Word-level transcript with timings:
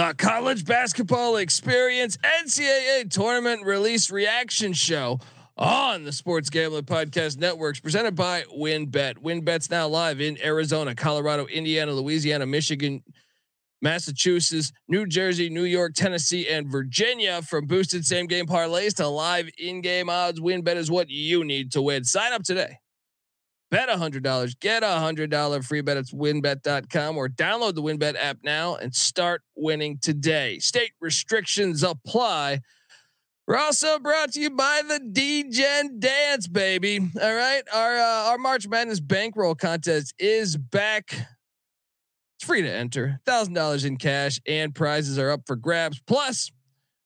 the 0.00 0.14
college 0.14 0.64
basketball 0.64 1.36
experience 1.36 2.16
NCAA 2.42 3.10
tournament 3.10 3.66
release 3.66 4.10
reaction 4.10 4.72
show 4.72 5.20
on 5.58 6.04
the 6.04 6.12
Sports 6.12 6.48
Gambling 6.48 6.84
Podcast 6.84 7.36
Networks, 7.36 7.80
presented 7.80 8.16
by 8.16 8.44
WynnBET. 8.44 9.18
WynnBET's 9.18 9.68
now 9.68 9.86
live 9.86 10.22
in 10.22 10.42
Arizona, 10.42 10.94
Colorado, 10.94 11.44
Indiana, 11.44 11.92
Louisiana, 11.92 12.46
Michigan, 12.46 13.04
Massachusetts, 13.82 14.72
New 14.88 15.04
Jersey, 15.04 15.50
New 15.50 15.64
York, 15.64 15.92
Tennessee, 15.94 16.48
and 16.48 16.72
Virginia. 16.72 17.42
From 17.42 17.66
boosted 17.66 18.06
same 18.06 18.26
game 18.26 18.46
parlays 18.46 18.94
to 18.94 19.06
live 19.06 19.50
in 19.58 19.82
game 19.82 20.08
odds, 20.08 20.40
WynnBET 20.40 20.76
is 20.76 20.90
what 20.90 21.10
you 21.10 21.44
need 21.44 21.72
to 21.72 21.82
win. 21.82 22.04
Sign 22.04 22.32
up 22.32 22.42
today 22.42 22.78
Bet 23.70 23.88
$100, 23.88 24.58
get 24.58 24.82
a 24.82 24.86
$100 24.86 25.64
free 25.64 25.80
bet. 25.80 25.96
It's 25.96 26.12
wynnbet.com 26.12 27.16
or 27.16 27.28
download 27.28 27.74
the 27.74 27.82
WynnBET 27.82 28.16
app 28.16 28.38
now 28.42 28.74
and 28.74 28.92
start 28.92 29.42
winning 29.54 29.98
today. 29.98 30.58
State 30.58 30.92
restrictions 31.00 31.84
apply. 31.84 32.60
We're 33.46 33.58
also 33.58 33.98
brought 34.00 34.32
to 34.32 34.40
you 34.40 34.50
by 34.50 34.82
the 34.86 34.98
DGen 34.98 36.00
Dance, 36.00 36.48
baby. 36.48 36.98
All 37.20 37.34
right. 37.34 37.62
Our 37.72 37.96
uh, 37.96 38.30
our 38.30 38.38
March 38.38 38.66
Madness 38.68 39.00
bankroll 39.00 39.54
contest 39.54 40.14
is 40.18 40.56
back. 40.56 41.12
It's 41.12 42.46
free 42.46 42.62
to 42.62 42.72
enter. 42.72 43.20
$1,000 43.26 43.84
in 43.84 43.96
cash 43.98 44.40
and 44.46 44.74
prizes 44.74 45.18
are 45.18 45.30
up 45.30 45.42
for 45.46 45.56
grabs. 45.56 46.00
Plus, 46.06 46.50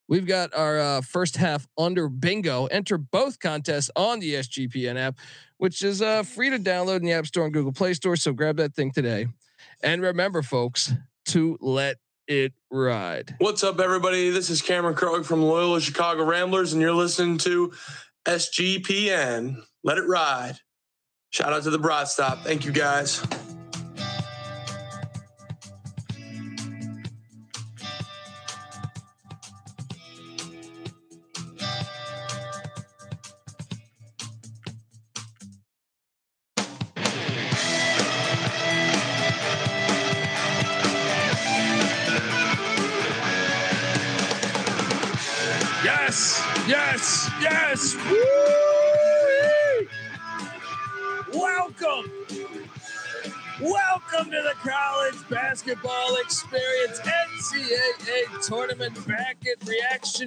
We've 0.09 0.27
got 0.27 0.55
our 0.55 0.79
uh, 0.79 1.01
first 1.01 1.37
half 1.37 1.67
under 1.79 2.09
bingo. 2.09 2.67
Enter 2.67 2.99
both 2.99 3.39
contests 3.39 3.91
on 3.97 4.21
the 4.21 4.35
SGPN 4.35 4.97
app, 4.97 5.19
which 5.59 5.83
is 5.83 6.03
uh, 6.03 6.23
free 6.23 6.51
to 6.51 6.59
download 6.59 6.97
in 6.97 7.05
the 7.05 7.13
App 7.13 7.27
Store 7.27 7.45
and 7.45 7.55
Google 7.55 7.73
Play 7.73 7.95
Store. 7.95 8.17
So 8.17 8.33
grab 8.33 8.57
that 8.59 8.75
thing 8.75 8.91
today. 8.91 9.29
And 9.83 10.03
remember, 10.03 10.43
folks, 10.43 10.93
to 11.27 11.57
let 11.61 11.97
it 12.27 12.53
ride. 12.71 13.35
What's 13.39 13.65
up, 13.65 13.81
everybody? 13.81 14.31
This 14.31 14.51
is 14.51 14.63
Cameron 14.63 14.95
Krutwig 14.95 15.25
from 15.25 15.43
Loyola 15.43 15.81
Chicago 15.81 16.25
Ramblers, 16.25 16.73
and 16.73 16.83
you're 16.83 16.93
listening 16.93 17.39
to 17.39 17.73
SGPN. 18.27 19.63
Let 19.83 19.99
it 19.99 20.05
ride. 20.07 20.57
Shout 21.31 21.53
out 21.53 21.63
to 21.65 21.71
the 21.71 21.79
Broad 21.79 22.09
Stop. 22.09 22.45
Thank 22.45 22.65
you, 22.65 22.73
guys. 22.73 23.23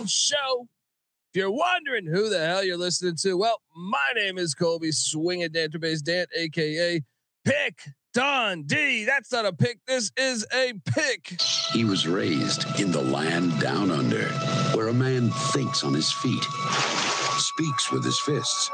Reaction 0.08 0.36
show. 0.36 0.68
If 1.34 1.40
you're 1.40 1.52
wondering 1.52 2.06
who 2.06 2.30
the 2.30 2.46
hell 2.46 2.64
you're 2.64 2.78
listening 2.78 3.16
to, 3.22 3.36
well, 3.36 3.62
my 3.76 4.12
name 4.16 4.38
is 4.38 4.56
Colby 4.56 4.92
Swinging 4.92 5.50
Database 5.50 6.02
Dan, 6.02 6.26
aka 6.36 7.04
Pick 7.44 7.80
Dundee. 8.14 9.04
That's 9.06 9.32
not 9.32 9.46
a 9.46 9.54
pick. 9.54 9.80
This 9.86 10.12
is 10.18 10.46
a 10.54 10.74
pick. 10.86 11.40
He 11.74 11.84
was 11.84 12.08
raised 12.08 12.80
in 12.80 12.92
the 12.92 13.02
land 13.02 13.60
down 13.60 13.92
under, 13.92 14.30
where 14.74 14.88
a 14.88 14.94
man 14.94 15.30
thinks 15.52 15.84
on 15.84 15.94
his 15.94 16.12
feet, 16.12 16.44
speaks 17.38 17.92
with 17.92 18.06
his 18.06 18.20
fists, 18.20 18.72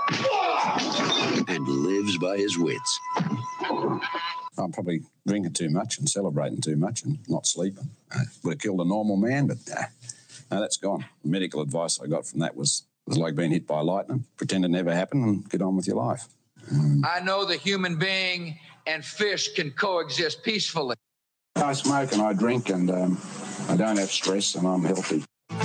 and 1.47 1.67
lives 1.67 2.17
by 2.19 2.37
his 2.37 2.57
wits. 2.57 2.99
I'm 4.57 4.71
probably 4.71 5.01
drinking 5.27 5.53
too 5.53 5.69
much 5.69 5.97
and 5.97 6.07
celebrating 6.07 6.61
too 6.61 6.75
much 6.75 7.03
and 7.03 7.17
not 7.27 7.47
sleeping. 7.47 7.89
I 8.11 8.19
would 8.43 8.53
have 8.53 8.59
killed 8.61 8.81
a 8.81 8.85
normal 8.85 9.17
man, 9.17 9.47
but 9.47 9.57
uh, 9.75 9.85
no, 10.53 10.61
that's 10.61 10.77
gone. 10.77 11.03
The 11.23 11.29
medical 11.29 11.61
advice 11.61 11.99
I 11.99 12.05
got 12.07 12.27
from 12.27 12.39
that 12.41 12.55
was 12.55 12.83
was 13.07 13.17
like 13.17 13.35
being 13.35 13.51
hit 13.51 13.67
by 13.67 13.81
lightning. 13.81 14.25
Pretend 14.37 14.65
it 14.65 14.69
never 14.69 14.93
happened 14.93 15.25
and 15.25 15.49
get 15.49 15.61
on 15.61 15.75
with 15.75 15.87
your 15.87 15.97
life. 15.97 16.27
I 17.03 17.19
know 17.21 17.43
the 17.43 17.57
human 17.57 17.97
being 17.97 18.57
and 18.87 19.03
fish 19.03 19.53
can 19.53 19.71
coexist 19.71 20.43
peacefully. 20.43 20.95
I 21.55 21.73
smoke 21.73 22.13
and 22.13 22.21
I 22.21 22.33
drink 22.33 22.69
and 22.69 22.89
um, 22.89 23.17
I 23.67 23.75
don't 23.75 23.97
have 23.97 24.09
stress 24.09 24.55
and 24.55 24.65
I'm 24.65 24.83
healthy. 24.83 25.25
I 25.49 25.57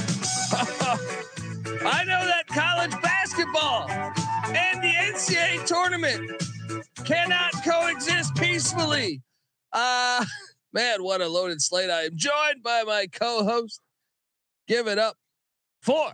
know 2.05 2.27
that 2.27 2.45
college 2.49 3.01
basketball 3.01 3.89
and 3.89 4.83
the 4.83 4.89
NCAA 4.89 5.65
tournament 5.67 6.43
cannot 7.05 7.53
coexist 7.65 8.35
peacefully. 8.35 9.23
Uh 9.73 10.25
man, 10.73 11.03
what 11.03 11.21
a 11.21 11.29
loaded 11.29 11.63
slate. 11.63 11.91
I 11.91 12.03
am 12.03 12.17
joined 12.17 12.63
by 12.63 12.83
my 12.83 13.07
co-host. 13.13 13.81
Give 14.69 14.87
it 14.87 14.99
up 14.99 15.17
for 15.81 16.13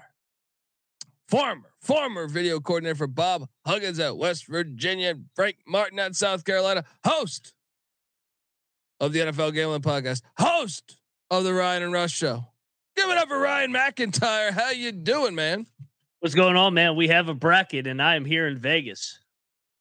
former, 1.29 1.73
former 1.81 2.29
video 2.29 2.61
coordinator 2.61 2.95
for 2.95 3.09
Bob 3.09 3.49
Huggins 3.67 3.99
at 3.99 4.17
West 4.17 4.47
Virginia, 4.47 5.11
and 5.11 5.25
Frank 5.35 5.57
Martin 5.67 5.99
at 5.99 6.15
South 6.15 6.45
Carolina, 6.45 6.85
host 7.05 7.53
of 9.01 9.13
the 9.13 9.19
NFL 9.19 9.55
Gambling 9.55 9.83
Podcast, 9.83 10.23
host 10.39 10.99
of 11.31 11.43
the 11.43 11.53
Ryan 11.53 11.83
and 11.83 11.93
Rush 11.93 12.13
Show. 12.13 12.47
Give 12.97 13.11
it 13.11 13.19
up 13.19 13.29
for 13.29 13.41
Ryan 13.41 13.73
McIntyre. 13.73 14.53
How 14.53 14.71
you 14.71 14.93
doing, 14.93 15.35
man? 15.35 15.67
What's 16.21 16.37
going 16.37 16.57
on, 16.57 16.75
man? 16.75 16.95
We 16.95 17.09
have 17.09 17.29
a 17.29 17.35
bracket, 17.35 17.89
and 17.89 18.01
I 18.01 18.15
am 18.15 18.25
here 18.25 18.47
in 18.47 18.57
Vegas. 18.57 19.19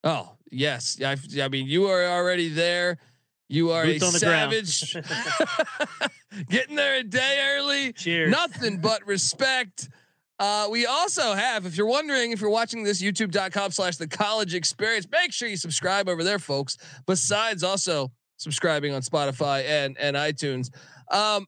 Oh 0.03 0.31
yes, 0.51 0.99
I, 0.99 1.15
I 1.41 1.47
mean 1.47 1.67
you 1.67 1.85
are 1.85 2.05
already 2.05 2.49
there. 2.49 2.97
You 3.53 3.69
are 3.69 3.85
Boots 3.85 4.15
a 4.15 4.19
savage. 4.19 4.93
Getting 6.49 6.75
there 6.75 6.95
a 6.95 7.03
day 7.03 7.53
early. 7.55 7.93
Cheers. 7.93 8.31
Nothing 8.31 8.79
but 8.79 9.05
respect. 9.07 9.89
Uh, 10.39 10.67
we 10.71 10.87
also 10.87 11.35
have, 11.35 11.67
if 11.67 11.77
you're 11.77 11.85
wondering, 11.85 12.31
if 12.31 12.41
you're 12.41 12.49
watching 12.49 12.83
this, 12.83 12.99
youtube.com 12.99 13.69
slash 13.69 13.97
the 13.97 14.07
college 14.07 14.55
experience, 14.55 15.07
make 15.11 15.31
sure 15.31 15.47
you 15.47 15.55
subscribe 15.55 16.09
over 16.09 16.23
there, 16.23 16.39
folks. 16.39 16.77
Besides 17.05 17.61
also 17.61 18.11
subscribing 18.37 18.91
on 18.95 19.03
Spotify 19.03 19.63
and 19.65 19.99
and 19.99 20.15
iTunes. 20.15 20.71
Um, 21.11 21.45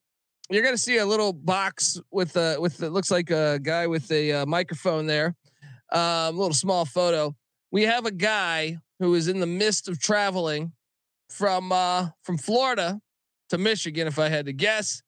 you're 0.52 0.64
gonna 0.64 0.78
see 0.78 0.98
a 0.98 1.06
little 1.08 1.34
box 1.34 2.00
with 2.12 2.38
a, 2.38 2.58
with 2.60 2.84
it 2.84 2.92
looks 2.92 3.10
like 3.10 3.32
a 3.32 3.60
guy 3.64 3.88
with 3.88 4.12
a 4.12 4.32
uh, 4.32 4.46
microphone 4.46 5.08
there. 5.08 5.36
Um, 5.92 6.38
little 6.38 6.54
small 6.54 6.86
photo. 6.86 7.36
We 7.72 7.82
have 7.84 8.06
a 8.06 8.12
guy 8.12 8.78
who 9.00 9.16
is 9.16 9.28
in 9.28 9.40
the 9.40 9.48
midst 9.48 9.88
of 9.88 10.00
traveling 10.00 10.72
from 11.30 11.72
uh 11.72 12.09
from 12.24 12.38
Florida 12.38 13.00
to 13.50 13.58
Michigan, 13.58 14.08
if 14.08 14.19
I 14.19 14.30
had 14.30 14.46
to 14.46 14.53
guess. 14.53 15.02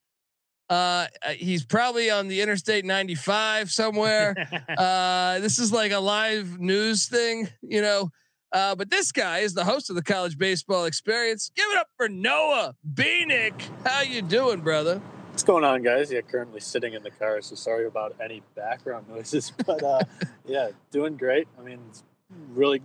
Uh, 0.69 1.07
he's 1.37 1.65
probably 1.65 2.09
on 2.09 2.27
the 2.27 2.41
Interstate 2.41 2.83
95 2.83 3.71
somewhere. 3.71 4.35
uh, 4.77 5.39
this 5.39 5.59
is 5.59 5.71
like 5.71 5.93
a 5.93 5.99
live 5.99 6.59
news 6.59 7.07
thing, 7.07 7.47
you 7.61 7.81
know. 7.81 8.09
Uh, 8.51 8.75
but 8.75 8.89
this 8.89 9.11
guy 9.11 9.39
is 9.39 9.53
the 9.53 9.63
host 9.63 9.89
of 9.89 9.95
the 9.95 10.03
college 10.03 10.37
baseball 10.37 10.85
experience. 10.85 11.51
Give 11.55 11.65
it 11.71 11.77
up 11.77 11.87
for 11.97 12.07
Noah 12.09 12.75
Bieniek. 12.93 13.61
How 13.85 14.01
you 14.01 14.21
doing, 14.21 14.61
brother? 14.61 15.01
What's 15.31 15.43
going 15.43 15.63
on, 15.63 15.83
guys? 15.83 16.11
Yeah, 16.11 16.21
currently 16.21 16.59
sitting 16.59 16.93
in 16.93 17.03
the 17.03 17.11
car, 17.11 17.41
so 17.41 17.55
sorry 17.55 17.85
about 17.85 18.15
any 18.23 18.41
background 18.55 19.07
noises. 19.09 19.51
But 19.65 19.83
uh, 19.83 19.99
yeah, 20.45 20.69
doing 20.91 21.15
great. 21.17 21.47
I 21.59 21.61
mean, 21.61 21.79
it's 21.89 22.03
really, 22.49 22.81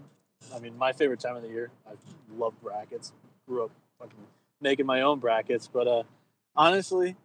I 0.54 0.58
mean, 0.58 0.76
my 0.76 0.92
favorite 0.92 1.20
time 1.20 1.36
of 1.36 1.42
the 1.42 1.48
year. 1.48 1.70
I 1.86 1.92
love 2.36 2.54
brackets. 2.62 3.12
Grew 3.52 3.64
up 3.64 3.70
fucking 3.98 4.16
making 4.62 4.86
my 4.86 5.02
own 5.02 5.18
brackets, 5.18 5.68
but 5.70 5.86
uh, 5.86 6.04
honestly, 6.56 7.16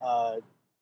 uh, 0.00 0.36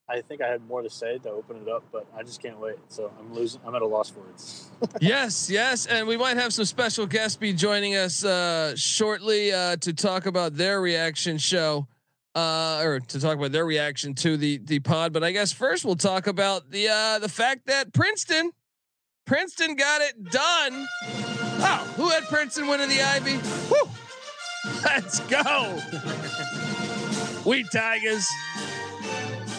I 0.09 0.21
think 0.21 0.41
I 0.41 0.47
had 0.47 0.65
more 0.69 0.81
to 0.81 0.89
say 0.89 1.19
to 1.19 1.31
open 1.31 1.57
it 1.57 1.69
up, 1.69 1.83
but 1.91 2.07
I 2.17 2.23
just 2.23 2.41
can't 2.41 2.61
wait. 2.61 2.77
So 2.87 3.11
I'm 3.19 3.35
losing. 3.35 3.61
I'm 3.67 3.75
at 3.75 3.83
a 3.83 3.87
loss 3.87 4.11
for 4.11 4.21
words. 4.21 4.71
yes, 5.01 5.51
yes, 5.51 5.87
and 5.87 6.07
we 6.07 6.17
might 6.17 6.37
have 6.37 6.53
some 6.53 6.67
special 6.67 7.05
guests 7.05 7.37
be 7.37 7.53
joining 7.53 7.97
us 7.97 8.25
uh, 8.25 8.77
shortly 8.77 9.51
uh, 9.51 9.75
to 9.79 9.93
talk 9.93 10.27
about 10.27 10.55
their 10.55 10.81
reaction 10.81 11.37
show, 11.37 11.89
uh, 12.37 12.81
or 12.85 13.01
to 13.01 13.21
talk 13.21 13.37
about 13.37 13.51
their 13.51 13.67
reaction 13.67 14.15
to 14.15 14.37
the 14.37 14.59
the 14.59 14.79
pod. 14.79 15.13
But 15.13 15.25
I 15.25 15.33
guess 15.33 15.51
first 15.51 15.85
we'll 15.85 15.97
talk 15.97 16.29
about 16.29 16.71
the 16.71 16.89
uh, 16.89 17.19
the 17.19 17.29
fact 17.29 17.67
that 17.67 17.93
Princeton, 17.93 18.53
Princeton 19.27 19.75
got 19.75 20.01
it 20.01 20.31
done. 20.31 20.87
Oh, 21.65 21.93
who 21.97 22.09
had 22.09 22.23
Princeton 22.29 22.69
winning 22.69 22.89
the 22.89 23.03
Ivy? 23.03 23.39
Woo! 23.69 23.92
Let's 24.85 25.21
go. 25.21 25.79
we 27.45 27.65
Tigers. 27.65 28.27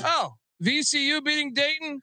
Oh, 0.05 0.33
VCU 0.63 1.23
beating 1.23 1.53
Dayton. 1.53 2.01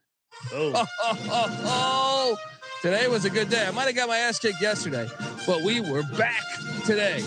Oh, 0.52 0.72
Oh, 0.74 0.86
oh, 1.02 1.60
oh. 1.64 2.36
Today 2.82 3.08
was 3.08 3.24
a 3.26 3.30
good 3.30 3.50
day. 3.50 3.66
I 3.66 3.70
might 3.72 3.86
have 3.86 3.94
got 3.94 4.08
my 4.08 4.16
ass 4.16 4.38
kicked 4.38 4.60
yesterday, 4.62 5.06
but 5.46 5.62
we 5.62 5.80
were 5.82 6.02
back 6.16 6.42
today. 6.86 7.22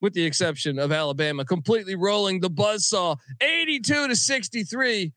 with 0.00 0.12
the 0.12 0.24
exception 0.24 0.78
of 0.78 0.92
Alabama, 0.92 1.44
completely 1.46 1.94
rolling 1.94 2.40
the 2.40 2.50
buzzsaw 2.50 3.16
82 3.40 4.08
to 4.08 4.14
63. 4.16 5.12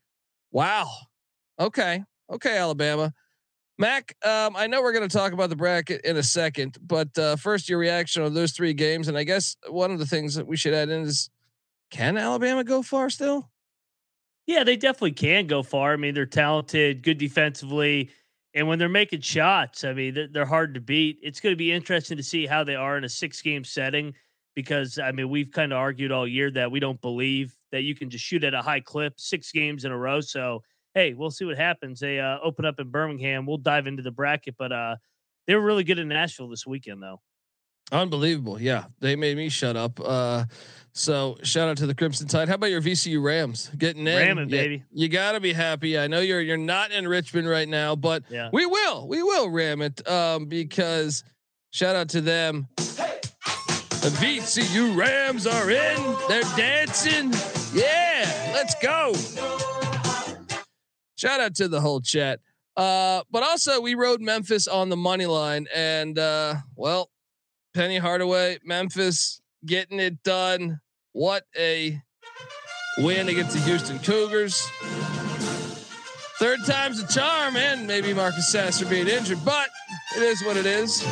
Wow. 0.50 0.88
Okay. 1.60 2.02
Okay, 2.32 2.56
Alabama. 2.56 3.12
Mac, 3.78 4.16
um, 4.24 4.56
I 4.56 4.66
know 4.66 4.82
we're 4.82 4.92
going 4.92 5.08
to 5.08 5.16
talk 5.16 5.32
about 5.32 5.50
the 5.50 5.56
bracket 5.56 6.00
in 6.04 6.16
a 6.16 6.22
second, 6.22 6.76
but 6.82 7.16
uh, 7.16 7.36
first, 7.36 7.68
your 7.68 7.78
reaction 7.78 8.24
on 8.24 8.34
those 8.34 8.50
three 8.50 8.74
games. 8.74 9.06
And 9.06 9.16
I 9.16 9.22
guess 9.22 9.56
one 9.68 9.92
of 9.92 10.00
the 10.00 10.06
things 10.06 10.34
that 10.34 10.46
we 10.46 10.56
should 10.56 10.74
add 10.74 10.88
in 10.88 11.02
is 11.02 11.30
can 11.90 12.16
Alabama 12.16 12.64
go 12.64 12.82
far 12.82 13.08
still? 13.08 13.48
Yeah, 14.48 14.64
they 14.64 14.76
definitely 14.76 15.12
can 15.12 15.46
go 15.46 15.62
far. 15.62 15.92
I 15.92 15.96
mean, 15.96 16.14
they're 16.14 16.26
talented, 16.26 17.02
good 17.02 17.18
defensively. 17.18 18.10
And 18.52 18.66
when 18.66 18.80
they're 18.80 18.88
making 18.88 19.20
shots, 19.20 19.84
I 19.84 19.92
mean, 19.92 20.14
they're, 20.14 20.28
they're 20.28 20.46
hard 20.46 20.74
to 20.74 20.80
beat. 20.80 21.18
It's 21.22 21.38
going 21.38 21.52
to 21.52 21.56
be 21.56 21.70
interesting 21.70 22.16
to 22.16 22.22
see 22.22 22.46
how 22.46 22.64
they 22.64 22.74
are 22.74 22.98
in 22.98 23.04
a 23.04 23.08
six 23.08 23.40
game 23.42 23.62
setting 23.62 24.14
because, 24.56 24.98
I 24.98 25.12
mean, 25.12 25.28
we've 25.28 25.52
kind 25.52 25.72
of 25.72 25.78
argued 25.78 26.10
all 26.10 26.26
year 26.26 26.50
that 26.50 26.70
we 26.70 26.80
don't 26.80 27.00
believe 27.00 27.54
that 27.70 27.82
you 27.82 27.94
can 27.94 28.10
just 28.10 28.24
shoot 28.24 28.42
at 28.42 28.54
a 28.54 28.62
high 28.62 28.80
clip 28.80 29.20
six 29.20 29.52
games 29.52 29.84
in 29.84 29.92
a 29.92 29.96
row. 29.96 30.20
So, 30.20 30.62
hey, 30.94 31.14
we'll 31.14 31.30
see 31.30 31.44
what 31.44 31.56
happens. 31.56 32.00
They 32.00 32.18
uh, 32.20 32.38
open 32.42 32.64
up 32.64 32.80
in 32.80 32.90
Birmingham. 32.90 33.46
We'll 33.46 33.56
dive 33.58 33.86
into 33.86 34.02
the 34.02 34.10
bracket, 34.10 34.54
but 34.58 34.72
uh, 34.72 34.96
they 35.46 35.54
were 35.54 35.62
really 35.62 35.84
good 35.84 35.98
in 35.98 36.08
Nashville 36.08 36.48
this 36.48 36.66
weekend, 36.66 37.02
though. 37.02 37.20
Unbelievable. 37.90 38.60
Yeah. 38.60 38.84
They 39.00 39.16
made 39.16 39.36
me 39.36 39.48
shut 39.48 39.74
up. 39.76 39.98
Uh, 40.04 40.44
so 40.92 41.38
shout 41.42 41.68
out 41.70 41.76
to 41.78 41.86
the 41.86 41.94
Crimson 41.94 42.26
Tide. 42.28 42.48
How 42.48 42.56
about 42.56 42.70
your 42.70 42.82
VCU 42.82 43.22
Rams 43.22 43.70
getting 43.78 44.06
in? 44.06 44.16
Ramming, 44.16 44.48
baby. 44.48 44.84
You 44.92 45.08
gotta 45.08 45.40
be 45.40 45.54
happy. 45.54 45.98
I 45.98 46.06
know 46.06 46.20
you're 46.20 46.40
you're 46.42 46.56
not 46.58 46.90
in 46.90 47.08
Richmond 47.08 47.48
right 47.48 47.68
now, 47.68 47.96
but 47.96 48.24
Yeah. 48.28 48.50
we 48.52 48.66
will. 48.66 49.08
We 49.08 49.22
will 49.22 49.48
ram 49.48 49.80
it. 49.80 50.06
Um, 50.06 50.46
because 50.46 51.24
shout 51.70 51.96
out 51.96 52.10
to 52.10 52.20
them. 52.20 52.68
The 52.76 54.14
VCU 54.20 54.94
Rams 54.96 55.46
are 55.46 55.70
in. 55.70 56.16
They're 56.28 56.42
dancing. 56.56 57.32
Yeah, 57.72 58.50
let's 58.54 58.74
go. 58.82 59.12
Shout 61.18 61.40
out 61.40 61.56
to 61.56 61.66
the 61.66 61.80
whole 61.80 62.00
chat. 62.00 62.38
Uh, 62.76 63.22
but 63.28 63.42
also 63.42 63.80
we 63.80 63.96
rode 63.96 64.20
Memphis 64.20 64.68
on 64.68 64.88
the 64.88 64.96
money 64.96 65.26
line, 65.26 65.66
and 65.74 66.16
uh, 66.16 66.54
well, 66.76 67.10
Penny 67.74 67.98
Hardaway, 67.98 68.58
Memphis 68.64 69.40
getting 69.66 69.98
it 69.98 70.22
done. 70.22 70.78
What 71.10 71.42
a 71.58 72.00
win 72.98 73.28
against 73.28 73.54
the 73.54 73.60
Houston 73.62 73.98
Cougars. 73.98 74.64
Third 76.38 76.60
time's 76.64 77.00
a 77.02 77.08
charm, 77.08 77.56
and 77.56 77.84
maybe 77.84 78.14
Marcus 78.14 78.52
Sasser 78.52 78.86
being 78.86 79.08
injured, 79.08 79.44
but 79.44 79.68
it 80.16 80.22
is 80.22 80.44
what 80.44 80.56
it 80.56 80.66
is. 80.66 81.04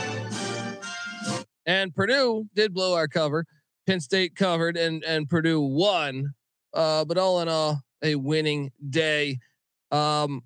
And 1.66 1.92
Purdue 1.92 2.46
did 2.54 2.72
blow 2.72 2.94
our 2.94 3.08
cover. 3.08 3.44
Penn 3.88 3.98
State 3.98 4.36
covered, 4.36 4.76
and 4.76 5.02
and 5.02 5.28
Purdue 5.28 5.60
won. 5.60 6.32
Uh, 6.72 7.04
but 7.04 7.18
all 7.18 7.40
in 7.40 7.48
all, 7.48 7.82
a 8.04 8.14
winning 8.14 8.70
day. 8.88 9.40
Um, 9.90 10.42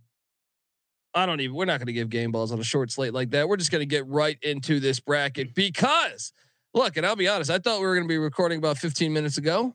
I 1.15 1.27
don't 1.27 1.41
even. 1.41 1.57
We're 1.57 1.65
not 1.65 1.79
going 1.79 1.87
to 1.87 1.93
give 1.93 2.09
game 2.09 2.31
balls 2.31 2.53
on 2.53 2.61
a 2.61 2.65
short 2.65 2.91
slate 2.91 3.13
like 3.13 3.31
that. 3.31 3.49
We're 3.49 3.57
just 3.57 3.71
going 3.71 3.81
to 3.81 3.87
get 3.87 4.07
right 4.07 4.39
into 4.43 4.81
this 4.81 5.01
bracket 5.01 5.55
because 5.55 6.33
look, 6.75 6.97
and 6.97 7.05
I'll 7.05 7.17
be 7.17 7.29
honest. 7.29 7.51
I 7.51 7.59
thought 7.59 7.81
we 7.81 7.87
were 7.87 7.95
going 7.95 8.07
to 8.07 8.13
be 8.13 8.19
recording 8.19 8.59
about 8.59 8.79
15 8.79 9.13
minutes 9.13 9.39
ago, 9.39 9.75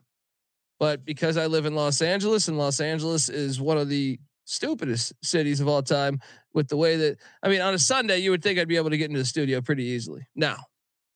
but 0.78 1.04
because 1.04 1.36
I 1.36 1.46
live 1.46 1.66
in 1.66 1.74
Los 1.74 2.00
Angeles 2.00 2.48
and 2.48 2.58
Los 2.58 2.80
Angeles 2.80 3.28
is 3.28 3.60
one 3.60 3.78
of 3.78 3.88
the 3.88 4.18
stupidest 4.44 5.12
cities 5.22 5.60
of 5.60 5.68
all 5.68 5.82
time, 5.82 6.20
with 6.54 6.68
the 6.68 6.76
way 6.76 6.96
that 6.96 7.18
I 7.42 7.48
mean, 7.48 7.60
on 7.60 7.74
a 7.74 7.78
Sunday 7.78 8.18
you 8.18 8.30
would 8.30 8.42
think 8.42 8.58
I'd 8.58 8.68
be 8.68 8.76
able 8.76 8.90
to 8.90 8.96
get 8.96 9.10
into 9.10 9.18
the 9.18 9.26
studio 9.26 9.60
pretty 9.60 9.84
easily. 9.84 10.26
Now, 10.34 10.56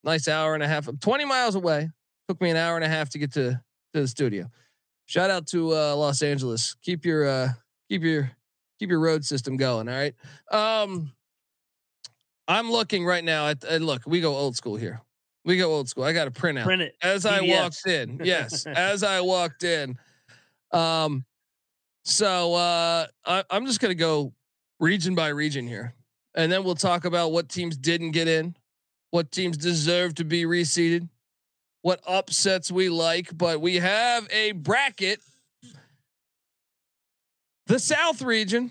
nice 0.05 0.29
hour 0.29 0.55
and 0.55 0.63
a 0.63 0.69
half. 0.69 0.87
I'm 0.89 0.99
20 0.99 1.25
miles 1.25 1.55
away. 1.55 1.89
Took 2.29 2.41
me 2.43 2.51
an 2.51 2.57
hour 2.57 2.77
and 2.77 2.85
a 2.85 2.89
half 2.89 3.11
to 3.11 3.19
get 3.19 3.33
to 3.35 3.61
to 3.95 4.01
the 4.03 4.09
studio. 4.09 4.51
Shout 5.07 5.31
out 5.31 5.47
to 5.49 5.75
uh, 5.75 5.97
Los 5.97 6.23
Angeles. 6.23 6.77
Keep 6.83 7.05
your 7.05 7.27
uh, 7.27 7.49
keep 7.89 8.03
your 8.03 8.31
keep 8.81 8.91
your 8.91 8.99
road 8.99 9.25
system 9.25 9.57
going. 9.57 9.89
All 9.89 9.95
right. 9.95 10.15
Um, 10.51 11.13
I'm 12.49 12.71
looking 12.71 13.05
right 13.05 13.23
now 13.23 13.49
at 13.49 13.63
and 13.63 13.87
look. 13.87 14.03
We 14.07 14.21
go 14.21 14.35
old 14.35 14.57
school 14.57 14.75
here. 14.75 15.01
We 15.45 15.57
go 15.57 15.71
old 15.71 15.89
school. 15.89 16.05
I 16.05 16.13
got 16.13 16.27
a 16.27 16.31
printout 16.31 16.65
Print 16.65 16.83
it. 16.83 16.97
as 17.03 17.25
I 17.27 17.43
walked 17.43 17.87
in. 17.87 18.21
Yes, 18.25 18.67
as 18.67 19.05
I 19.05 19.21
walked 19.21 19.63
in. 19.63 19.97
Um, 20.73 21.25
so 22.05 22.55
uh, 22.55 23.07
I, 23.25 23.45
I'm 23.51 23.67
just 23.67 23.81
gonna 23.81 23.95
go 23.95 24.33
region 24.81 25.15
by 25.15 25.29
region 25.29 25.69
here, 25.69 25.95
and 26.35 26.51
then 26.51 26.65
we'll 26.65 26.75
talk 26.75 27.05
about 27.05 27.33
what 27.33 27.49
teams 27.49 27.77
didn't 27.77 28.11
get 28.13 28.29
in, 28.29 28.57
what 29.11 29.31
teams 29.31 29.57
deserve 29.57 30.15
to 30.17 30.25
be 30.25 30.45
reseeded, 30.45 31.09
what 31.83 32.01
upsets 32.07 32.73
we 32.73 32.89
like. 32.89 33.37
But 33.37 33.61
we 33.61 33.77
have 33.77 34.27
a 34.31 34.53
bracket. 34.53 35.21
The 37.71 37.79
South 37.79 38.21
region, 38.21 38.69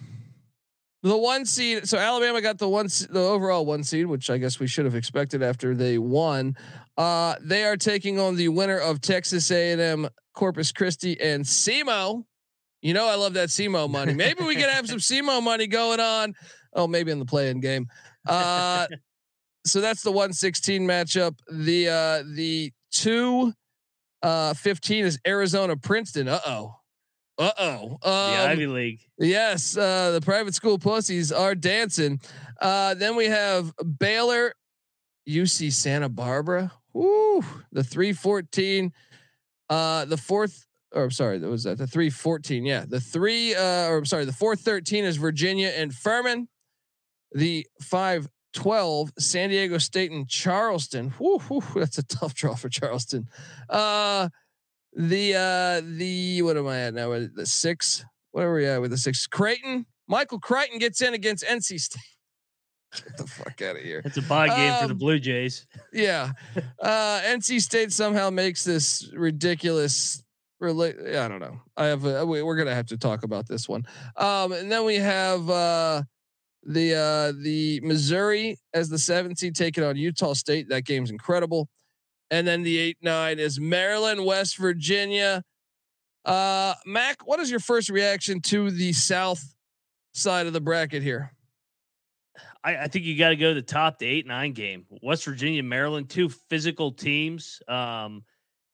the 1.04 1.16
one 1.16 1.46
seed. 1.46 1.88
So 1.88 1.98
Alabama 1.98 2.42
got 2.42 2.58
the 2.58 2.68
one, 2.68 2.88
the 3.10 3.22
overall 3.22 3.66
one 3.66 3.82
seed, 3.82 4.08
which 4.08 4.30
I 4.30 4.38
guess 4.38 4.60
we 4.60 4.68
should 4.68 4.84
have 4.84 4.94
expected 4.94 5.42
after 5.42 5.74
they 5.74 5.98
won. 5.98 6.58
Uh, 6.98 7.36
they 7.40 7.64
are 7.64 7.78
taking 7.78 8.20
on 8.20 8.36
the 8.36 8.50
winner 8.50 8.78
of 8.78 9.00
Texas 9.00 9.52
A&M, 9.52 10.10
Corpus 10.34 10.74
Christi, 10.74 11.18
and 11.22 11.46
SEMO. 11.46 12.26
You 12.82 12.94
know 12.94 13.08
I 13.08 13.16
love 13.16 13.36
that 13.36 13.48
SEMO 13.48 13.90
money. 13.90 14.14
Maybe 14.14 14.44
we 14.44 14.56
can 14.56 14.68
have 14.68 14.86
some 14.86 15.00
SEMO 15.00 15.42
money 15.42 15.68
going 15.68 16.02
on. 16.02 16.34
Oh, 16.74 16.86
maybe 16.86 17.10
in 17.10 17.20
the 17.20 17.26
play-in 17.26 17.62
game. 17.62 17.88
Uh, 18.28 18.86
so 19.66 19.80
that's 19.80 20.04
the 20.04 20.12
116 20.12 20.86
matchup. 20.86 21.40
The 21.50 21.88
uh, 21.88 22.24
the 22.36 22.74
two 22.92 23.54
uh, 24.22 24.56
15 24.56 25.06
is 25.06 25.20
Arizona 25.26 25.78
Princeton. 25.78 26.28
Uh 26.28 26.42
oh. 26.46 26.79
Uh 27.40 27.52
oh. 27.58 27.98
The 28.04 28.10
Um, 28.10 28.50
Ivy 28.52 28.68
League. 28.68 29.00
Yes, 29.18 29.78
uh, 29.78 30.12
the 30.12 30.20
private 30.22 30.54
school 30.54 30.78
pussies 30.78 31.32
are 31.32 31.56
dancing. 31.56 32.20
Uh, 32.62 32.94
then 32.96 33.16
we 33.16 33.26
have 33.28 33.74
Baylor, 33.98 34.54
UC 35.28 35.72
Santa 35.72 36.10
Barbara. 36.10 36.72
Woo, 36.94 37.44
the 37.72 37.84
three 37.84 38.12
fourteen. 38.14 38.92
Uh, 39.70 40.04
the 40.06 40.18
fourth, 40.18 40.66
or 40.92 41.04
I'm 41.04 41.12
sorry, 41.12 41.38
that 41.38 41.48
was 41.50 41.64
that 41.64 41.78
the 41.78 41.88
three 41.88 42.10
fourteen. 42.10 42.66
Yeah, 42.66 42.84
the 42.86 43.00
three, 43.00 43.56
uh, 43.56 43.88
or 43.88 44.00
I'm 44.00 44.06
sorry, 44.06 44.26
the 44.26 44.34
four 44.34 44.56
thirteen 44.58 45.06
is 45.06 45.16
Virginia 45.16 45.70
and 45.70 45.94
Furman. 45.94 46.50
The 47.32 47.66
five 47.82 48.28
twelve, 48.52 49.12
San 49.18 49.50
Diego 49.50 49.78
State 49.78 50.12
and 50.12 50.28
Charleston. 50.28 51.14
Woo, 51.20 51.40
woo, 51.50 51.62
that's 51.76 52.00
a 52.00 52.04
tough 52.04 52.34
draw 52.34 52.56
for 52.56 52.68
Charleston. 52.68 53.30
Uh, 53.70 54.28
the 54.96 55.36
uh 55.36 55.82
the 55.98 56.42
what 56.42 56.58
am 56.58 56.68
I 56.68 56.80
at 56.82 56.94
now? 56.94 57.10
The 57.12 57.46
six. 57.46 58.04
Where 58.32 58.50
are 58.50 58.54
we 58.56 58.66
at 58.66 58.82
with 58.82 58.92
the 58.92 58.98
six? 58.98 59.26
Creighton. 59.28 59.86
Michael 60.08 60.40
Creighton 60.40 60.80
gets 60.80 61.02
in 61.02 61.14
against 61.14 61.44
NC 61.44 61.80
State. 61.80 62.02
Get 62.96 63.18
the 63.18 63.28
fuck 63.28 63.62
out 63.62 63.76
of 63.76 63.84
here. 63.84 64.02
It's 64.04 64.18
a 64.18 64.22
buy 64.24 64.48
game 64.48 64.74
for 64.82 64.88
the 64.88 64.94
Um, 64.94 64.98
Blue 64.98 65.20
Jays. 65.20 65.68
Yeah. 65.94 66.32
Uh 66.82 67.20
NC 67.22 67.62
State 67.62 67.92
somehow 67.92 68.30
makes 68.30 68.64
this 68.64 69.12
ridiculous 69.16 70.24
rela- 70.62 71.16
I 71.16 71.28
don't 71.28 71.40
know. 71.40 71.60
I 71.78 71.86
have 71.86 72.06
a, 72.06 72.26
we- 72.26 72.42
we're 72.42 72.56
going 72.56 72.68
to 72.68 72.76
have 72.76 72.88
to 72.88 72.98
talk 72.98 73.24
about 73.24 73.48
this 73.48 73.70
one. 73.70 73.84
Um 74.18 74.52
and 74.54 74.72
then 74.72 74.86
we 74.86 74.96
have 74.96 75.50
uh 75.50 76.02
the 76.64 76.96
uh 76.96 77.32
the 77.44 77.80
Missouri 77.82 78.58
as 78.74 78.90
the 78.90 78.98
7th 78.98 79.38
seed 79.38 79.56
taking 79.56 79.84
on 79.84 79.96
Utah 79.96 80.34
State. 80.34 80.68
That 80.70 80.84
game's 80.86 81.10
incredible. 81.12 81.70
And 82.32 82.48
then 82.48 82.64
the 82.64 82.96
8-9 83.04 83.38
is 83.38 83.60
Maryland, 83.60 84.26
West 84.26 84.58
Virginia. 84.58 85.44
Uh 86.26 86.74
Mac, 86.86 87.26
what 87.26 87.40
is 87.40 87.50
your 87.50 87.60
first 87.60 87.90
reaction 87.90 88.42
to 88.42 88.70
the 88.72 88.94
south 88.94 89.56
side 90.14 90.48
of 90.48 90.54
the 90.54 90.62
bracket 90.62 91.02
here? 91.02 91.34
I, 92.64 92.76
I 92.78 92.88
think 92.88 93.06
you 93.06 93.18
got 93.18 93.30
to 93.30 93.36
go 93.36 93.50
to 93.50 93.56
the 93.56 93.62
top, 93.62 94.00
the 94.00 94.06
eight 94.06 94.28
nine 94.28 94.54
game. 94.54 94.86
West 95.02 95.26
Virginia, 95.26 95.64
Maryland, 95.64 96.10
two 96.10 96.30
physical 96.50 96.92
teams. 96.92 97.62
Um, 97.68 98.24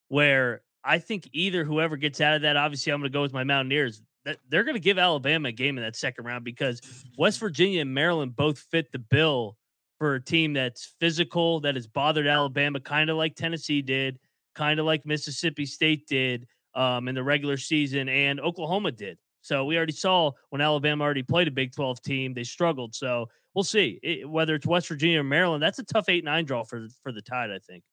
where 0.08 0.62
I 0.84 1.00
think 1.00 1.30
either 1.34 1.64
whoever 1.64 1.98
gets 1.98 2.22
out 2.22 2.36
of 2.36 2.42
that, 2.44 2.58
obviously, 2.58 2.92
I'm 2.92 3.00
going 3.00 3.12
to 3.12 3.16
go 3.16 3.22
with 3.22 3.34
my 3.34 3.44
Mountaineers. 3.44 4.02
That 4.24 4.38
they're 4.50 4.64
going 4.64 4.76
to 4.76 4.82
give 4.82 4.98
Alabama 4.98 5.50
a 5.50 5.52
game 5.52 5.78
in 5.78 5.84
that 5.84 5.96
second 5.96 6.26
round 6.26 6.44
because 6.44 6.82
West 7.18 7.40
Virginia 7.40 7.82
and 7.82 7.94
Maryland 7.94 8.36
both 8.36 8.58
fit 8.58 8.92
the 8.92 9.00
bill 9.00 9.56
for 9.98 10.16
a 10.16 10.22
team 10.22 10.54
that's 10.54 10.94
physical, 11.00 11.60
that 11.62 11.76
has 11.76 11.88
bothered 11.88 12.28
Alabama, 12.28 12.80
kind 12.80 13.10
of 13.10 13.18
like 13.18 13.36
Tennessee 13.36 13.82
did, 13.82 14.20
kind 14.54 14.80
of 14.80 14.86
like 14.86 15.06
Mississippi 15.06 15.66
State 15.66 16.08
did 16.08 16.48
um, 16.74 17.08
in 17.08 17.16
the 17.16 17.24
regular 17.24 17.58
season, 17.58 18.10
and 18.10 18.40
Oklahoma 18.40 18.92
did. 18.92 19.18
So 19.42 19.64
we 19.66 19.78
already 19.78 19.94
saw 19.94 20.32
when 20.50 20.60
Alabama 20.62 21.04
already 21.04 21.24
played 21.24 21.48
a 21.48 21.52
Big 21.52 21.74
12 21.74 22.02
team, 22.02 22.34
they 22.34 22.44
struggled. 22.44 22.96
So 22.96 23.30
we'll 23.54 23.64
see 23.64 24.00
it, 24.02 24.30
whether 24.30 24.56
it's 24.56 24.66
West 24.66 24.88
Virginia 24.88 25.20
or 25.20 25.24
Maryland. 25.24 25.62
That's 25.62 25.80
a 25.80 25.84
tough 25.84 26.10
eight 26.10 26.24
nine 26.24 26.46
draw 26.46 26.64
for 26.64 26.88
for 27.04 27.12
the 27.12 27.22
Tide. 27.22 27.52
I 27.52 27.60
think. 27.60 27.84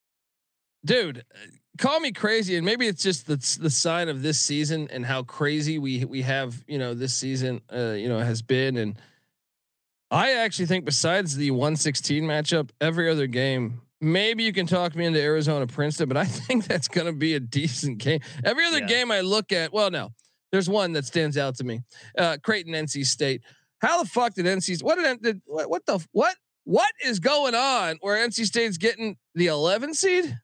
dude 0.84 1.18
uh, 1.18 1.46
call 1.78 2.00
me 2.00 2.10
crazy 2.10 2.56
and 2.56 2.64
maybe 2.66 2.86
it's 2.86 3.02
just 3.02 3.26
the 3.26 3.36
the 3.60 3.70
sign 3.70 4.08
of 4.08 4.22
this 4.22 4.40
season 4.40 4.88
and 4.90 5.06
how 5.06 5.22
crazy 5.22 5.78
we 5.78 6.04
we 6.04 6.22
have 6.22 6.64
you 6.66 6.78
know 6.78 6.92
this 6.94 7.14
season 7.14 7.60
uh 7.72 7.92
you 7.92 8.08
know 8.08 8.18
has 8.18 8.42
been 8.42 8.76
and 8.78 8.96
i 10.12 10.32
actually 10.34 10.66
think 10.66 10.84
besides 10.84 11.36
the 11.36 11.50
116 11.50 12.22
matchup 12.22 12.70
every 12.80 13.10
other 13.10 13.26
game 13.26 13.80
maybe 14.00 14.42
you 14.42 14.52
can 14.52 14.66
talk 14.66 14.96
me 14.96 15.06
into 15.06 15.22
Arizona 15.22 15.64
Princeton, 15.64 16.08
but 16.08 16.16
I 16.16 16.24
think 16.46 16.66
that's 16.66 16.88
going 16.88 17.06
to 17.06 17.12
be 17.12 17.34
a 17.34 17.40
decent 17.40 17.98
game. 17.98 18.18
Every 18.44 18.64
other 18.66 18.80
Yeah. 18.80 18.86
game 18.86 19.12
I 19.12 19.20
look 19.20 19.52
at, 19.52 19.72
well, 19.72 19.92
no, 19.92 20.10
there's 20.50 20.68
one 20.68 20.90
that 20.94 21.04
stands 21.04 21.38
out 21.38 21.54
to 21.58 21.64
me. 21.64 21.82
Uh, 22.18 22.36
Creighton, 22.42 22.72
NC 22.72 23.06
State. 23.06 23.42
How 23.80 24.02
the 24.02 24.08
fuck 24.08 24.34
did 24.34 24.44
NC? 24.44 24.82
What 24.82 24.96
did, 24.98 25.22
did 25.22 25.40
what, 25.46 25.70
what 25.70 25.86
the 25.86 26.04
what 26.10 26.34
what 26.64 26.90
is 27.04 27.20
going 27.20 27.54
on 27.54 27.98
where 28.00 28.16
NC 28.28 28.44
State's 28.46 28.76
getting 28.76 29.18
the 29.36 29.46
11 29.46 29.94
seed? 29.94 30.36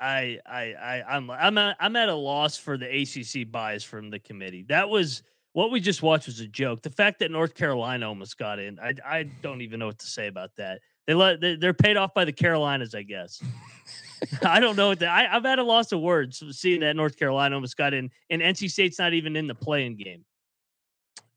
I 0.00 0.38
I 0.44 0.74
I 0.74 1.02
I'm 1.16 1.30
I'm 1.30 1.56
at, 1.58 1.76
I'm 1.78 1.94
at 1.94 2.08
a 2.08 2.14
loss 2.14 2.56
for 2.56 2.76
the 2.76 2.86
ACC 2.86 3.48
bias 3.52 3.84
from 3.84 4.10
the 4.10 4.18
committee. 4.18 4.64
That 4.68 4.88
was 4.88 5.22
what 5.54 5.70
we 5.70 5.80
just 5.80 6.02
watched 6.02 6.26
was 6.26 6.40
a 6.40 6.48
joke. 6.48 6.82
The 6.82 6.90
fact 6.90 7.20
that 7.20 7.30
North 7.30 7.54
Carolina 7.54 8.08
almost 8.08 8.36
got 8.36 8.58
in, 8.58 8.78
I 8.78 8.94
I 9.06 9.22
don't 9.40 9.62
even 9.62 9.80
know 9.80 9.86
what 9.86 10.00
to 10.00 10.06
say 10.06 10.26
about 10.26 10.50
that. 10.58 10.80
They 11.06 11.14
let 11.14 11.40
they, 11.40 11.54
they're 11.56 11.72
paid 11.72 11.96
off 11.96 12.12
by 12.12 12.24
the 12.24 12.32
Carolinas, 12.32 12.94
I 12.94 13.02
guess. 13.02 13.42
I 14.42 14.58
don't 14.58 14.76
know 14.76 14.88
what 14.88 14.98
that. 14.98 15.08
I, 15.08 15.34
I've 15.34 15.44
had 15.44 15.60
a 15.60 15.64
loss 15.64 15.92
of 15.92 16.00
words 16.00 16.42
seeing 16.50 16.80
that 16.80 16.96
North 16.96 17.16
Carolina 17.16 17.54
almost 17.54 17.76
got 17.76 17.94
in, 17.94 18.10
and 18.30 18.42
NC 18.42 18.70
State's 18.70 18.98
not 18.98 19.14
even 19.14 19.36
in 19.36 19.46
the 19.46 19.54
playing 19.54 19.96
game. 19.96 20.24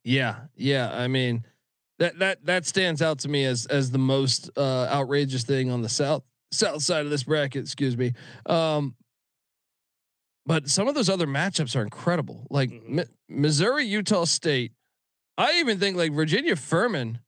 Yeah, 0.04 0.38
yeah. 0.56 0.90
I 0.92 1.08
mean, 1.08 1.46
that 2.00 2.18
that 2.18 2.44
that 2.46 2.66
stands 2.66 3.04
out 3.04 3.20
to 3.20 3.30
me 3.30 3.46
as 3.46 3.68
as 3.68 3.92
the 3.92 4.00
most 4.00 4.50
uh, 4.58 4.88
outrageous 4.92 5.44
thing 5.44 5.70
on 5.70 5.84
the 5.84 5.90
south 5.90 6.24
south 6.52 6.82
side 6.82 7.06
of 7.06 7.12
this 7.12 7.24
bracket. 7.24 7.64
Excuse 7.64 7.96
me. 7.96 8.14
Um, 8.48 8.96
but 10.48 10.68
some 10.70 10.88
of 10.88 10.96
those 10.96 11.10
other 11.10 11.28
matchups 11.28 11.76
are 11.76 11.84
incredible. 11.84 12.48
Like 12.50 12.72
Mhm. 12.72 12.88
Mi- 12.90 13.04
Missouri, 13.30 13.86
Utah 13.86 14.24
State. 14.26 14.72
I 15.38 15.60
even 15.60 15.80
think 15.80 15.96
like 15.98 16.14
Virginia 16.14 16.56
Furman. 16.56 17.20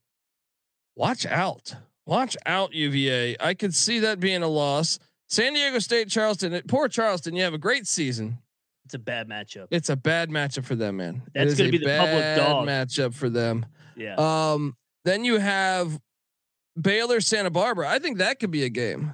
Watch 0.96 1.26
out! 1.28 1.76
Watch 2.08 2.36
out, 2.48 2.74
UVA. 2.74 3.36
I 3.40 3.54
could 3.54 3.76
see 3.76 4.00
that 4.00 4.20
being 4.20 4.42
a 4.42 4.48
loss. 4.48 4.98
San 5.28 5.54
Diego 5.54 5.78
State, 5.78 6.10
Charleston. 6.10 6.60
Poor 6.68 6.88
Charleston. 6.88 7.36
You 7.36 7.44
have 7.44 7.54
a 7.54 7.60
great 7.60 7.86
season. 7.86 8.40
It's 8.86 8.96
a 8.96 9.00
bad 9.00 9.28
matchup. 9.30 9.68
It's 9.70 9.90
a 9.90 9.96
bad 9.96 10.30
matchup 10.32 10.66
for 10.66 10.74
them, 10.74 10.98
man. 10.98 11.22
That's 11.36 11.54
gonna 11.56 11.70
be 11.70 11.78
the 11.78 11.86
public 11.96 12.36
dog. 12.36 12.68
matchup 12.68 13.14
for 13.14 13.30
them. 13.30 13.68
Yeah. 13.96 14.16
Um, 14.16 14.76
then 15.06 15.24
you 15.24 15.38
have 15.38 16.00
Baylor, 16.80 17.22
Santa 17.22 17.52
Barbara. 17.52 17.88
I 17.88 18.00
think 18.00 18.18
that 18.18 18.40
could 18.40 18.50
be 18.50 18.64
a 18.64 18.70
game. 18.70 19.14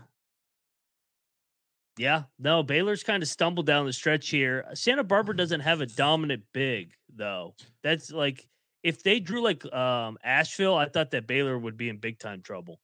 Yeah, 1.98 2.24
no, 2.40 2.62
Baylor's 2.62 3.04
kind 3.04 3.24
of 3.24 3.30
stumbled 3.30 3.66
down 3.66 3.86
the 3.86 3.94
stretch 3.94 4.30
here. 4.30 4.66
Santa 4.74 5.04
Barbara 5.04 5.36
doesn't 5.36 5.62
have 5.62 5.82
a 5.82 5.86
dominant 5.86 6.44
big 6.54 6.92
though. 7.16 7.56
That's 7.84 8.12
like 8.12 8.48
if 8.84 9.02
they 9.02 9.20
drew 9.20 9.42
like 9.42 9.66
um 9.74 10.18
Asheville, 10.24 10.75
I 10.75 10.88
thought 10.88 11.12
that 11.12 11.28
Baylor 11.28 11.58
would 11.58 11.78
be 11.78 11.90
in 11.90 11.98
big 11.98 12.20
time 12.20 12.42
trouble. 12.42 12.80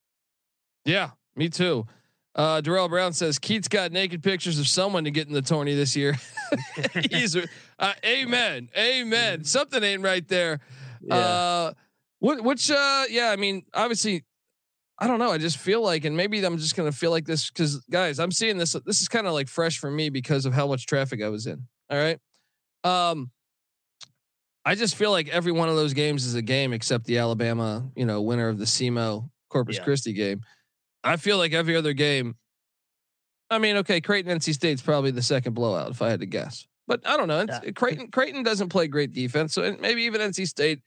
Yeah, 0.85 1.11
me 1.35 1.49
too. 1.49 1.85
Uh, 2.33 2.61
Darrell 2.61 2.87
Brown 2.87 3.11
says 3.11 3.37
Keatts 3.39 3.69
got 3.69 3.91
naked 3.91 4.23
pictures 4.23 4.57
of 4.57 4.67
someone 4.67 5.03
to 5.03 5.11
get 5.11 5.27
in 5.27 5.33
the 5.33 5.41
tourney 5.41 5.75
this 5.75 5.97
year. 5.97 6.17
He's 7.11 7.35
uh, 7.35 7.93
amen, 8.05 8.69
amen. 8.77 9.43
Something 9.43 9.83
ain't 9.83 10.01
right 10.01 10.25
there. 10.27 10.61
Uh, 11.09 11.73
what, 12.19 12.43
which, 12.43 12.69
uh, 12.69 13.03
yeah, 13.09 13.31
I 13.31 13.35
mean, 13.35 13.65
obviously, 13.73 14.23
I 15.01 15.07
don't 15.07 15.17
know. 15.17 15.31
I 15.31 15.39
just 15.39 15.57
feel 15.57 15.81
like, 15.81 16.05
and 16.05 16.15
maybe 16.15 16.43
I'm 16.45 16.57
just 16.59 16.75
gonna 16.75 16.91
feel 16.91 17.09
like 17.09 17.25
this 17.25 17.49
because, 17.49 17.77
guys, 17.89 18.19
I'm 18.19 18.31
seeing 18.31 18.57
this. 18.59 18.73
This 18.85 19.01
is 19.01 19.07
kind 19.07 19.25
of 19.25 19.33
like 19.33 19.47
fresh 19.49 19.79
for 19.79 19.89
me 19.89 20.09
because 20.09 20.45
of 20.45 20.53
how 20.53 20.67
much 20.67 20.85
traffic 20.85 21.23
I 21.23 21.29
was 21.29 21.47
in. 21.47 21.67
All 21.89 21.97
right. 21.97 22.19
Um, 22.83 23.31
I 24.63 24.75
just 24.75 24.95
feel 24.95 25.09
like 25.09 25.27
every 25.29 25.51
one 25.51 25.69
of 25.69 25.75
those 25.75 25.93
games 25.93 26.23
is 26.25 26.35
a 26.35 26.41
game 26.43 26.71
except 26.71 27.05
the 27.05 27.17
Alabama, 27.17 27.89
you 27.95 28.05
know, 28.05 28.21
winner 28.21 28.47
of 28.47 28.59
the 28.59 28.65
SEMO 28.65 29.27
Corpus 29.49 29.77
Yeah. 29.77 29.83
Christi 29.83 30.13
game. 30.13 30.41
I 31.03 31.17
feel 31.17 31.37
like 31.39 31.51
every 31.53 31.75
other 31.75 31.93
game. 31.93 32.35
I 33.49 33.57
mean, 33.57 33.77
okay, 33.77 34.01
Creighton 34.01 34.37
NC 34.37 34.53
State's 34.53 34.83
probably 34.83 35.09
the 35.11 35.23
second 35.23 35.55
blowout 35.55 35.89
if 35.89 36.01
I 36.03 36.09
had 36.09 36.19
to 36.19 36.25
guess, 36.27 36.67
but 36.87 37.01
I 37.07 37.17
don't 37.17 37.27
know. 37.27 37.41
It's- 37.41 37.59
Yeah. 37.65 37.71
Creighton 37.71 38.09
Creighton 38.11 38.43
doesn't 38.43 38.69
play 38.69 38.87
great 38.87 39.11
defense, 39.13 39.55
so 39.55 39.75
maybe 39.79 40.03
even 40.03 40.21
NC 40.21 40.45
State 40.47 40.81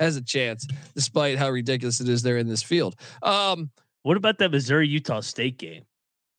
has 0.00 0.16
a 0.16 0.22
chance, 0.22 0.66
despite 0.94 1.38
how 1.38 1.50
ridiculous 1.50 2.00
it 2.00 2.08
is 2.08 2.22
they're 2.22 2.38
in 2.38 2.48
this 2.48 2.62
field. 2.62 2.96
Um, 3.22 3.70
What 4.02 4.16
about 4.16 4.38
that 4.38 4.50
Missouri 4.50 4.88
Utah 4.88 5.20
State 5.20 5.58
game? 5.58 5.84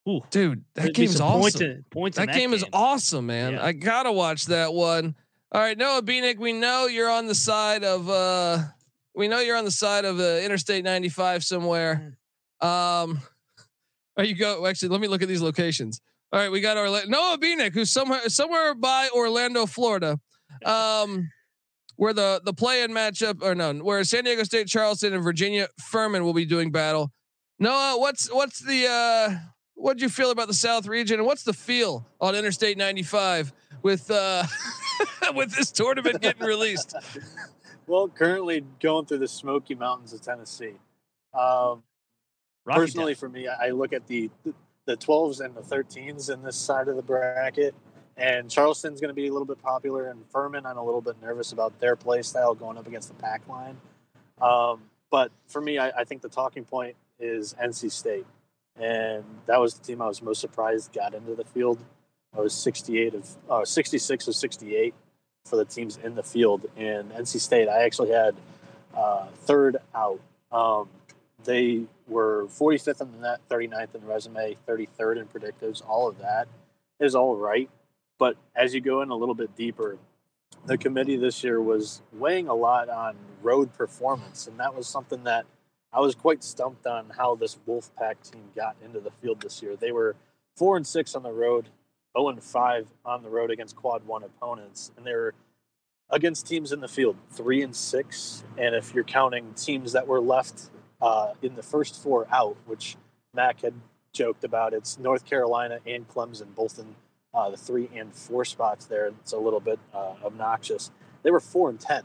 Ooh, 0.10 0.22
dude, 0.32 0.64
that 0.74 0.96
game's 0.96 1.18
some 1.18 1.28
awesome. 1.28 1.42
Points 1.42 1.62
in, 1.62 1.86
points 1.92 2.18
in 2.18 2.26
that 2.26 2.36
game 2.36 2.54
is 2.54 2.66
awesome, 2.74 3.28
man. 3.28 3.54
Yeah. 3.54 3.64
I 3.66 3.72
gotta 3.72 4.12
watch 4.12 4.46
that 4.48 4.74
one. 4.74 5.16
All 5.52 5.62
right, 5.62 5.78
Noah 5.78 6.02
Bieniek, 6.02 6.40
we 6.40 6.54
know 6.54 6.88
you're 6.88 7.10
on 7.10 7.28
the 7.28 7.36
side 7.36 7.84
of 7.84 8.10
uh 8.10 8.58
we 9.14 9.28
know 9.28 9.40
you're 9.42 9.58
on 9.58 9.66
the 9.66 9.70
side 9.72 10.06
of 10.06 10.20
uh, 10.20 10.40
Interstate 10.44 10.84
95 10.84 11.44
somewhere. 11.44 12.18
Um 12.62 13.22
are 14.18 14.24
you 14.24 14.34
go 14.34 14.66
actually 14.66 14.90
let 14.90 15.02
me 15.02 15.08
look 15.08 15.22
at 15.22 15.28
these 15.28 15.42
locations. 15.42 16.02
All 16.34 16.40
right, 16.40 16.52
we 16.52 16.62
got 16.62 16.78
Orlando 16.78 17.08
Noah 17.10 17.38
Bieniek, 17.38 17.74
who's 17.74 17.92
somewhere 17.92 18.28
somewhere 18.28 18.74
by 18.74 19.08
Orlando, 19.14 19.68
Florida. 19.68 20.20
Um 20.66 21.30
where 22.02 22.14
the 22.14 22.42
the 22.44 22.52
play-in 22.52 22.90
matchup 22.90 23.44
or 23.44 23.54
no, 23.54 23.76
where 23.76 24.04
San 24.04 24.24
Diego 24.24 24.42
State, 24.42 24.66
Charleston, 24.66 25.14
and 25.14 25.24
Virginia 25.24 25.68
Furman 25.92 26.24
will 26.24 26.34
be 26.34 26.46
doing 26.46 26.72
battle. 26.72 27.12
Noah, 27.60 28.00
what's 28.00 28.28
what's 28.34 28.60
the 28.60 28.88
uh 28.90 29.36
what'd 29.76 30.02
you 30.02 30.10
feel 30.10 30.32
about 30.32 30.48
the 30.48 30.54
South 30.56 30.88
region 30.88 31.20
and 31.20 31.28
what's 31.28 31.44
the 31.44 31.54
feel 31.54 32.08
on 32.20 32.34
Interstate 32.34 32.76
95 32.76 33.54
with 33.84 34.10
uh 34.10 34.44
with 35.36 35.56
this 35.56 35.72
tournament 35.72 36.22
getting 36.22 36.44
released? 36.44 36.96
Well, 37.88 38.08
currently 38.08 38.64
going 38.80 39.06
through 39.06 39.18
the 39.18 39.28
Smoky 39.28 39.76
Mountains 39.76 40.14
of 40.14 40.22
Tennessee. 40.22 40.76
Um, 41.34 41.84
Rocky 42.64 42.80
personally, 42.80 43.16
for 43.16 43.28
me, 43.28 43.50
I 43.50 43.68
I 43.68 43.70
look 43.72 43.92
at 43.92 44.08
the 44.08 44.30
the 44.86 44.96
12s 44.96 45.44
and 45.44 45.56
the 45.56 45.62
13s 45.62 46.34
in 46.34 46.42
this 46.42 46.56
side 46.56 46.88
of 46.88 46.96
the 46.96 47.02
bracket, 47.02 47.76
and 48.18 48.50
Charleston's 48.50 49.00
going 49.02 49.10
to 49.10 49.16
be 49.16 49.28
a 49.28 49.32
little 49.32 49.46
bit 49.46 49.62
popular, 49.62 50.10
and 50.10 50.24
Furman, 50.32 50.66
I'm 50.66 50.78
a 50.78 50.84
little 50.84 51.02
bit 51.02 51.16
nervous 51.22 51.52
about 51.52 51.80
their 51.80 51.96
play 51.96 52.22
style 52.22 52.54
going 52.54 52.78
up 52.78 52.88
against 52.88 53.08
the 53.08 53.16
pack 53.16 53.48
line. 53.48 53.78
Um, 54.42 54.82
but 55.10 55.32
for 55.48 55.62
me, 55.62 55.78
I, 55.78 55.90
I 55.90 56.04
think 56.04 56.22
the 56.22 56.30
talking 56.30 56.64
point 56.64 56.96
is 57.20 57.56
NC 57.62 57.92
State, 57.92 58.26
and 58.80 59.24
that 59.46 59.60
was 59.60 59.76
the 59.76 59.84
team 59.84 60.02
I 60.02 60.08
was 60.08 60.22
most 60.22 60.42
surprised 60.42 60.94
got 60.94 61.14
into 61.14 61.36
the 61.36 61.46
field. 61.46 61.80
I 62.36 62.40
was 62.40 62.54
68 62.54 63.14
of 63.14 63.30
uh, 63.50 63.66
66 63.66 64.28
of 64.28 64.36
68 64.36 64.94
for 65.46 65.56
the 65.58 65.66
teams 65.66 65.98
in 65.98 66.16
the 66.16 66.24
field, 66.24 66.66
and 66.78 67.12
NC 67.12 67.40
State 67.40 67.68
I 67.68 67.84
actually 67.84 68.12
had 68.12 68.36
uh, 68.96 69.28
third 69.46 69.78
out. 69.94 70.20
Um, 70.52 70.90
they 71.44 71.84
were 72.08 72.46
45th 72.48 73.02
in 73.02 73.12
the 73.14 73.18
net, 73.18 73.40
39th 73.50 73.96
in 73.96 74.06
resume, 74.06 74.58
33rd 74.68 75.18
in 75.18 75.28
predictives. 75.28 75.82
All 75.88 76.08
of 76.08 76.20
that 76.20 76.48
is 77.00 77.16
all 77.16 77.36
right. 77.36 77.70
But 78.22 78.38
as 78.56 78.76
you 78.76 78.82
go 78.82 79.02
in 79.02 79.10
a 79.10 79.16
little 79.16 79.34
bit 79.34 79.56
deeper, 79.56 79.98
the 80.68 80.78
committee 80.78 81.18
this 81.18 81.44
year 81.44 81.60
was 81.60 82.04
weighing 82.14 82.48
a 82.48 82.54
lot 82.54 82.88
on 82.88 83.16
road 83.42 83.74
performance. 83.74 84.46
And 84.46 84.60
that 84.60 84.76
was 84.76 84.86
something 84.86 85.24
that 85.24 85.48
I 85.92 86.02
was 86.02 86.14
quite 86.14 86.44
stumped 86.44 86.86
on 86.86 87.10
how 87.18 87.34
this 87.34 87.58
Wolfpack 87.68 88.32
team 88.32 88.44
got 88.56 88.76
into 88.86 89.00
the 89.00 89.10
field 89.10 89.42
this 89.42 89.64
year. 89.64 89.76
They 89.76 89.92
were 89.92 90.16
four 90.56 90.78
and 90.78 90.86
six 90.86 91.16
on 91.16 91.24
the 91.24 91.32
road, 91.32 91.70
0 92.16 92.30
and 92.30 92.44
five 92.44 92.90
on 93.04 93.24
the 93.24 93.30
road 93.32 93.50
against 93.50 93.76
quad 93.76 94.06
one 94.06 94.22
opponents. 94.22 94.92
And 94.96 95.04
they 95.04 95.16
were 95.16 95.34
against 96.12 96.46
teams 96.46 96.72
in 96.72 96.80
the 96.80 96.88
field, 96.88 97.16
three 97.32 97.64
and 97.64 97.76
six. 97.76 98.44
And 98.56 98.76
if 98.76 98.94
you're 98.94 99.04
counting 99.04 99.56
teams 99.56 99.94
that 99.94 100.06
were 100.06 100.22
left 100.22 100.70
uh, 101.02 101.34
in 101.42 101.56
the 101.56 101.64
first 101.64 102.00
four 102.00 102.28
out, 102.32 102.56
which 102.68 102.98
Mac 103.34 103.62
had 103.62 103.74
joked 104.14 104.44
about, 104.44 104.76
it's 104.76 105.00
North 105.00 105.26
Carolina 105.26 105.80
and 105.88 106.08
Clemson, 106.08 106.54
both 106.54 106.78
in 106.78 106.96
uh, 107.34 107.50
the 107.50 107.58
three 107.58 107.90
and 107.96 108.14
four 108.14 108.46
spots 108.46 108.86
there. 108.86 109.08
It's 109.08 109.34
a 109.34 109.38
little 109.38 109.60
bit 109.60 109.80
uh, 109.94 110.14
obnoxious. 110.24 110.92
They 111.24 111.32
were 111.32 111.40
four 111.40 111.70
and 111.70 111.80
ten 111.80 112.04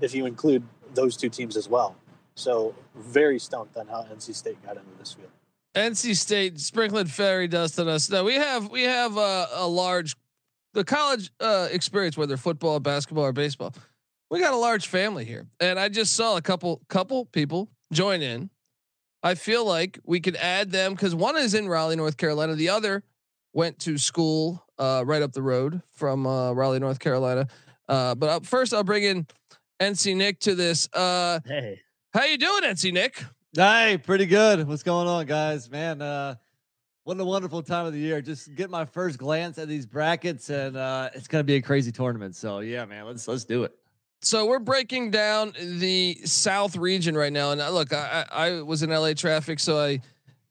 if 0.00 0.14
you 0.14 0.26
include 0.26 0.62
those 0.94 1.16
two 1.16 1.28
teams 1.28 1.56
as 1.56 1.68
well. 1.68 1.96
So 2.34 2.74
very 2.94 3.38
stumped 3.38 3.76
on 3.76 3.88
how 3.88 4.02
NC 4.02 4.34
State 4.34 4.62
got 4.64 4.76
into 4.76 4.90
this 4.98 5.12
field. 5.12 5.30
NC 5.74 6.16
State 6.16 6.60
sprinkling 6.60 7.06
fairy 7.06 7.48
dust 7.48 7.78
on 7.78 7.88
us. 7.88 8.08
Now 8.10 8.24
we 8.24 8.34
have 8.34 8.70
we 8.70 8.82
have 8.82 9.16
a, 9.16 9.48
a 9.52 9.66
large 9.66 10.16
the 10.74 10.84
college 10.84 11.30
uh, 11.40 11.68
experience, 11.70 12.16
whether 12.16 12.36
football, 12.36 12.78
basketball, 12.78 13.24
or 13.24 13.32
baseball. 13.32 13.74
We 14.30 14.40
got 14.40 14.52
a 14.52 14.58
large 14.58 14.86
family 14.86 15.24
here, 15.24 15.46
and 15.58 15.78
I 15.78 15.88
just 15.88 16.14
saw 16.14 16.36
a 16.36 16.42
couple 16.42 16.82
couple 16.88 17.24
people 17.26 17.68
join 17.92 18.22
in. 18.22 18.50
I 19.22 19.34
feel 19.34 19.64
like 19.64 19.98
we 20.04 20.20
could 20.20 20.36
add 20.36 20.70
them 20.70 20.94
because 20.94 21.14
one 21.14 21.36
is 21.36 21.54
in 21.54 21.68
Raleigh, 21.68 21.96
North 21.96 22.16
Carolina. 22.16 22.54
The 22.54 22.68
other 22.68 23.02
went 23.52 23.80
to 23.80 23.98
school 23.98 24.64
uh, 24.78 25.02
right 25.06 25.22
up 25.22 25.32
the 25.32 25.42
road 25.42 25.82
from 25.92 26.26
uh, 26.26 26.52
Raleigh, 26.52 26.78
North 26.78 26.98
Carolina. 26.98 27.48
Uh, 27.88 28.14
but 28.14 28.28
up 28.28 28.46
first, 28.46 28.74
I'll 28.74 28.84
bring 28.84 29.04
in 29.04 29.26
NC 29.80 30.16
Nick 30.16 30.40
to 30.40 30.54
this. 30.54 30.88
Uh, 30.92 31.40
Hey, 31.46 31.80
how 32.12 32.24
you 32.24 32.38
doing, 32.38 32.62
NC 32.62 32.92
Nick? 32.92 33.22
Hey, 33.54 33.98
pretty 34.02 34.26
good. 34.26 34.66
What's 34.68 34.82
going 34.82 35.08
on, 35.08 35.26
guys? 35.26 35.70
Man, 35.70 36.02
uh, 36.02 36.34
what 37.04 37.18
a 37.18 37.24
wonderful 37.24 37.62
time 37.62 37.86
of 37.86 37.94
the 37.94 37.98
year. 37.98 38.20
Just 38.20 38.54
get 38.54 38.68
my 38.68 38.84
first 38.84 39.18
glance 39.18 39.56
at 39.58 39.68
these 39.68 39.86
brackets, 39.86 40.50
and 40.50 40.76
uh, 40.76 41.08
it's 41.14 41.26
gonna 41.26 41.44
be 41.44 41.54
a 41.54 41.62
crazy 41.62 41.90
tournament. 41.90 42.36
So 42.36 42.58
yeah, 42.60 42.84
man, 42.84 43.06
let's 43.06 43.26
let's 43.26 43.44
do 43.44 43.64
it. 43.64 43.72
So 44.20 44.46
we're 44.46 44.58
breaking 44.58 45.12
down 45.12 45.54
the 45.58 46.18
South 46.24 46.76
region 46.76 47.16
right 47.16 47.32
now, 47.32 47.52
and 47.52 47.60
uh, 47.60 47.70
look, 47.70 47.92
I, 47.94 48.26
I 48.30 48.46
I 48.48 48.62
was 48.62 48.82
in 48.82 48.90
LA 48.90 49.14
traffic, 49.14 49.58
so 49.60 49.78
I, 49.78 50.00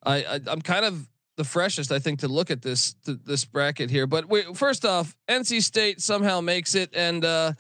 I, 0.04 0.24
I 0.24 0.40
I'm 0.48 0.62
kind 0.62 0.86
of 0.86 1.08
the 1.38 1.44
freshest, 1.44 1.92
I 1.92 2.00
think, 2.00 2.20
to 2.20 2.28
look 2.28 2.52
at 2.52 2.62
this 2.62 2.94
th- 3.06 3.20
this 3.24 3.46
bracket 3.46 3.90
here. 3.90 4.08
But 4.08 4.28
wait, 4.28 4.58
first 4.58 4.84
off, 4.84 5.16
NC 5.30 5.64
State 5.64 6.02
somehow 6.02 6.42
makes 6.42 6.76
it, 6.76 6.90
and 6.94 7.24
uh, 7.24 7.54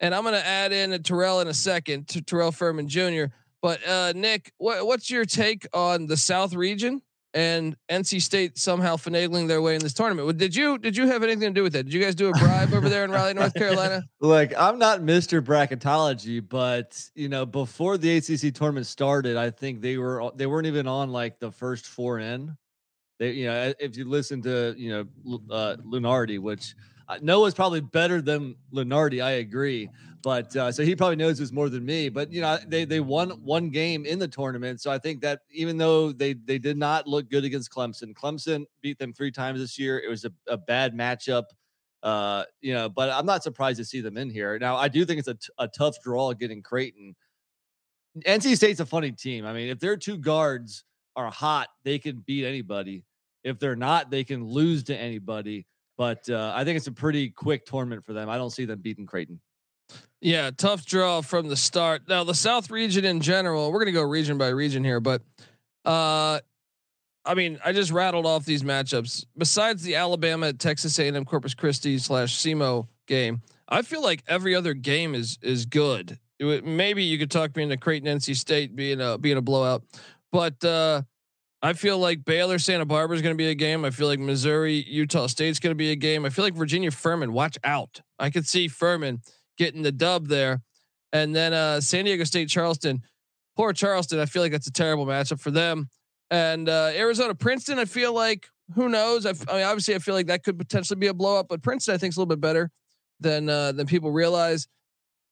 and 0.00 0.14
I'm 0.14 0.24
gonna 0.24 0.38
add 0.38 0.72
in 0.72 0.92
a 0.92 0.98
Terrell 0.98 1.40
in 1.40 1.48
a 1.48 1.54
second 1.54 2.08
to 2.08 2.22
Terrell 2.22 2.52
Furman 2.52 2.88
Jr. 2.88 3.26
But 3.60 3.86
uh, 3.86 4.12
Nick, 4.14 4.52
what, 4.58 4.86
what's 4.86 5.10
your 5.10 5.24
take 5.24 5.66
on 5.72 6.06
the 6.06 6.16
South 6.16 6.54
region 6.54 7.02
and 7.34 7.76
NC 7.90 8.22
State 8.22 8.56
somehow 8.58 8.94
finagling 8.94 9.48
their 9.48 9.60
way 9.60 9.74
in 9.74 9.80
this 9.80 9.92
tournament? 9.92 10.38
Did 10.38 10.54
you 10.54 10.78
did 10.78 10.96
you 10.96 11.08
have 11.08 11.24
anything 11.24 11.52
to 11.52 11.60
do 11.60 11.62
with 11.64 11.72
that? 11.72 11.84
Did 11.84 11.92
you 11.92 12.00
guys 12.00 12.14
do 12.14 12.28
a 12.28 12.32
bribe 12.32 12.72
over 12.72 12.88
there 12.88 13.04
in 13.04 13.10
Raleigh, 13.10 13.34
North 13.34 13.54
Carolina? 13.56 14.04
Look, 14.20 14.52
I'm 14.56 14.78
not 14.78 15.00
Mr. 15.00 15.42
Bracketology, 15.42 16.46
but 16.46 17.02
you 17.16 17.28
know, 17.28 17.44
before 17.44 17.98
the 17.98 18.18
ACC 18.18 18.54
tournament 18.54 18.86
started, 18.86 19.36
I 19.36 19.50
think 19.50 19.80
they 19.80 19.96
were 19.96 20.30
they 20.36 20.46
weren't 20.46 20.68
even 20.68 20.86
on 20.86 21.10
like 21.10 21.40
the 21.40 21.50
first 21.50 21.86
four 21.86 22.20
in. 22.20 22.56
They, 23.18 23.32
you 23.32 23.46
know, 23.46 23.72
if 23.78 23.96
you 23.96 24.04
listen 24.04 24.42
to 24.42 24.74
you 24.76 24.90
know 24.90 25.40
uh, 25.50 25.76
Lunardi, 25.76 26.38
which 26.38 26.74
uh, 27.08 27.18
Noah's 27.22 27.54
probably 27.54 27.80
better 27.80 28.20
than 28.20 28.56
Lunardi, 28.72 29.22
I 29.22 29.32
agree. 29.32 29.88
But 30.22 30.54
uh, 30.56 30.72
so 30.72 30.82
he 30.82 30.96
probably 30.96 31.16
knows 31.16 31.38
this 31.38 31.52
more 31.52 31.68
than 31.68 31.84
me. 31.84 32.08
But 32.08 32.32
you 32.32 32.40
know, 32.40 32.58
they 32.66 32.84
they 32.84 33.00
won 33.00 33.30
one 33.44 33.70
game 33.70 34.04
in 34.04 34.18
the 34.18 34.28
tournament, 34.28 34.80
so 34.80 34.90
I 34.90 34.98
think 34.98 35.20
that 35.22 35.40
even 35.50 35.76
though 35.76 36.12
they 36.12 36.34
they 36.34 36.58
did 36.58 36.76
not 36.76 37.06
look 37.06 37.30
good 37.30 37.44
against 37.44 37.70
Clemson, 37.70 38.12
Clemson 38.12 38.64
beat 38.82 38.98
them 38.98 39.12
three 39.12 39.30
times 39.30 39.60
this 39.60 39.78
year. 39.78 40.00
It 40.00 40.08
was 40.08 40.24
a, 40.24 40.32
a 40.48 40.56
bad 40.56 40.94
matchup. 40.94 41.44
Uh, 42.02 42.44
you 42.60 42.74
know, 42.74 42.88
but 42.88 43.10
I'm 43.10 43.26
not 43.26 43.42
surprised 43.42 43.78
to 43.78 43.84
see 43.84 44.00
them 44.00 44.16
in 44.16 44.30
here. 44.30 44.58
Now, 44.58 44.76
I 44.76 44.88
do 44.88 45.04
think 45.04 45.18
it's 45.18 45.28
a, 45.28 45.34
t- 45.34 45.48
a 45.58 45.66
tough 45.66 46.00
draw 46.02 46.32
getting 46.34 46.62
Creighton. 46.62 47.16
NC 48.24 48.56
State's 48.56 48.80
a 48.80 48.86
funny 48.86 49.10
team. 49.10 49.44
I 49.44 49.52
mean, 49.52 49.68
if 49.68 49.80
their 49.80 49.96
two 49.96 50.16
guards 50.16 50.84
are 51.16 51.30
hot, 51.30 51.68
they 51.84 51.98
can 51.98 52.22
beat 52.26 52.44
anybody. 52.44 53.02
If 53.42 53.58
they're 53.58 53.76
not, 53.76 54.10
they 54.10 54.24
can 54.24 54.44
lose 54.44 54.84
to 54.84 54.96
anybody. 54.96 55.66
But 55.96 56.28
uh, 56.28 56.52
I 56.54 56.64
think 56.64 56.76
it's 56.76 56.88
a 56.88 56.92
pretty 56.92 57.30
quick 57.30 57.64
tournament 57.64 58.04
for 58.04 58.12
them. 58.12 58.28
I 58.28 58.36
don't 58.36 58.50
see 58.50 58.66
them 58.66 58.80
beating 58.80 59.06
Creighton. 59.06 59.40
Yeah, 60.20 60.50
tough 60.50 60.84
draw 60.84 61.20
from 61.20 61.48
the 61.48 61.56
start. 61.56 62.02
Now 62.08 62.24
the 62.24 62.34
South 62.34 62.70
region 62.70 63.04
in 63.04 63.20
general, 63.20 63.70
we're 63.72 63.80
gonna 63.80 63.92
go 63.92 64.02
region 64.02 64.38
by 64.38 64.48
region 64.48 64.82
here, 64.82 65.00
but 65.00 65.22
uh, 65.84 66.40
I 67.24 67.34
mean, 67.34 67.58
I 67.64 67.72
just 67.72 67.90
rattled 67.92 68.26
off 68.26 68.44
these 68.44 68.62
matchups. 68.62 69.24
Besides 69.36 69.82
the 69.82 69.96
Alabama 69.96 70.52
Texas 70.52 70.98
A&M 70.98 71.24
Corpus 71.24 71.54
Christi 71.54 71.98
slash 71.98 72.36
SEMO 72.36 72.88
game, 73.06 73.42
I 73.68 73.82
feel 73.82 74.02
like 74.02 74.22
every 74.26 74.54
other 74.54 74.74
game 74.74 75.14
is 75.14 75.38
is 75.42 75.66
good. 75.66 76.18
It, 76.38 76.64
maybe 76.64 77.02
you 77.02 77.18
could 77.18 77.30
talk 77.30 77.56
me 77.56 77.62
into 77.62 77.76
Creighton 77.76 78.18
NC 78.18 78.36
State 78.36 78.76
being 78.76 79.00
a 79.00 79.18
being 79.18 79.36
a 79.36 79.42
blowout, 79.42 79.82
but 80.32 80.62
uh, 80.64 81.02
I 81.62 81.72
feel 81.72 81.98
like 81.98 82.24
Baylor 82.24 82.58
Santa 82.58 82.84
Barbara 82.84 83.16
is 83.16 83.22
going 83.22 83.34
to 83.34 83.38
be 83.38 83.48
a 83.48 83.54
game. 83.54 83.84
I 83.84 83.90
feel 83.90 84.06
like 84.06 84.18
Missouri 84.18 84.84
Utah 84.86 85.26
State's 85.26 85.58
going 85.58 85.70
to 85.72 85.76
be 85.76 85.90
a 85.90 85.96
game. 85.96 86.24
I 86.24 86.30
feel 86.30 86.44
like 86.44 86.54
Virginia 86.54 86.90
Furman. 86.90 87.32
Watch 87.32 87.58
out! 87.64 88.00
I 88.18 88.30
could 88.30 88.46
see 88.46 88.68
Furman 88.68 89.20
getting 89.58 89.82
the 89.82 89.92
dub 89.92 90.28
there, 90.28 90.62
and 91.12 91.34
then 91.34 91.52
uh, 91.52 91.80
San 91.80 92.04
Diego 92.04 92.24
State 92.24 92.48
Charleston. 92.48 93.02
Poor 93.56 93.72
Charleston. 93.72 94.20
I 94.20 94.26
feel 94.26 94.42
like 94.42 94.52
that's 94.52 94.66
a 94.66 94.72
terrible 94.72 95.06
matchup 95.06 95.40
for 95.40 95.50
them. 95.50 95.88
And 96.30 96.68
uh, 96.68 96.90
Arizona 96.94 97.34
Princeton. 97.34 97.78
I 97.78 97.86
feel 97.86 98.12
like 98.12 98.46
who 98.74 98.88
knows? 98.88 99.24
I, 99.24 99.30
f- 99.30 99.48
I 99.48 99.54
mean, 99.54 99.62
obviously, 99.64 99.94
I 99.94 99.98
feel 99.98 100.14
like 100.14 100.26
that 100.26 100.42
could 100.42 100.58
potentially 100.58 100.98
be 100.98 101.06
a 101.06 101.14
blow 101.14 101.38
up, 101.38 101.46
but 101.48 101.62
Princeton 101.62 101.94
I 101.94 101.98
think 101.98 102.12
is 102.12 102.16
a 102.16 102.20
little 102.20 102.34
bit 102.34 102.40
better 102.40 102.70
than 103.20 103.48
uh, 103.48 103.72
than 103.72 103.86
people 103.86 104.10
realize. 104.10 104.68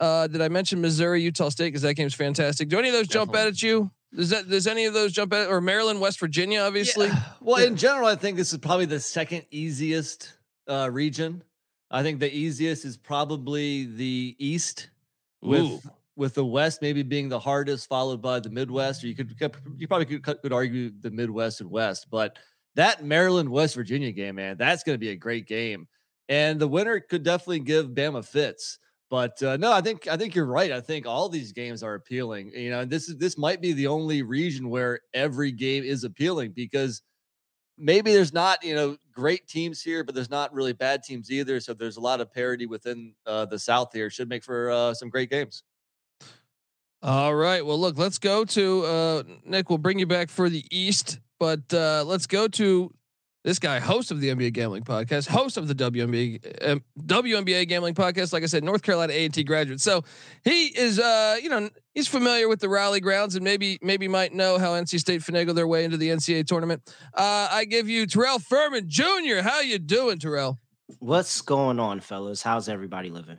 Uh, 0.01 0.27
did 0.27 0.41
I 0.41 0.49
mention 0.49 0.81
Missouri 0.81 1.23
Utah 1.23 1.51
State 1.51 1.67
because 1.67 1.83
that 1.83 1.95
game's 1.95 2.15
fantastic? 2.15 2.69
Do 2.69 2.79
any 2.79 2.89
of 2.89 2.95
those 2.95 3.07
Definitely. 3.09 3.33
jump 3.35 3.37
out 3.37 3.47
at 3.49 3.63
you? 3.63 3.91
Does 4.15 4.31
that 4.31 4.49
does 4.49 4.67
any 4.67 4.85
of 4.85 4.95
those 4.95 5.13
jump 5.13 5.33
at 5.33 5.49
or 5.49 5.61
Maryland 5.61 6.01
West 6.01 6.21
Virginia? 6.21 6.61
Obviously. 6.61 7.09
Yeah. 7.09 7.23
Well, 7.45 7.63
in 7.63 7.77
general, 7.77 8.07
I 8.07 8.15
think 8.15 8.39
this 8.39 8.55
is 8.55 8.59
probably 8.59 8.87
the 8.87 8.99
second 8.99 9.45
easiest 9.51 10.33
uh, 10.67 10.89
region. 10.91 11.45
I 11.91 12.03
think 12.03 12.19
the 12.19 12.35
easiest 12.35 12.87
is 12.87 12.97
probably 12.97 13.85
the 13.85 14.35
East 14.39 14.89
with 15.43 15.61
Ooh. 15.61 15.83
with 16.17 16.33
the 16.33 16.45
West 16.45 16.81
maybe 16.81 17.03
being 17.03 17.29
the 17.29 17.39
hardest, 17.39 17.87
followed 17.87 18.23
by 18.23 18.41
the 18.41 18.49
Midwest. 18.49 19.05
Or 19.05 19.09
you 19.09 19.15
could 19.15 19.35
you 19.77 19.87
probably 19.87 20.07
could, 20.07 20.41
could 20.41 20.53
argue 20.55 20.91
the 21.01 21.11
Midwest 21.11 21.61
and 21.61 21.71
West, 21.71 22.07
but 22.11 22.39
that 22.77 23.05
Maryland 23.05 23.51
West 23.51 23.75
Virginia 23.75 24.11
game, 24.11 24.37
man, 24.37 24.57
that's 24.57 24.83
going 24.83 24.95
to 24.95 24.99
be 24.99 25.11
a 25.11 25.17
great 25.17 25.47
game, 25.47 25.87
and 26.31 26.59
the 26.59 26.69
winner 26.69 26.99
could 26.99 27.25
definitely 27.25 27.61
give 27.61 27.89
Bama 27.89 28.25
fits. 28.25 28.79
But 29.11 29.43
uh, 29.43 29.57
no, 29.59 29.73
I 29.73 29.81
think 29.81 30.09
I 30.09 30.17
think 30.17 30.35
you're 30.35 30.47
right. 30.47 30.73
I 30.73 30.81
think 30.81 31.07
all 31.07 31.29
these 31.29 31.53
games 31.53 31.83
are 31.83 31.95
appealing. 31.95 32.53
You 32.55 32.71
know, 32.71 32.85
this 32.85 33.09
is 33.09 33.17
this 33.17 33.37
might 33.39 33.61
be 33.61 33.73
the 33.73 33.87
only 33.87 34.23
region 34.23 34.69
where 34.69 35.01
every 35.13 35.53
game 35.53 35.85
is 35.85 36.05
appealing 36.05 36.53
because 36.53 37.03
maybe 37.77 38.13
there's 38.13 38.33
not 38.33 38.65
you 38.65 38.75
know 38.75 38.97
great 39.13 39.47
teams 39.47 39.83
here, 39.83 40.05
but 40.05 40.15
there's 40.15 40.31
not 40.31 40.53
really 40.53 40.73
bad 40.73 41.03
teams 41.03 41.31
either. 41.31 41.61
So 41.61 41.75
there's 41.75 41.97
a 41.97 42.01
lot 42.01 42.21
of 42.21 42.33
parity 42.33 42.67
within 42.67 43.15
uh, 43.27 43.45
the 43.45 43.59
South 43.59 43.93
here. 43.93 44.11
Should 44.11 44.29
make 44.29 44.43
for 44.43 44.71
uh, 44.71 44.95
some 44.95 45.11
great 45.11 45.31
games. 45.31 45.63
All 47.03 47.35
right. 47.35 47.65
Well, 47.65 47.79
look, 47.79 47.99
let's 47.99 48.19
go 48.19 48.47
to 48.47 48.87
uh, 48.87 49.23
Nick. 49.45 49.69
We'll 49.69 49.79
bring 49.79 49.99
you 49.99 50.07
back 50.07 50.31
for 50.31 50.49
the 50.49 50.65
East, 50.71 51.21
but 51.39 51.73
uh, 51.75 52.03
let's 52.07 52.27
go 52.27 52.49
to 52.49 52.95
this 53.45 53.59
guy, 53.59 53.79
host 53.79 54.11
of 54.11 54.21
the 54.21 54.31
NBA 54.31 54.55
Gambling 54.55 54.85
Podcast, 54.85 55.29
host 55.29 55.59
of 55.59 55.69
the 55.69 55.75
WNBA 55.75 56.67
um, 56.67 56.83
WNBA 56.99 57.69
Gambling 57.69 57.95
Podcast. 57.95 58.33
Like 58.33 58.43
I 58.43 58.47
said, 58.47 58.65
North 58.65 58.83
Carolina 58.83 59.13
A 59.13 59.27
and 59.27 59.35
T 59.35 59.45
graduate. 59.45 59.83
So 59.83 60.03
he 60.45 60.67
is, 60.69 60.99
uh, 60.99 61.37
you 61.43 61.51
know, 61.51 61.69
he's 61.95 62.09
familiar 62.09 62.49
with 62.49 62.61
the 62.61 62.71
Raleigh 62.71 63.01
grounds 63.01 63.35
and 63.35 63.45
maybe 63.45 63.79
maybe 63.83 64.09
might 64.09 64.33
know 64.33 64.59
how 64.59 64.73
NC 64.73 64.99
State 64.99 65.21
finagled 65.21 65.55
their 65.57 65.69
way 65.69 65.85
into 65.85 65.99
the 65.99 66.09
NCAA 66.09 66.47
tournament. 66.47 66.83
Uh, 67.13 67.49
I 67.51 67.67
give 67.67 67.89
you 67.89 68.07
Terrell 68.07 68.39
Furman 68.39 68.89
Jr. 68.89 69.43
How 69.43 69.61
you 69.61 69.79
doing, 69.79 70.19
Terrell? 70.19 70.59
What's 70.99 71.43
going 71.43 71.79
on, 71.79 72.01
fellas? 72.01 72.43
How's 72.43 72.69
everybody 72.69 73.11
living? 73.11 73.39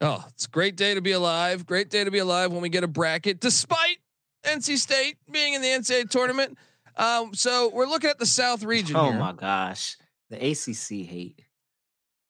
Oh, 0.00 0.24
it's 0.28 0.46
a 0.46 0.50
great 0.50 0.76
day 0.76 0.94
to 0.94 1.00
be 1.00 1.12
alive. 1.12 1.66
Great 1.66 1.90
day 1.90 2.04
to 2.04 2.10
be 2.10 2.18
alive 2.18 2.52
when 2.52 2.60
we 2.62 2.68
get 2.68 2.84
a 2.84 2.88
bracket, 2.88 3.40
despite 3.40 3.98
NC 4.44 4.76
State 4.76 5.16
being 5.30 5.54
in 5.54 5.62
the 5.62 5.68
NCAA 5.68 6.10
tournament. 6.10 6.56
Um, 6.96 7.34
so 7.34 7.70
we're 7.72 7.86
looking 7.86 8.10
at 8.10 8.18
the 8.18 8.26
South 8.26 8.62
region. 8.62 8.96
Oh 8.96 9.10
here. 9.10 9.18
my 9.18 9.32
gosh, 9.32 9.96
the 10.30 10.36
ACC 10.36 11.06
hate. 11.06 11.42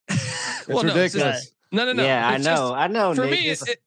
well, 0.68 0.82
no, 0.82 0.94
ridiculous. 0.94 1.52
no, 1.72 1.84
no, 1.84 1.92
no. 1.92 2.04
Yeah, 2.04 2.28
I 2.28 2.36
know, 2.38 2.42
just, 2.42 2.72
I 2.72 2.86
know. 2.88 3.14
For 3.14 3.24
Nick, 3.24 3.30
me, 3.30 3.48
it, 3.48 3.62
it, 3.68 3.78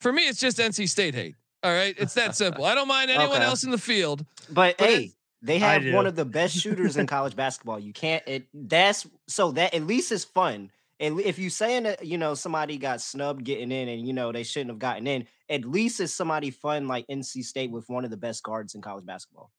for 0.00 0.12
me, 0.12 0.22
it's 0.28 0.40
just 0.40 0.58
NC 0.58 0.88
State 0.88 1.14
hate. 1.14 1.34
All 1.62 1.72
right, 1.72 1.94
it's 1.98 2.14
that 2.14 2.36
simple. 2.36 2.64
I 2.64 2.74
don't 2.74 2.88
mind 2.88 3.10
anyone 3.10 3.36
okay. 3.36 3.44
else 3.44 3.64
in 3.64 3.70
the 3.70 3.78
field. 3.78 4.24
But, 4.48 4.78
but 4.78 4.88
hey, 4.88 5.12
they 5.42 5.58
have 5.58 5.84
one 5.92 6.06
of 6.06 6.16
the 6.16 6.24
best 6.24 6.56
shooters 6.56 6.96
in 6.96 7.06
college 7.08 7.34
basketball. 7.36 7.78
You 7.78 7.92
can't. 7.92 8.22
It 8.26 8.46
that's 8.54 9.06
so 9.26 9.52
that 9.52 9.74
at 9.74 9.86
least 9.86 10.12
is 10.12 10.24
fun. 10.24 10.70
And 10.98 11.18
if 11.18 11.38
you're 11.38 11.50
saying 11.50 11.84
that 11.84 12.04
you 12.04 12.18
know 12.18 12.34
somebody 12.34 12.78
got 12.78 13.00
snubbed 13.00 13.44
getting 13.44 13.72
in, 13.72 13.88
and 13.88 14.06
you 14.06 14.12
know 14.12 14.32
they 14.32 14.42
shouldn't 14.42 14.70
have 14.70 14.78
gotten 14.78 15.06
in, 15.06 15.26
at 15.48 15.64
least 15.64 16.00
it's 16.00 16.12
somebody 16.12 16.50
fun 16.50 16.88
like 16.88 17.06
NC 17.08 17.44
State 17.44 17.70
with 17.70 17.88
one 17.88 18.04
of 18.04 18.10
the 18.10 18.16
best 18.16 18.42
guards 18.42 18.74
in 18.74 18.80
college 18.80 19.04
basketball. 19.04 19.50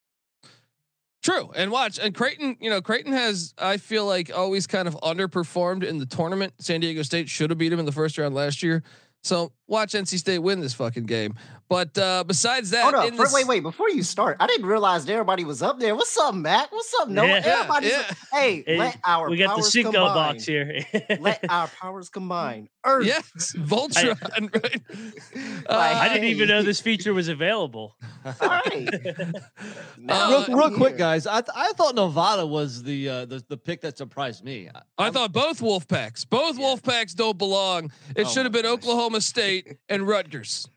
True. 1.22 1.52
And 1.56 1.72
watch, 1.72 2.00
and 2.00 2.16
Creighton, 2.16 2.58
you 2.60 2.70
know, 2.70 2.82
Creighton 2.82 3.14
has, 3.14 3.54
I 3.58 3.78
feel 3.78 4.06
like, 4.06 4.36
always 4.36 4.66
kind 4.66 4.88
of 4.88 4.96
underperformed 5.04 5.84
in 5.84 6.00
the 6.00 6.06
tournament. 6.06 6.54
San 6.58 6.80
Diego 6.80 7.04
State 7.04 7.30
should 7.30 7.52
have 7.52 7.60
beat 7.60 7.72
him 7.72 7.80
in 7.80 7.86
the 7.86 7.92
first 7.92 8.18
round 8.18 8.34
last 8.34 8.64
year. 8.64 8.84
So 9.24 9.52
watch 9.68 9.94
NC 9.94 10.18
State 10.18 10.40
win 10.40 10.60
this 10.60 10.74
fucking 10.74 11.06
game. 11.06 11.36
But 11.70 11.98
uh, 11.98 12.26
besides 12.26 12.72
that, 12.72 12.84
hold 12.84 12.96
up, 12.96 13.16
this... 13.16 13.34
wait, 13.34 13.48
wait, 13.48 13.62
before 13.62 13.90
you 13.90 14.04
start, 14.04 14.36
I 14.42 14.48
didn't 14.48 14.66
realize 14.66 15.08
everybody 15.08 15.46
was 15.46 15.62
up 15.62 15.80
there. 15.80 15.96
What's 15.96 16.18
up, 16.18 16.36
Matt? 16.36 16.70
What's 16.70 16.94
up, 17.00 17.08
Noah? 17.08 17.28
Yeah, 17.28 17.42
Everybody's 17.46 17.92
yeah. 17.92 18.12
hey, 18.34 18.64
hey, 18.68 18.78
let 18.78 18.98
our 19.06 19.30
we 19.30 19.38
got 19.38 19.56
the 19.56 19.64
Cinco 19.64 19.92
combine. 19.92 20.34
box 20.34 20.46
here. 20.46 20.86
let 21.22 21.40
our 21.50 21.68
powers 21.68 22.10
combine. 22.10 22.68
Earth. 22.84 23.06
Yes, 23.06 23.56
Voltron. 23.58 24.18
I, 24.22 24.50
right? 24.60 25.66
uh, 25.70 25.98
I 26.02 26.10
didn't 26.10 26.30
even 26.30 26.50
know 26.50 26.62
this 26.62 26.82
feature 26.82 27.14
was 27.14 27.30
available. 27.30 27.96
All 28.26 28.34
right. 28.42 28.90
uh, 30.10 30.46
real, 30.50 30.58
real 30.58 30.76
quick, 30.76 30.98
guys. 30.98 31.26
I 31.26 31.40
th- 31.40 31.56
I 31.56 31.72
thought 31.74 31.96
Nevada 31.96 32.46
was 32.46 32.84
the 32.84 33.08
uh, 33.08 33.26
the 33.26 33.44
the 33.48 33.56
pick 33.58 33.82
that 33.82 33.98
surprised 33.98 34.44
me. 34.44 34.68
I, 34.98 35.08
I 35.08 35.10
thought 35.12 35.32
both 35.32 35.62
Wolf 35.62 35.88
packs, 35.88 36.26
both 36.26 36.58
yeah. 36.58 36.66
Wolf 36.66 36.84
packs 36.84 37.14
don't 37.14 37.38
belong. 37.38 37.92
It 38.16 38.26
oh 38.26 38.30
should 38.30 38.46
have 38.46 38.52
been 38.52 38.64
gosh. 38.64 38.74
Oklahoma 38.74 39.11
State 39.20 39.78
and 39.90 40.08
Rutgers. 40.08 40.70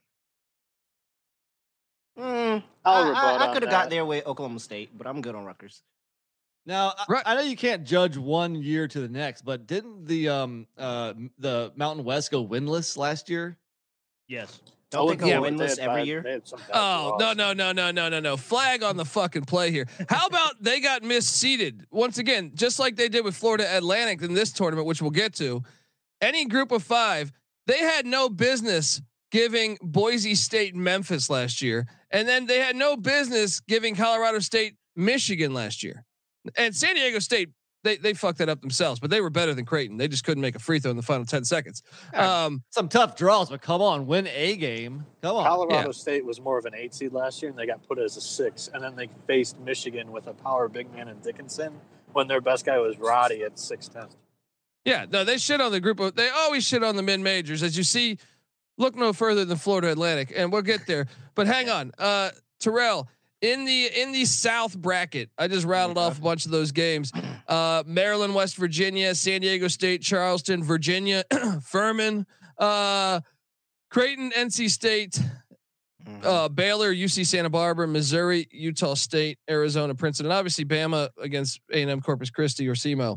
Mm, 2.18 2.62
I, 2.84 2.90
I, 2.90 3.50
I 3.50 3.52
could 3.52 3.62
have 3.62 3.70
got 3.70 3.90
there 3.90 4.04
with 4.04 4.26
Oklahoma 4.26 4.60
State, 4.60 4.96
but 4.96 5.06
I'm 5.06 5.20
good 5.20 5.34
on 5.34 5.44
Rutgers. 5.44 5.82
Now 6.66 6.94
right. 7.08 7.22
I, 7.26 7.32
I, 7.32 7.34
know 7.36 7.42
you 7.42 7.56
can't 7.56 7.84
judge 7.84 8.16
one 8.16 8.54
year 8.54 8.88
to 8.88 9.00
the 9.00 9.08
next, 9.08 9.42
but 9.42 9.66
didn't 9.66 10.06
the 10.06 10.28
um 10.28 10.66
uh 10.78 11.12
the 11.38 11.72
Mountain 11.76 12.04
West 12.04 12.30
go 12.30 12.46
winless 12.46 12.96
last 12.96 13.28
year? 13.28 13.58
Yes. 14.28 14.60
Don't 14.90 15.08
they 15.08 15.16
go 15.16 15.26
yeah, 15.26 15.36
winless 15.38 15.78
every 15.78 16.02
bad, 16.02 16.06
year? 16.06 16.42
Oh 16.72 17.16
no 17.18 17.32
no 17.32 17.52
no 17.52 17.72
no 17.72 17.90
no 17.90 18.08
no 18.08 18.20
no! 18.20 18.36
Flag 18.36 18.84
on 18.84 18.96
the 18.96 19.04
fucking 19.04 19.44
play 19.44 19.72
here. 19.72 19.86
How 20.08 20.26
about 20.26 20.62
they 20.62 20.80
got 20.80 21.02
misseeded 21.02 21.82
once 21.90 22.18
again, 22.18 22.52
just 22.54 22.78
like 22.78 22.94
they 22.94 23.08
did 23.08 23.24
with 23.24 23.34
Florida 23.34 23.66
Atlantic 23.76 24.22
in 24.22 24.34
this 24.34 24.52
tournament, 24.52 24.86
which 24.86 25.02
we'll 25.02 25.10
get 25.10 25.34
to. 25.34 25.64
Any 26.20 26.46
group 26.46 26.70
of 26.70 26.82
five, 26.84 27.32
they 27.66 27.78
had 27.78 28.06
no 28.06 28.28
business 28.28 29.00
giving 29.30 29.76
Boise 29.82 30.34
State 30.34 30.74
Memphis 30.76 31.28
last 31.28 31.60
year, 31.60 31.86
and 32.10 32.28
then 32.28 32.46
they 32.46 32.60
had 32.60 32.76
no 32.76 32.96
business 32.96 33.60
giving 33.60 33.96
Colorado 33.96 34.38
State 34.38 34.76
Michigan 34.96 35.52
last 35.52 35.82
year. 35.82 36.04
And 36.56 36.74
San 36.74 36.94
Diego 36.94 37.18
State, 37.18 37.50
they 37.82 37.96
they 37.96 38.14
fucked 38.14 38.38
that 38.38 38.48
up 38.48 38.60
themselves, 38.60 39.00
but 39.00 39.10
they 39.10 39.20
were 39.20 39.30
better 39.30 39.52
than 39.52 39.64
Creighton. 39.64 39.96
They 39.96 40.08
just 40.08 40.24
couldn't 40.24 40.40
make 40.40 40.54
a 40.54 40.58
free 40.58 40.78
throw 40.78 40.90
in 40.90 40.96
the 40.96 41.02
final 41.02 41.24
ten 41.24 41.44
seconds. 41.44 41.82
Um, 42.14 42.62
Some 42.70 42.88
tough 42.88 43.16
draws, 43.16 43.50
but 43.50 43.60
come 43.60 43.82
on, 43.82 44.06
win 44.06 44.28
a 44.28 44.56
game. 44.56 45.04
Come 45.22 45.36
on. 45.36 45.44
Colorado 45.44 45.88
yeah. 45.88 45.92
State 45.92 46.24
was 46.24 46.40
more 46.40 46.58
of 46.58 46.64
an 46.66 46.74
eight 46.74 46.94
seed 46.94 47.12
last 47.12 47.42
year, 47.42 47.50
and 47.50 47.58
they 47.58 47.66
got 47.66 47.86
put 47.86 47.98
as 47.98 48.16
a 48.16 48.20
six. 48.20 48.70
And 48.72 48.82
then 48.82 48.94
they 48.94 49.08
faced 49.26 49.58
Michigan 49.58 50.12
with 50.12 50.28
a 50.28 50.34
power 50.34 50.68
big 50.68 50.92
man 50.94 51.08
in 51.08 51.18
Dickinson 51.20 51.72
when 52.12 52.28
their 52.28 52.40
best 52.40 52.64
guy 52.64 52.78
was 52.78 52.98
Roddy 52.98 53.42
at 53.42 53.58
six 53.58 53.88
ten. 53.88 54.06
Yeah, 54.84 55.06
no, 55.10 55.24
they 55.24 55.38
shit 55.38 55.60
on 55.60 55.72
the 55.72 55.80
group 55.80 55.98
of. 56.00 56.14
They 56.14 56.28
always 56.28 56.66
shit 56.66 56.82
on 56.82 56.96
the 56.96 57.02
mid 57.02 57.20
majors, 57.20 57.62
as 57.62 57.76
you 57.76 57.82
see. 57.84 58.18
Look 58.76 58.96
no 58.96 59.12
further 59.12 59.44
than 59.44 59.56
Florida 59.56 59.90
Atlantic, 59.92 60.32
and 60.34 60.52
we'll 60.52 60.62
get 60.62 60.86
there. 60.86 61.06
But 61.34 61.46
hang 61.46 61.68
on, 61.70 61.92
uh, 61.98 62.30
Terrell. 62.60 63.08
In 63.40 63.66
the 63.66 63.86
in 64.00 64.12
the 64.12 64.24
South 64.24 64.76
bracket, 64.76 65.28
I 65.38 65.48
just 65.48 65.66
rattled 65.66 65.98
off 65.98 66.18
a 66.18 66.20
bunch 66.22 66.46
of 66.46 66.50
those 66.50 66.72
games. 66.72 67.12
Uh, 67.46 67.82
Maryland, 67.86 68.34
West 68.34 68.56
Virginia, 68.56 69.14
San 69.14 69.42
Diego 69.42 69.68
State, 69.68 70.00
Charleston, 70.00 70.64
Virginia, 70.64 71.24
Furman, 71.62 72.26
uh, 72.58 73.20
Creighton, 73.90 74.32
NC 74.32 74.70
State, 74.70 75.20
Mhm. 76.06 76.24
uh, 76.24 76.48
Baylor, 76.48 76.90
UC 76.92 77.24
Santa 77.24 77.50
Barbara, 77.50 77.86
Missouri, 77.88 78.46
Utah 78.50 78.94
State, 78.94 79.38
Arizona, 79.48 79.94
Princeton, 79.94 80.26
and 80.26 80.32
obviously 80.32 80.64
Bama 80.64 81.08
against 81.18 81.60
A&M 81.72 82.00
Corpus 82.00 82.30
Christi 82.30 82.66
or 82.68 82.74
SEMO. 82.74 83.16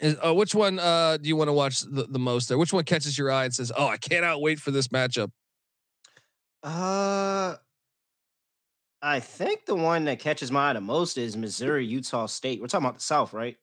Is, 0.00 0.16
uh, 0.24 0.34
which 0.34 0.54
one 0.54 0.78
uh, 0.78 1.16
do 1.16 1.28
you 1.28 1.36
want 1.36 1.48
to 1.48 1.52
watch 1.52 1.80
the, 1.80 2.06
the 2.08 2.18
most 2.18 2.48
there? 2.48 2.58
Which 2.58 2.72
one 2.72 2.84
catches 2.84 3.16
your 3.16 3.30
eye 3.30 3.44
and 3.44 3.54
says, 3.54 3.72
"Oh, 3.76 3.86
I 3.86 3.96
cannot 3.96 4.40
wait 4.40 4.58
for 4.58 4.70
this 4.70 4.88
matchup"? 4.88 5.30
Uh, 6.62 7.56
I 9.02 9.20
think 9.20 9.66
the 9.66 9.74
one 9.74 10.04
that 10.06 10.18
catches 10.18 10.50
my 10.50 10.70
eye 10.70 10.72
the 10.72 10.80
most 10.80 11.16
is 11.18 11.36
Missouri, 11.36 11.86
Utah 11.86 12.26
State. 12.26 12.60
We're 12.60 12.66
talking 12.66 12.86
about 12.86 12.96
the 12.96 13.02
South, 13.02 13.32
right? 13.32 13.56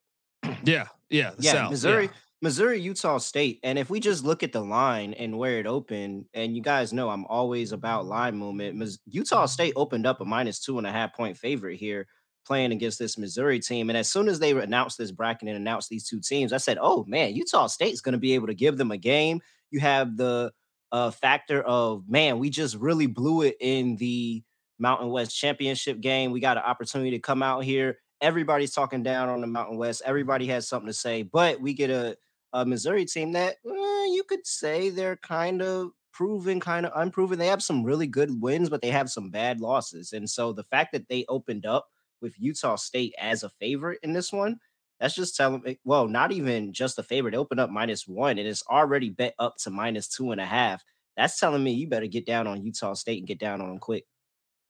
Yeah, 0.63 0.87
yeah, 1.09 1.31
the 1.31 1.43
yeah, 1.43 1.51
South, 1.51 1.71
Missouri, 1.71 2.05
yeah. 2.05 2.11
Missouri, 2.41 2.79
Utah 2.79 3.17
State. 3.17 3.59
And 3.63 3.77
if 3.77 3.89
we 3.89 3.99
just 3.99 4.23
look 4.23 4.43
at 4.43 4.51
the 4.51 4.61
line 4.61 5.13
and 5.13 5.37
where 5.37 5.59
it 5.59 5.67
opened, 5.67 6.25
and 6.33 6.55
you 6.55 6.61
guys 6.61 6.93
know 6.93 7.09
I'm 7.09 7.25
always 7.25 7.71
about 7.71 8.05
line 8.05 8.37
movement. 8.37 8.97
Utah 9.05 9.45
State 9.45 9.73
opened 9.75 10.05
up 10.05 10.21
a 10.21 10.25
minus 10.25 10.59
two 10.59 10.77
and 10.77 10.87
a 10.87 10.91
half 10.91 11.13
point 11.13 11.37
favorite 11.37 11.77
here, 11.77 12.07
playing 12.45 12.71
against 12.71 12.99
this 12.99 13.17
Missouri 13.17 13.59
team. 13.59 13.89
And 13.89 13.97
as 13.97 14.11
soon 14.11 14.27
as 14.27 14.39
they 14.39 14.51
announced 14.51 14.97
this 14.97 15.11
bracket 15.11 15.47
and 15.47 15.57
announced 15.57 15.89
these 15.89 16.07
two 16.07 16.19
teams, 16.19 16.53
I 16.53 16.57
said, 16.57 16.77
"Oh 16.81 17.05
man, 17.05 17.35
Utah 17.35 17.67
State's 17.67 18.01
going 18.01 18.13
to 18.13 18.19
be 18.19 18.33
able 18.33 18.47
to 18.47 18.53
give 18.53 18.77
them 18.77 18.91
a 18.91 18.97
game." 18.97 19.41
You 19.71 19.79
have 19.79 20.17
the 20.17 20.51
uh, 20.93 21.09
factor 21.09 21.61
of 21.63 22.07
man, 22.07 22.37
we 22.37 22.51
just 22.51 22.75
really 22.75 23.07
blew 23.07 23.41
it 23.41 23.57
in 23.59 23.95
the 23.97 24.43
Mountain 24.77 25.09
West 25.09 25.35
Championship 25.35 25.99
game. 25.99 26.31
We 26.31 26.39
got 26.39 26.57
an 26.57 26.63
opportunity 26.63 27.09
to 27.11 27.19
come 27.19 27.41
out 27.41 27.63
here. 27.63 27.97
Everybody's 28.21 28.73
talking 28.73 29.01
down 29.01 29.27
on 29.27 29.41
the 29.41 29.47
Mountain 29.47 29.77
West. 29.77 30.03
Everybody 30.05 30.45
has 30.47 30.67
something 30.67 30.87
to 30.87 30.93
say, 30.93 31.23
but 31.23 31.59
we 31.59 31.73
get 31.73 31.89
a, 31.89 32.15
a 32.53 32.63
Missouri 32.63 33.05
team 33.05 33.31
that 33.31 33.55
eh, 33.65 34.05
you 34.11 34.23
could 34.27 34.45
say 34.45 34.89
they're 34.89 35.17
kind 35.17 35.63
of 35.63 35.91
proven, 36.11 36.59
kind 36.59 36.85
of 36.85 36.91
unproven. 36.95 37.39
They 37.39 37.47
have 37.47 37.63
some 37.63 37.83
really 37.83 38.07
good 38.07 38.39
wins, 38.39 38.69
but 38.69 38.83
they 38.83 38.91
have 38.91 39.09
some 39.09 39.31
bad 39.31 39.59
losses. 39.59 40.13
And 40.13 40.29
so 40.29 40.53
the 40.53 40.63
fact 40.65 40.91
that 40.93 41.09
they 41.09 41.25
opened 41.27 41.65
up 41.65 41.87
with 42.23 42.39
Utah 42.39 42.75
State 42.75 43.13
as 43.19 43.43
a 43.43 43.49
favorite 43.49 43.99
in 44.01 44.13
this 44.13 44.33
one, 44.33 44.57
that's 44.99 45.13
just 45.13 45.35
telling 45.35 45.61
me, 45.61 45.77
well, 45.83 46.07
not 46.07 46.31
even 46.31 46.73
just 46.73 46.97
a 46.97 47.03
favorite. 47.03 47.31
They 47.31 47.37
opened 47.37 47.59
up 47.59 47.69
minus 47.69 48.07
one 48.07 48.39
and 48.39 48.47
it's 48.47 48.63
already 48.67 49.09
bet 49.09 49.35
up 49.37 49.57
to 49.63 49.69
minus 49.69 50.07
two 50.07 50.31
and 50.31 50.41
a 50.41 50.45
half. 50.45 50.83
That's 51.17 51.39
telling 51.39 51.63
me 51.63 51.73
you 51.73 51.87
better 51.87 52.07
get 52.07 52.25
down 52.25 52.47
on 52.47 52.63
Utah 52.63 52.93
State 52.93 53.19
and 53.19 53.27
get 53.27 53.37
down 53.37 53.61
on 53.61 53.69
them 53.69 53.77
quick. 53.77 54.05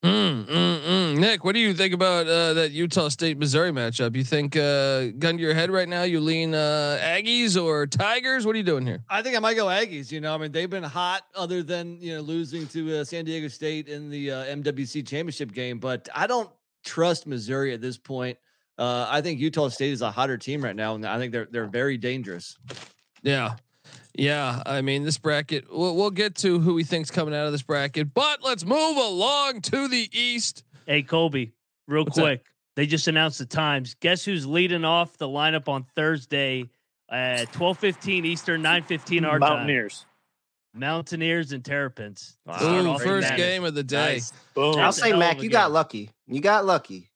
Mm, 0.04 0.46
mm, 0.46 0.82
mm. 0.82 1.18
Nick, 1.18 1.46
what 1.46 1.54
do 1.54 1.60
you 1.60 1.74
think 1.74 1.94
about 1.94 2.28
uh, 2.28 2.54
that 2.56 2.72
Utah 2.72 3.08
State 3.08 3.38
Missouri 3.38 3.72
matchup? 3.72 4.18
You 4.18 4.26
think 4.26 4.58
uh, 4.58 5.12
gun 5.18 5.38
to 5.38 5.42
your 5.42 5.54
head 5.54 5.72
right 5.72 5.88
now? 5.88 6.04
You 6.04 6.20
lean 6.20 6.54
uh, 6.54 7.00
Aggies 7.02 7.62
or 7.62 7.88
Tigers? 7.88 8.46
What 8.46 8.54
are 8.56 8.58
you 8.58 8.66
doing 8.66 8.86
here? 8.86 9.02
I 9.10 9.22
think 9.22 9.38
I 9.38 9.39
might 9.39 9.54
go 9.54 9.68
Aggies. 9.68 10.12
You 10.12 10.20
know, 10.20 10.36
I 10.36 10.38
mean, 10.38 10.52
they've 10.52 10.70
been 10.70 10.84
hot 10.84 11.22
other 11.36 11.63
than 11.63 12.02
you 12.02 12.16
know 12.16 12.22
losing 12.22 12.68
to 12.68 12.98
uh, 12.98 13.04
San 13.06 13.24
Diego 13.24 13.48
State 13.48 13.88
in 13.88 14.10
the 14.10 14.32
uh, 14.32 14.44
MWC 14.46 15.08
championship 15.08 15.54
game, 15.54 15.80
but 15.80 16.10
I 16.13 16.28
don't 16.28 16.50
trust 16.84 17.28
Missouri 17.28 17.74
at 17.74 17.82
this 17.82 17.98
point. 17.98 18.38
Uh, 18.78 19.08
I 19.10 19.22
think 19.22 19.39
Utah 19.39 19.69
State 19.69 19.93
is 19.93 20.02
a 20.02 20.12
hotter 20.12 20.38
team 20.38 20.63
right 20.63 20.76
now, 20.76 20.96
and 20.96 21.06
I 21.06 21.17
think 21.17 21.32
they're 21.32 21.48
they're 21.50 21.67
very 21.67 21.98
dangerous. 21.98 22.58
Yeah. 23.22 23.56
Yeah, 24.15 24.62
I 24.65 24.82
mean 24.82 25.04
this 25.04 25.17
bracket. 25.17 25.65
We'll, 25.72 25.96
we'll 25.96 26.12
get 26.12 26.36
to 26.36 26.60
who 26.60 26.76
we 26.76 26.84
think's 26.84 27.10
coming 27.10 27.34
out 27.34 27.48
of 27.48 27.52
this 27.52 27.63
bracket, 27.63 28.13
but 28.13 28.43
let's 28.43 28.63
move 28.63 28.98
along 28.98 29.62
to 29.62 29.88
the 29.88 30.08
East. 30.12 30.63
Hey, 30.86 31.02
Colby, 31.02 31.54
real 31.88 32.04
What's 32.04 32.17
that? 32.17 32.22
quick. 32.22 32.46
They 32.76 32.86
just 32.86 33.08
announced 33.08 33.39
the 33.39 33.48
times. 33.48 33.96
Guess 34.00 34.24
who's 34.24 34.46
leading 34.46 34.86
off 34.86 35.17
the 35.17 35.28
lineup 35.28 35.67
on 35.67 35.86
Thursday 35.96 36.69
at 37.10 37.52
twelve 37.54 37.80
fifteen 37.80 38.24
Eastern, 38.24 38.62
nine 38.62 38.84
fifteen 38.84 39.26
our 39.26 39.39
time? 39.39 39.50
Mountaineers. 39.50 40.06
Mountaineers 40.76 41.52
and 41.52 41.65
Terrapins. 41.65 42.38
Wow. 42.46 42.96
Ooh, 42.96 43.00
first 43.00 43.36
game 43.36 43.63
of 43.63 43.74
the 43.74 43.84
day. 43.84 44.13
Nice. 44.13 44.34
Boom. 44.54 44.78
I'll 44.78 44.91
say, 44.91 45.12
Mac, 45.13 45.38
of 45.38 45.41
a 45.41 45.43
you 45.43 45.50
got 45.50 45.72
lucky. 45.72 46.12
You 46.34 46.41
got 46.41 46.65
lucky. 46.65 47.12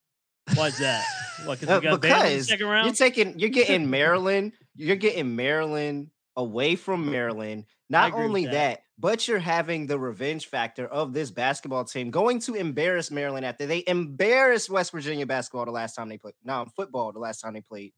Why's 0.53 0.77
that? 0.77 1.03
What, 1.45 1.59
'cause 1.59 1.69
Uh, 1.69 1.79
we 1.81 1.87
got 1.89 1.93
Bama 1.93 1.93
in 1.93 1.99
the 1.99 2.01
because 2.01 2.47
second 2.47 2.67
you're 2.85 2.93
taking, 2.93 3.39
you're 3.39 3.49
getting 3.67 3.89
Maryland, 3.89 4.53
you're 4.75 4.95
getting 4.95 5.35
Maryland 5.35 6.11
away 6.35 6.75
from 6.75 7.09
Maryland. 7.09 7.65
Not 7.89 8.13
only 8.13 8.45
that. 8.45 8.51
that. 8.51 8.81
but 8.99 9.27
you're 9.27 9.39
having 9.39 9.87
the 9.87 9.97
revenge 9.97 10.47
factor 10.47 10.85
of 10.85 11.13
this 11.13 11.31
basketball 11.31 11.83
team 11.85 12.11
going 12.11 12.39
to 12.41 12.53
embarrass 12.55 13.09
Maryland 13.11 13.45
after 13.45 13.65
they 13.65 13.83
embarrassed 13.87 14.69
West 14.69 14.91
Virginia 14.91 15.25
basketball 15.25 15.65
the 15.65 15.71
last 15.71 15.95
time 15.95 16.09
they 16.09 16.17
played. 16.17 16.33
No, 16.43 16.65
football 16.75 17.11
the 17.11 17.19
last 17.19 17.39
time 17.41 17.53
they 17.53 17.61
played. 17.61 17.93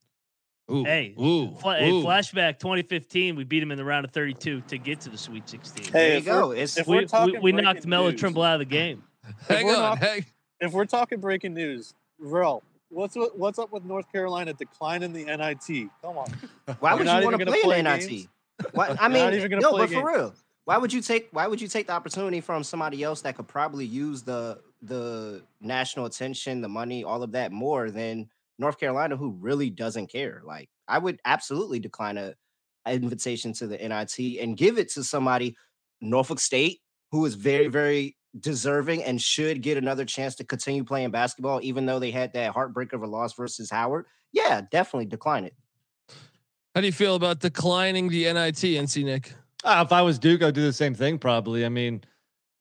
Ooh, 0.71 0.83
Hey, 0.83 1.15
ooh, 1.19 1.55
Fla- 1.55 1.79
hey, 1.79 1.89
ooh. 1.89 2.03
flashback 2.03 2.59
2015, 2.59 3.35
we 3.35 3.43
beat 3.43 3.59
them 3.61 3.71
in 3.71 3.77
the 3.77 3.83
round 3.85 4.05
of 4.05 4.11
32 4.11 4.61
to 4.61 4.77
get 4.77 5.01
to 5.01 5.09
the 5.09 5.17
Sweet 5.17 5.49
16. 5.49 5.85
Hey, 5.85 5.91
there 5.91 6.17
you 6.19 6.21
go. 6.23 6.49
we're- 6.49 6.61
It's 6.61 6.77
if 6.77 6.85
we, 6.87 6.97
we're 6.97 7.05
talking 7.05 7.41
we, 7.41 7.51
we 7.53 7.61
knocked 7.61 7.85
Melo 7.87 8.11
news- 8.11 8.19
Trimble 8.19 8.43
out 8.43 8.53
of 8.55 8.59
the 8.59 8.65
game. 8.77 9.03
Hang 9.47 9.65
on, 9.67 9.73
not- 9.73 9.97
hang. 9.97 10.25
If 10.61 10.73
we're 10.73 10.85
talking 10.85 11.19
breaking 11.19 11.53
news, 11.53 11.93
Rel, 12.19 12.63
what's 12.89 13.15
what's 13.35 13.59
up 13.59 13.71
with 13.71 13.85
North 13.85 14.11
Carolina 14.11 14.53
declining 14.53 15.13
the 15.13 15.25
NIT? 15.25 15.89
Come 16.01 16.17
on. 16.17 16.27
why 16.79 16.93
would 16.93 17.07
you 17.07 17.25
want 17.25 17.39
to 17.39 17.45
play 17.45 17.61
play 17.61 17.81
NIT? 17.81 18.27
Why, 18.73 18.95
I 18.99 19.07
mean, 19.07 19.49
no, 19.59 19.71
but 19.71 19.89
for 19.89 20.05
real, 20.05 20.33
why 20.65 20.77
would 20.77 20.91
you 20.91 21.01
take 21.01 21.29
why 21.31 21.47
would 21.47 21.61
you 21.61 21.67
take 21.67 21.87
the 21.87 21.93
opportunity 21.93 22.41
from 22.41 22.63
somebody 22.63 23.03
else 23.03 23.21
that 23.21 23.35
could 23.35 23.47
probably 23.47 23.85
use 23.85 24.21
the 24.21 24.59
the 24.81 25.41
national 25.61 26.05
attention, 26.05 26.61
the 26.61 26.69
money, 26.69 27.03
all 27.03 27.23
of 27.23 27.31
that 27.31 27.51
more 27.51 27.89
than 27.89 28.29
North 28.57 28.79
Carolina, 28.79 29.15
who 29.15 29.31
really 29.39 29.69
doesn't 29.69 30.07
care? 30.07 30.41
Like, 30.45 30.69
I 30.87 30.97
would 30.97 31.19
absolutely 31.25 31.79
decline 31.79 32.17
a, 32.17 32.35
a 32.85 32.93
invitation 32.93 33.53
to 33.53 33.67
the 33.67 33.77
NIT 33.77 34.41
and 34.41 34.57
give 34.57 34.77
it 34.77 34.89
to 34.89 35.03
somebody, 35.03 35.55
Norfolk 36.01 36.39
State, 36.39 36.81
who 37.11 37.25
is 37.25 37.35
very, 37.35 37.67
very 37.67 38.15
deserving 38.39 39.03
and 39.03 39.21
should 39.21 39.61
get 39.61 39.77
another 39.77 40.05
chance 40.05 40.35
to 40.35 40.43
continue 40.43 40.83
playing 40.83 41.11
basketball, 41.11 41.59
even 41.63 41.85
though 41.85 41.99
they 41.99 42.11
had 42.11 42.33
that 42.33 42.51
heartbreak 42.51 42.93
of 42.93 43.01
a 43.01 43.07
loss 43.07 43.33
versus 43.33 43.69
Howard. 43.69 44.05
Yeah, 44.31 44.61
definitely 44.71 45.05
decline 45.07 45.45
it. 45.45 45.53
How 46.75 46.81
do 46.81 46.87
you 46.87 46.93
feel 46.93 47.15
about 47.15 47.39
declining 47.39 48.09
the 48.09 48.25
NIT, 48.31 48.55
NC 48.55 49.03
Nick? 49.03 49.33
Uh, 49.63 49.83
if 49.85 49.91
I 49.91 50.01
was 50.03 50.19
Duke, 50.19 50.43
I'd 50.43 50.53
do 50.53 50.61
the 50.61 50.71
same 50.73 50.93
thing. 50.93 51.17
Probably. 51.17 51.65
I 51.65 51.69
mean, 51.69 52.01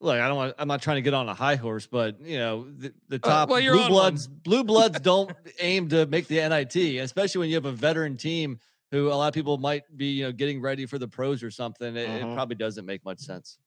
look, 0.01 0.19
I 0.19 0.27
don't 0.27 0.37
want. 0.37 0.55
I'm 0.59 0.67
not 0.67 0.81
trying 0.83 0.97
to 0.97 1.03
get 1.03 1.13
on 1.15 1.29
a 1.29 1.35
high 1.35 1.57
horse, 1.57 1.87
but 1.87 2.19
you 2.21 2.39
know, 2.39 2.65
the, 2.71 2.93
the 3.09 3.17
Uh, 3.17 3.19
top 3.19 3.49
well, 3.51 3.61
you're 3.61 3.75
blue 3.75 3.89
bloods, 3.89 4.27
blue 4.27 4.65
bloods 4.65 4.99
don't 5.01 5.31
aim 5.61 5.89
to 5.91 6.07
make 6.07 6.27
the 6.27 6.37
NIT, 6.49 6.75
especially 7.03 7.41
when 7.41 7.49
you 7.51 7.55
have 7.57 7.67
a 7.67 7.73
veteran 7.73 8.17
team 8.17 8.59
who 8.91 9.09
a 9.09 9.15
lot 9.15 9.29
of 9.29 9.35
people 9.35 9.59
might 9.59 9.83
be, 9.97 10.07
you 10.07 10.25
know, 10.25 10.33
getting 10.33 10.63
ready 10.63 10.87
for 10.87 10.99
the 10.99 11.07
pros 11.07 11.43
or 11.43 11.51
something. 11.51 11.95
It, 11.95 12.09
it 12.09 12.23
Mhm. 12.25 12.35
probably 12.35 12.57
doesn't 12.57 12.87
make 12.87 13.05
much 13.05 13.19
sense. 13.19 13.59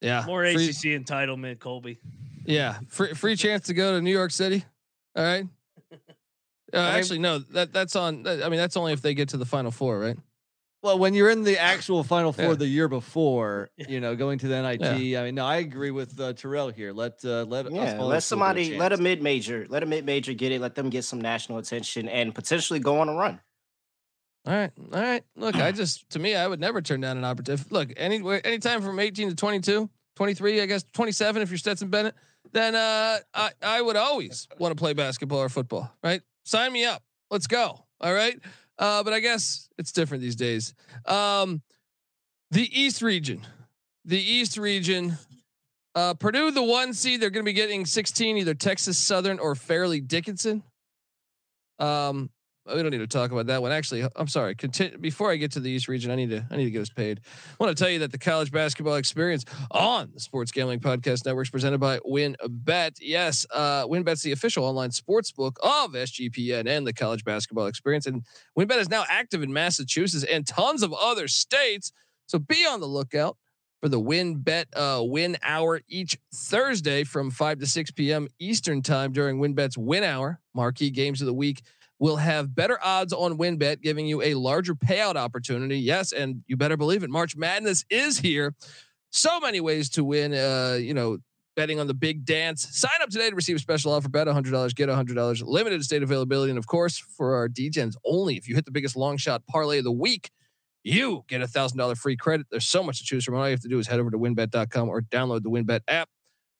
Yeah, 0.00 0.24
More 0.26 0.42
free, 0.42 0.68
ACC 0.68 1.00
entitlement, 1.02 1.58
Colby. 1.58 1.98
Yeah, 2.44 2.78
free 2.88 3.14
free 3.14 3.36
chance 3.36 3.66
to 3.66 3.74
go 3.74 3.96
to 3.96 4.02
New 4.02 4.12
York 4.12 4.30
City. 4.30 4.64
All 5.14 5.24
right. 5.24 5.46
Uh, 6.74 6.78
actually, 6.78 7.20
no. 7.20 7.38
That 7.38 7.72
that's 7.72 7.94
on. 7.94 8.26
I 8.26 8.48
mean, 8.48 8.58
that's 8.58 8.76
only 8.76 8.92
if 8.92 9.00
they 9.00 9.14
get 9.14 9.28
to 9.30 9.36
the 9.36 9.46
final 9.46 9.70
four, 9.70 10.00
right? 10.00 10.16
Well, 10.82 10.98
when 10.98 11.14
you're 11.14 11.30
in 11.30 11.42
the 11.42 11.58
actual 11.58 12.04
Final 12.04 12.32
Four 12.32 12.50
Yeah. 12.50 12.54
the 12.54 12.66
year 12.66 12.88
before, 12.88 13.70
you 13.88 14.00
know, 14.00 14.14
going 14.14 14.38
to 14.40 14.48
the 14.48 14.62
NIT. 14.62 15.16
I 15.16 15.24
mean, 15.24 15.34
no, 15.36 15.46
I 15.46 15.56
agree 15.56 15.90
with 15.90 16.18
uh, 16.20 16.32
Terrell 16.32 16.68
here. 16.68 16.92
Let 16.92 17.24
uh, 17.24 17.44
let 17.44 17.70
Yeah, 17.70 17.80
let 17.80 17.88
schools 17.94 18.12
get 18.12 18.22
somebody, 18.22 18.78
let 18.78 18.92
a 18.92 18.96
mid 18.96 19.22
major, 19.22 19.66
let 19.68 19.82
a 19.82 19.86
mid 19.86 20.04
major 20.04 20.32
get 20.32 20.52
it. 20.52 20.60
Let 20.60 20.74
them 20.74 20.90
get 20.90 21.04
some 21.04 21.20
national 21.20 21.58
attention 21.58 22.08
and 22.08 22.34
potentially 22.34 22.78
go 22.78 22.98
on 23.00 23.08
a 23.08 23.14
run. 23.14 23.40
All 24.46 24.52
right, 24.52 24.70
all 24.92 25.00
right. 25.00 25.24
Look, 25.34 25.56
I 25.56 25.72
just 25.72 26.08
to 26.10 26.20
me, 26.20 26.36
I 26.36 26.46
would 26.46 26.60
never 26.60 26.80
turn 26.80 27.00
down 27.00 27.16
an 27.18 27.24
opportunity. 27.24 27.64
Look, 27.70 27.92
any 27.96 28.22
anytime 28.44 28.80
from 28.80 29.00
18 29.00 29.30
to 29.30 29.34
22, 29.34 29.90
23, 30.14 30.60
I 30.60 30.66
guess 30.66 30.84
27 30.92 31.42
if 31.42 31.50
you're 31.50 31.58
Stetson 31.58 31.88
Bennett, 31.88 32.14
then 32.52 32.76
uh, 32.76 33.18
I 33.34 33.50
I 33.60 33.82
would 33.82 33.96
always 33.96 34.46
want 34.58 34.70
to 34.70 34.80
play 34.80 34.92
basketball 34.92 35.40
or 35.40 35.48
football. 35.48 35.90
Right? 36.02 36.22
Sign 36.44 36.72
me 36.72 36.84
up. 36.84 37.02
Let's 37.28 37.48
go. 37.48 37.84
All 38.00 38.14
right. 38.14 38.38
Uh, 38.78 39.02
but 39.02 39.12
I 39.12 39.20
guess 39.20 39.68
it's 39.78 39.90
different 39.90 40.22
these 40.22 40.36
days. 40.36 40.74
Um, 41.06 41.62
the 42.52 42.80
East 42.80 43.02
region, 43.02 43.40
the 44.04 44.20
East 44.20 44.58
region. 44.58 45.18
Uh, 45.96 46.12
Purdue, 46.12 46.50
the 46.50 46.62
one 46.62 46.92
seed, 46.92 47.22
they're 47.22 47.30
going 47.30 47.42
to 47.42 47.48
be 47.48 47.54
getting 47.54 47.86
16, 47.86 48.36
either 48.36 48.52
Texas 48.52 48.98
Southern 48.98 49.38
or 49.38 49.54
Fairleigh 49.54 50.02
Dickinson. 50.02 50.62
Um, 51.78 52.28
we 52.74 52.82
don't 52.82 52.90
need 52.90 52.98
to 52.98 53.06
talk 53.06 53.30
about 53.30 53.46
that 53.46 53.62
one. 53.62 53.72
Actually, 53.72 54.06
I'm 54.16 54.28
sorry. 54.28 54.56
Before 55.00 55.30
I 55.30 55.36
get 55.36 55.52
to 55.52 55.60
the 55.60 55.70
East 55.70 55.88
region. 55.88 56.10
I 56.10 56.14
need 56.14 56.30
to 56.30 56.44
I 56.50 56.56
need 56.56 56.64
to 56.64 56.70
get 56.70 56.82
us 56.82 56.90
paid. 56.90 57.20
I 57.24 57.64
want 57.64 57.76
to 57.76 57.82
tell 57.82 57.90
you 57.90 58.00
that 58.00 58.12
the 58.12 58.18
college 58.18 58.50
basketball 58.50 58.96
experience 58.96 59.44
on 59.70 60.10
the 60.12 60.20
Sports 60.20 60.52
Gambling 60.52 60.80
Podcast 60.80 61.24
Network 61.24 61.46
is 61.46 61.50
presented 61.50 61.78
by 61.78 61.98
WynnBET. 61.98 62.96
Yes, 63.00 63.46
uh, 63.52 63.86
WynnBET's 63.86 64.22
the 64.22 64.32
official 64.32 64.64
online 64.64 64.90
sports 64.90 65.32
book 65.32 65.58
of 65.62 65.92
SGPN 65.92 66.66
and 66.66 66.86
the 66.86 66.92
college 66.92 67.24
basketball 67.24 67.66
experience. 67.66 68.06
And 68.06 68.24
WynnBET 68.58 68.78
is 68.78 68.88
now 68.88 69.04
active 69.08 69.42
in 69.42 69.52
Massachusetts 69.52 70.24
and 70.24 70.46
tons 70.46 70.82
of 70.82 70.92
other 70.92 71.28
states. 71.28 71.92
So 72.26 72.38
be 72.38 72.66
on 72.66 72.80
the 72.80 72.86
lookout 72.86 73.36
for 73.80 73.88
the 73.88 74.00
WynnBET 74.00 74.64
uh, 74.74 75.04
Win 75.04 75.36
Hour 75.42 75.80
each 75.88 76.18
Thursday 76.34 77.04
from 77.04 77.30
5 77.30 77.60
to 77.60 77.66
6 77.66 77.90
p.m. 77.92 78.28
Eastern 78.38 78.82
Time 78.82 79.12
during 79.12 79.38
WynnBET's 79.38 79.78
Win 79.78 80.02
Hour. 80.02 80.40
Marquee 80.54 80.90
games 80.90 81.20
of 81.20 81.26
the 81.26 81.34
week 81.34 81.62
will 81.98 82.16
have 82.16 82.54
better 82.54 82.78
odds 82.82 83.12
on 83.12 83.38
WynnBET, 83.38 83.80
giving 83.80 84.06
you 84.06 84.22
a 84.22 84.34
larger 84.34 84.74
payout 84.74 85.16
opportunity. 85.16 85.78
Yes, 85.78 86.12
and 86.12 86.42
you 86.46 86.56
better 86.56 86.76
believe 86.76 87.02
it. 87.02 87.10
March 87.10 87.36
Madness 87.36 87.84
is 87.90 88.18
here. 88.18 88.54
So 89.10 89.40
many 89.40 89.60
ways 89.60 89.88
to 89.90 90.04
win. 90.04 90.34
Uh, 90.34 90.76
you 90.80 90.94
know, 90.94 91.18
betting 91.56 91.80
on 91.80 91.86
the 91.86 91.94
big 91.94 92.24
dance. 92.24 92.68
Sign 92.70 92.90
up 93.02 93.08
today 93.08 93.30
to 93.30 93.34
receive 93.34 93.56
a 93.56 93.58
special 93.58 93.92
offer. 93.92 94.08
Bet 94.08 94.28
$100, 94.28 94.74
get 94.74 94.88
$100. 94.88 95.42
Limited 95.42 95.82
state 95.82 96.02
availability. 96.02 96.50
And 96.50 96.58
of 96.58 96.66
course, 96.66 96.98
for 96.98 97.34
our 97.34 97.48
DGens 97.48 97.94
only, 98.04 98.36
if 98.36 98.46
you 98.46 98.54
hit 98.54 98.66
the 98.66 98.70
biggest 98.70 98.94
long 98.94 99.16
shot 99.16 99.42
parlay 99.46 99.78
of 99.78 99.84
the 99.84 99.92
week, 99.92 100.30
you 100.84 101.24
get 101.26 101.42
a 101.42 101.46
$1,000 101.46 101.96
free 101.96 102.16
credit. 102.16 102.46
There's 102.50 102.68
so 102.68 102.82
much 102.82 102.98
to 102.98 103.04
choose 103.04 103.24
from. 103.24 103.34
All 103.34 103.44
you 103.46 103.50
have 103.50 103.60
to 103.60 103.68
do 103.68 103.78
is 103.78 103.88
head 103.88 103.98
over 103.98 104.10
to 104.10 104.18
wynnbet.com 104.18 104.88
or 104.88 105.00
download 105.00 105.42
the 105.42 105.50
WynnBET 105.50 105.80
app. 105.88 106.08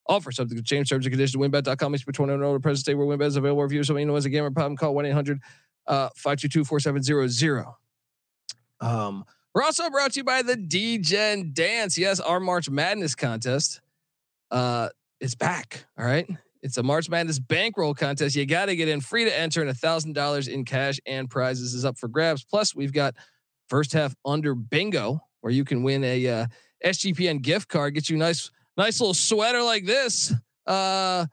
Offer 0.08 0.32
subject 0.32 0.58
to 0.58 0.64
change 0.64 0.88
terms 0.88 1.06
and 1.06 1.12
conditions. 1.12 1.40
WynnBET.com. 1.42 1.92
Must 1.92 2.06
be 2.06 2.12
21 2.12 2.42
over 2.42 2.60
present 2.60 2.80
state 2.80 2.94
where 2.94 3.06
WynnBET 3.06 3.26
is 3.26 3.36
available. 3.36 3.68
Something 3.68 3.98
you 3.98 4.06
know 4.06 4.16
as 4.16 4.24
a 4.24 4.30
gamer 4.30 4.50
problem. 4.50 4.76
Call 4.76 4.94
1 4.94 5.06
800 5.06 5.40
522 5.86 6.64
4700. 6.64 7.66
Um, 8.80 9.24
we're 9.54 9.62
also 9.62 9.88
brought 9.88 10.12
to 10.12 10.20
you 10.20 10.24
by 10.24 10.42
the 10.42 10.54
DGen 10.54 11.54
Dance. 11.54 11.96
Yes, 11.96 12.20
our 12.20 12.40
March 12.40 12.68
Madness 12.68 13.14
contest 13.14 13.80
uh, 14.50 14.90
is 15.20 15.34
back. 15.34 15.86
All 15.98 16.04
right. 16.04 16.28
It's 16.62 16.76
a 16.76 16.82
March 16.82 17.08
Madness 17.08 17.38
bankroll 17.38 17.94
contest. 17.94 18.36
You 18.36 18.44
got 18.44 18.66
to 18.66 18.76
get 18.76 18.88
in 18.88 19.00
free 19.00 19.24
to 19.24 19.38
enter, 19.38 19.62
and 19.62 19.70
$1,000 19.70 20.48
in 20.48 20.64
cash 20.64 20.98
and 21.06 21.30
prizes 21.30 21.74
is 21.74 21.84
up 21.84 21.96
for 21.96 22.08
grabs. 22.08 22.44
Plus, 22.44 22.74
we've 22.74 22.92
got 22.92 23.14
first 23.68 23.92
half 23.92 24.14
under 24.24 24.54
bingo 24.54 25.20
where 25.40 25.52
you 25.52 25.64
can 25.64 25.82
win 25.82 26.02
a 26.02 26.26
uh, 26.26 26.46
SGPN 26.84 27.40
gift 27.40 27.68
card, 27.68 27.94
get 27.94 28.10
you 28.10 28.16
nice 28.16 28.50
nice 28.76 29.00
little 29.00 29.14
sweater 29.14 29.62
like 29.62 29.84
this. 29.84 30.32
Uh, 30.66 31.26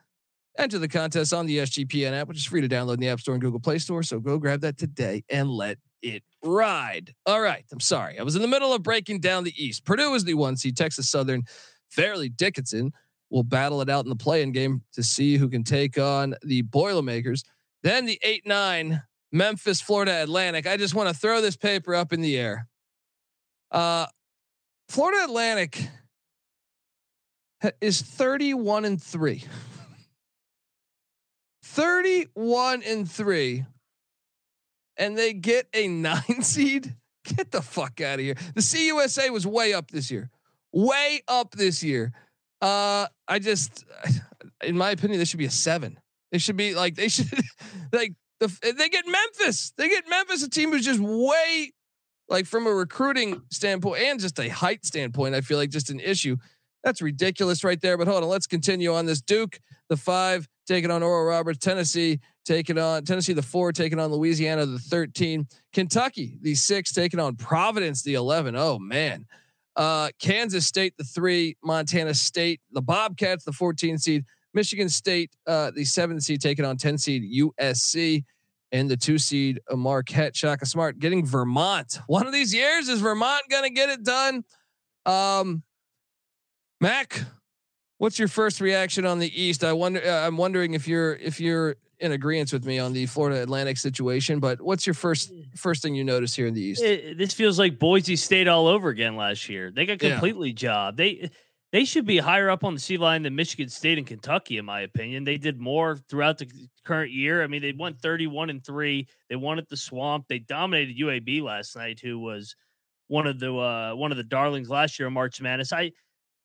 enter 0.57 0.79
the 0.79 0.87
contest 0.87 1.33
on 1.33 1.45
the 1.45 1.59
SGPN 1.59 2.13
app, 2.13 2.27
which 2.27 2.37
is 2.37 2.45
free 2.45 2.61
to 2.61 2.69
download 2.69 2.95
in 2.95 2.99
the 2.99 3.09
App 3.09 3.19
Store 3.19 3.35
and 3.35 3.41
Google 3.41 3.59
Play 3.59 3.79
Store. 3.79 4.03
So 4.03 4.19
go 4.19 4.37
grab 4.37 4.61
that 4.61 4.77
today 4.77 5.23
and 5.29 5.49
let 5.49 5.77
it 6.01 6.23
ride. 6.43 7.13
All 7.25 7.41
right. 7.41 7.65
I'm 7.71 7.79
sorry. 7.79 8.19
I 8.19 8.23
was 8.23 8.35
in 8.35 8.41
the 8.41 8.47
middle 8.47 8.73
of 8.73 8.83
breaking 8.83 9.19
down 9.19 9.43
the 9.43 9.53
East. 9.57 9.85
Purdue 9.85 10.13
is 10.13 10.23
the 10.23 10.33
one 10.35 10.57
seed. 10.57 10.77
Texas 10.77 11.09
Southern, 11.09 11.43
Fairleigh 11.89 12.29
Dickinson 12.29 12.91
will 13.29 13.43
battle 13.43 13.81
it 13.81 13.89
out 13.89 14.05
in 14.05 14.09
the 14.09 14.15
play-in 14.15 14.51
game 14.51 14.81
to 14.93 15.01
see 15.01 15.37
who 15.37 15.49
can 15.49 15.63
take 15.63 15.97
on 15.97 16.35
the 16.43 16.61
Boilermakers. 16.61 17.43
Then 17.81 18.05
the 18.05 18.19
eight 18.21 18.45
nine 18.45 19.01
Memphis, 19.31 19.81
Florida 19.81 20.21
Atlantic. 20.21 20.67
I 20.67 20.77
just 20.77 20.93
want 20.93 21.09
to 21.09 21.15
throw 21.15 21.41
this 21.41 21.57
paper 21.57 21.95
up 21.95 22.13
in 22.13 22.21
the 22.21 22.37
air. 22.37 22.67
Uh, 23.71 24.05
Florida 24.87 25.23
Atlantic 25.23 25.89
is 27.81 28.01
31 28.01 28.85
and 28.85 29.01
3. 29.01 29.43
31 31.63 32.83
and 32.83 33.09
3. 33.09 33.65
And 34.97 35.17
they 35.17 35.33
get 35.33 35.67
a 35.73 35.87
nine 35.87 36.41
seed. 36.41 36.95
Get 37.25 37.51
the 37.51 37.61
fuck 37.61 38.01
out 38.01 38.19
of 38.19 38.25
here. 38.25 38.35
The 38.53 38.61
CUSA 38.61 39.29
was 39.29 39.47
way 39.47 39.73
up 39.73 39.89
this 39.91 40.11
year. 40.11 40.29
Way 40.73 41.21
up 41.27 41.51
this 41.51 41.81
year. 41.81 42.11
Uh, 42.61 43.07
I 43.27 43.39
just, 43.39 43.85
in 44.63 44.77
my 44.77 44.91
opinion, 44.91 45.19
this 45.19 45.29
should 45.29 45.39
be 45.39 45.45
a 45.45 45.51
seven. 45.51 45.99
It 46.31 46.41
should 46.41 46.57
be 46.57 46.73
like 46.75 46.95
they 46.95 47.07
should, 47.09 47.31
like 47.91 48.13
the 48.39 48.47
they 48.77 48.89
get 48.89 49.05
Memphis. 49.07 49.73
They 49.77 49.87
get 49.87 50.09
Memphis, 50.09 50.43
a 50.43 50.49
team 50.49 50.71
who's 50.71 50.85
just 50.85 50.99
way, 50.99 51.71
like 52.27 52.45
from 52.45 52.67
a 52.67 52.71
recruiting 52.71 53.43
standpoint 53.51 54.01
and 54.01 54.19
just 54.19 54.39
a 54.39 54.49
height 54.49 54.85
standpoint. 54.85 55.35
I 55.35 55.41
feel 55.41 55.57
like 55.57 55.69
just 55.69 55.89
an 55.89 55.99
issue. 55.99 56.37
That's 56.83 57.01
ridiculous 57.01 57.63
right 57.63 57.79
there. 57.79 57.97
But 57.97 58.07
hold 58.07 58.23
on, 58.23 58.29
let's 58.29 58.47
continue 58.47 58.93
on 58.93 59.05
this. 59.05 59.21
Duke, 59.21 59.59
the 59.89 59.97
five, 59.97 60.47
taking 60.67 60.91
on 60.91 61.01
Oral 61.01 61.25
Roberts. 61.25 61.59
Tennessee, 61.59 62.19
taking 62.45 62.77
on 62.77 63.05
Tennessee, 63.05 63.33
the 63.33 63.41
four, 63.41 63.71
taking 63.71 63.99
on 63.99 64.11
Louisiana, 64.11 64.65
the 64.65 64.79
13. 64.79 65.47
Kentucky, 65.71 66.37
the 66.41 66.55
six, 66.55 66.91
taking 66.91 67.19
on 67.19 67.35
Providence, 67.35 68.03
the 68.03 68.15
11. 68.15 68.55
Oh, 68.55 68.79
man. 68.79 69.25
Uh, 69.75 70.09
Kansas 70.19 70.67
State, 70.67 70.93
the 70.97 71.03
three, 71.03 71.57
Montana 71.63 72.13
State, 72.13 72.61
the 72.71 72.81
Bobcats, 72.81 73.43
the 73.43 73.51
14 73.53 73.97
seed, 73.97 74.25
Michigan 74.53 74.89
State, 74.89 75.31
uh, 75.47 75.71
the 75.71 75.83
seven 75.83 76.21
seed, 76.21 76.41
taking 76.41 76.65
on 76.65 76.77
10 76.77 76.97
seed 76.97 77.23
USC, 77.41 78.23
and 78.71 78.89
the 78.89 78.97
two 78.97 79.17
seed 79.17 79.59
Marquette. 79.71 80.35
Shaka 80.35 80.65
Smart 80.65 80.99
getting 80.99 81.25
Vermont. 81.25 81.99
One 82.07 82.27
of 82.27 82.33
these 82.33 82.53
years, 82.53 82.87
is 82.87 83.01
Vermont 83.01 83.43
going 83.49 83.63
to 83.63 83.69
get 83.69 83.89
it 83.89 84.03
done? 84.03 84.43
Um, 85.05 85.63
Mac, 86.83 87.21
what's 87.97 88.19
your 88.19 88.27
first 88.27 88.59
reaction 88.59 89.05
on 89.05 89.17
the 89.17 89.41
East? 89.41 89.63
I 89.63 89.71
wonder. 89.71 90.01
Uh, 90.05 90.27
I'm 90.27 90.35
wondering 90.35 90.73
if 90.73 90.85
you're 90.85 91.13
if 91.15 91.39
you're 91.39 91.77
in 91.99 92.11
agreement 92.11 92.51
with 92.51 92.65
me 92.65 92.77
on 92.77 92.91
the 92.91 93.05
Florida 93.05 93.41
Atlantic 93.41 93.77
situation. 93.77 94.41
But 94.41 94.59
what's 94.59 94.85
your 94.85 94.93
first 94.93 95.31
first 95.55 95.81
thing 95.81 95.95
you 95.95 96.03
notice 96.03 96.35
here 96.35 96.45
in 96.45 96.53
the 96.53 96.61
East? 96.61 96.83
It, 96.83 97.17
this 97.17 97.33
feels 97.33 97.57
like 97.57 97.79
Boise 97.79 98.17
State 98.17 98.49
all 98.49 98.67
over 98.67 98.89
again 98.89 99.15
last 99.15 99.47
year. 99.47 99.71
They 99.71 99.85
got 99.85 99.99
completely 99.99 100.49
yeah. 100.49 100.55
jobbed. 100.55 100.97
They 100.97 101.31
they 101.71 101.85
should 101.85 102.05
be 102.05 102.17
higher 102.17 102.49
up 102.49 102.65
on 102.65 102.73
the 102.73 102.81
sea 102.81 102.97
line 102.97 103.21
than 103.21 103.33
Michigan 103.33 103.69
State 103.69 103.97
and 103.97 104.05
Kentucky, 104.05 104.57
in 104.57 104.65
my 104.65 104.81
opinion. 104.81 105.23
They 105.23 105.37
did 105.37 105.61
more 105.61 105.95
throughout 106.09 106.37
the 106.37 106.51
current 106.83 107.13
year. 107.13 107.43
I 107.43 107.47
mean, 107.47 107.61
they 107.61 107.71
won 107.71 107.93
31 107.93 108.49
and 108.49 108.61
three. 108.61 109.07
They 109.29 109.37
won 109.37 109.57
at 109.57 109.69
the 109.69 109.77
swamp. 109.77 110.25
They 110.27 110.39
dominated 110.39 110.97
UAB 110.97 111.43
last 111.43 111.77
night, 111.77 112.01
who 112.01 112.19
was 112.19 112.57
one 113.07 113.25
of 113.25 113.39
the 113.39 113.55
uh, 113.55 113.95
one 113.95 114.11
of 114.11 114.17
the 114.17 114.23
darlings 114.23 114.69
last 114.69 114.99
year 114.99 115.07
in 115.07 115.13
March 115.13 115.39
Madness. 115.39 115.71
I 115.71 115.93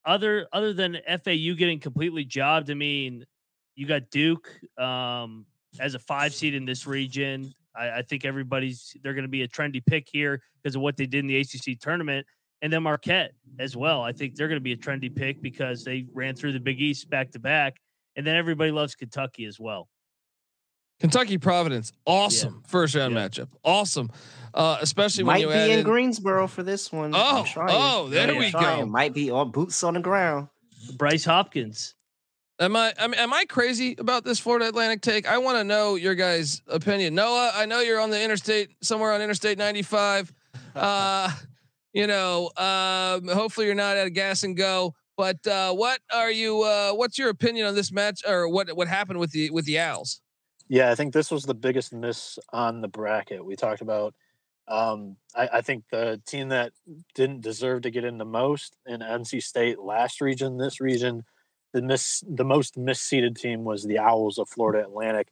other 0.05 0.47
other 0.53 0.73
than 0.73 0.99
FAU 1.07 1.55
getting 1.57 1.81
completely 1.81 2.25
jobbed, 2.25 2.71
I 2.71 2.75
mean, 2.75 3.25
you 3.75 3.87
got 3.87 4.11
Duke 4.11 4.51
um, 4.79 5.47
as 5.79 5.95
a 5.95 5.99
five 5.99 6.35
seed 6.35 6.55
in 6.55 6.65
this 6.65 6.87
region. 6.87 7.53
I, 7.75 7.91
I 7.99 8.03
think 8.03 8.25
everybody's 8.25 8.97
they're 9.03 9.15
going 9.15 9.25
to 9.25 9.29
be 9.29 9.43
a 9.43 9.49
trendy 9.49 9.85
pick 9.85 10.09
here 10.11 10.43
because 10.63 10.75
of 10.75 10.83
what 10.83 10.97
they 10.97 11.07
did 11.07 11.21
in 11.21 11.27
the 11.27 11.39
ACC 11.39 11.79
tournament, 11.81 12.27
and 12.63 12.73
then 12.73 12.83
Marquette 12.83 13.33
as 13.59 13.77
well. 13.77 14.03
I 14.03 14.13
think 14.13 14.35
they're 14.35 14.49
going 14.49 14.61
to 14.61 14.63
be 14.65 14.73
a 14.73 14.77
trendy 14.77 15.15
pick 15.15 15.43
because 15.43 15.85
they 15.85 16.07
ran 16.13 16.35
through 16.35 16.53
the 16.53 16.61
Big 16.61 16.81
East 16.81 17.09
back 17.11 17.31
to 17.33 17.39
back, 17.39 17.77
and 18.17 18.27
then 18.27 18.37
everybody 18.37 18.71
loves 18.71 18.95
Kentucky 18.95 19.45
as 19.45 19.61
well. 19.61 19.89
Kentucky 21.01 21.39
Providence, 21.39 21.93
awesome 22.07 22.55
yeah. 22.63 22.69
first 22.69 22.95
round 22.95 23.15
yeah. 23.15 23.29
matchup, 23.29 23.49
awesome. 23.65 24.11
Uh, 24.55 24.79
especially 24.81 25.25
might 25.25 25.47
when 25.47 25.69
you 25.69 25.75
be 25.75 25.79
in 25.79 25.85
Greensboro 25.85 26.47
for 26.49 26.63
this 26.63 26.91
one. 26.91 27.13
Oh, 27.15 27.45
oh, 27.57 28.09
there 28.09 28.35
we 28.35 28.51
go. 28.51 28.87
Might 28.87 29.15
be 29.15 29.31
on 29.31 29.51
boots 29.51 29.85
on 29.85 29.95
the 29.95 30.01
ground. 30.01 30.49
Bryce 30.97 31.25
Hopkins. 31.25 31.95
Am 32.61 32.75
I, 32.75 32.93
I 32.99 33.07
mean, 33.07 33.21
am 33.21 33.33
I 33.33 33.45
crazy 33.45 33.95
about 33.99 34.25
this 34.25 34.41
Florida 34.41 34.67
Atlantic 34.67 35.01
take? 35.01 35.29
I 35.29 35.39
want 35.39 35.59
to 35.59 35.65
know 35.65 35.95
your 35.95 36.17
guys' 36.17 36.61
opinion. 36.67 37.15
Noah, 37.15 37.53
I 37.55 37.67
know 37.67 37.81
you're 37.81 38.01
on 38.01 38.11
the 38.11 38.21
interstate 38.21 38.71
somewhere 38.83 39.13
on 39.13 39.23
Interstate 39.23 39.59
95. 39.59 40.33
Uh, 40.75 41.29
you 41.93 42.07
know, 42.07 42.51
um, 42.57 43.27
hopefully 43.27 43.67
you're 43.67 43.75
not 43.75 43.97
at 43.97 44.07
a 44.07 44.11
gas 44.11 44.45
and 44.45 44.57
go. 44.57 44.95
But 45.17 45.45
uh, 45.45 45.73
what 45.73 45.99
are 46.15 46.31
you? 46.31 46.63
Uh, 46.63 46.93
what's 46.93 47.19
your 47.19 47.31
opinion 47.31 47.67
on 47.67 47.75
this 47.75 47.91
match, 47.91 48.23
or 48.25 48.49
what 48.49 48.69
what 48.77 48.87
happened 48.87 49.19
with 49.19 49.33
the 49.33 49.51
with 49.51 49.65
the 49.65 49.81
Owls? 49.81 50.21
Yeah, 50.69 50.91
I 50.91 50.95
think 50.95 51.15
this 51.15 51.31
was 51.31 51.45
the 51.45 51.55
biggest 51.55 51.93
miss 51.93 52.39
on 52.53 52.81
the 52.81 52.89
bracket. 52.89 53.45
We 53.45 53.57
talked 53.57 53.81
about. 53.81 54.15
Um, 54.67 55.17
I, 55.35 55.49
I, 55.55 55.61
think 55.63 55.85
the 55.91 56.21
team 56.27 56.51
that 56.51 56.73
didn't 57.15 57.41
deserve 57.41 57.83
to 57.83 57.91
get 57.91 58.05
in 58.05 58.19
the 58.19 58.27
most 58.27 58.77
in 58.85 59.01
NC 59.01 59.43
State 59.43 59.79
last 59.79 60.21
region, 60.21 60.59
this 60.59 60.79
region, 60.79 61.25
the 61.73 61.81
miss 61.81 62.23
the 62.29 62.45
most 62.45 62.77
misseeded 62.77 63.39
team 63.39 63.65
was 63.65 63.85
the 63.85 63.99
Owls 63.99 64.37
of 64.37 64.47
Florida 64.47 64.87
Atlantic. 64.87 65.29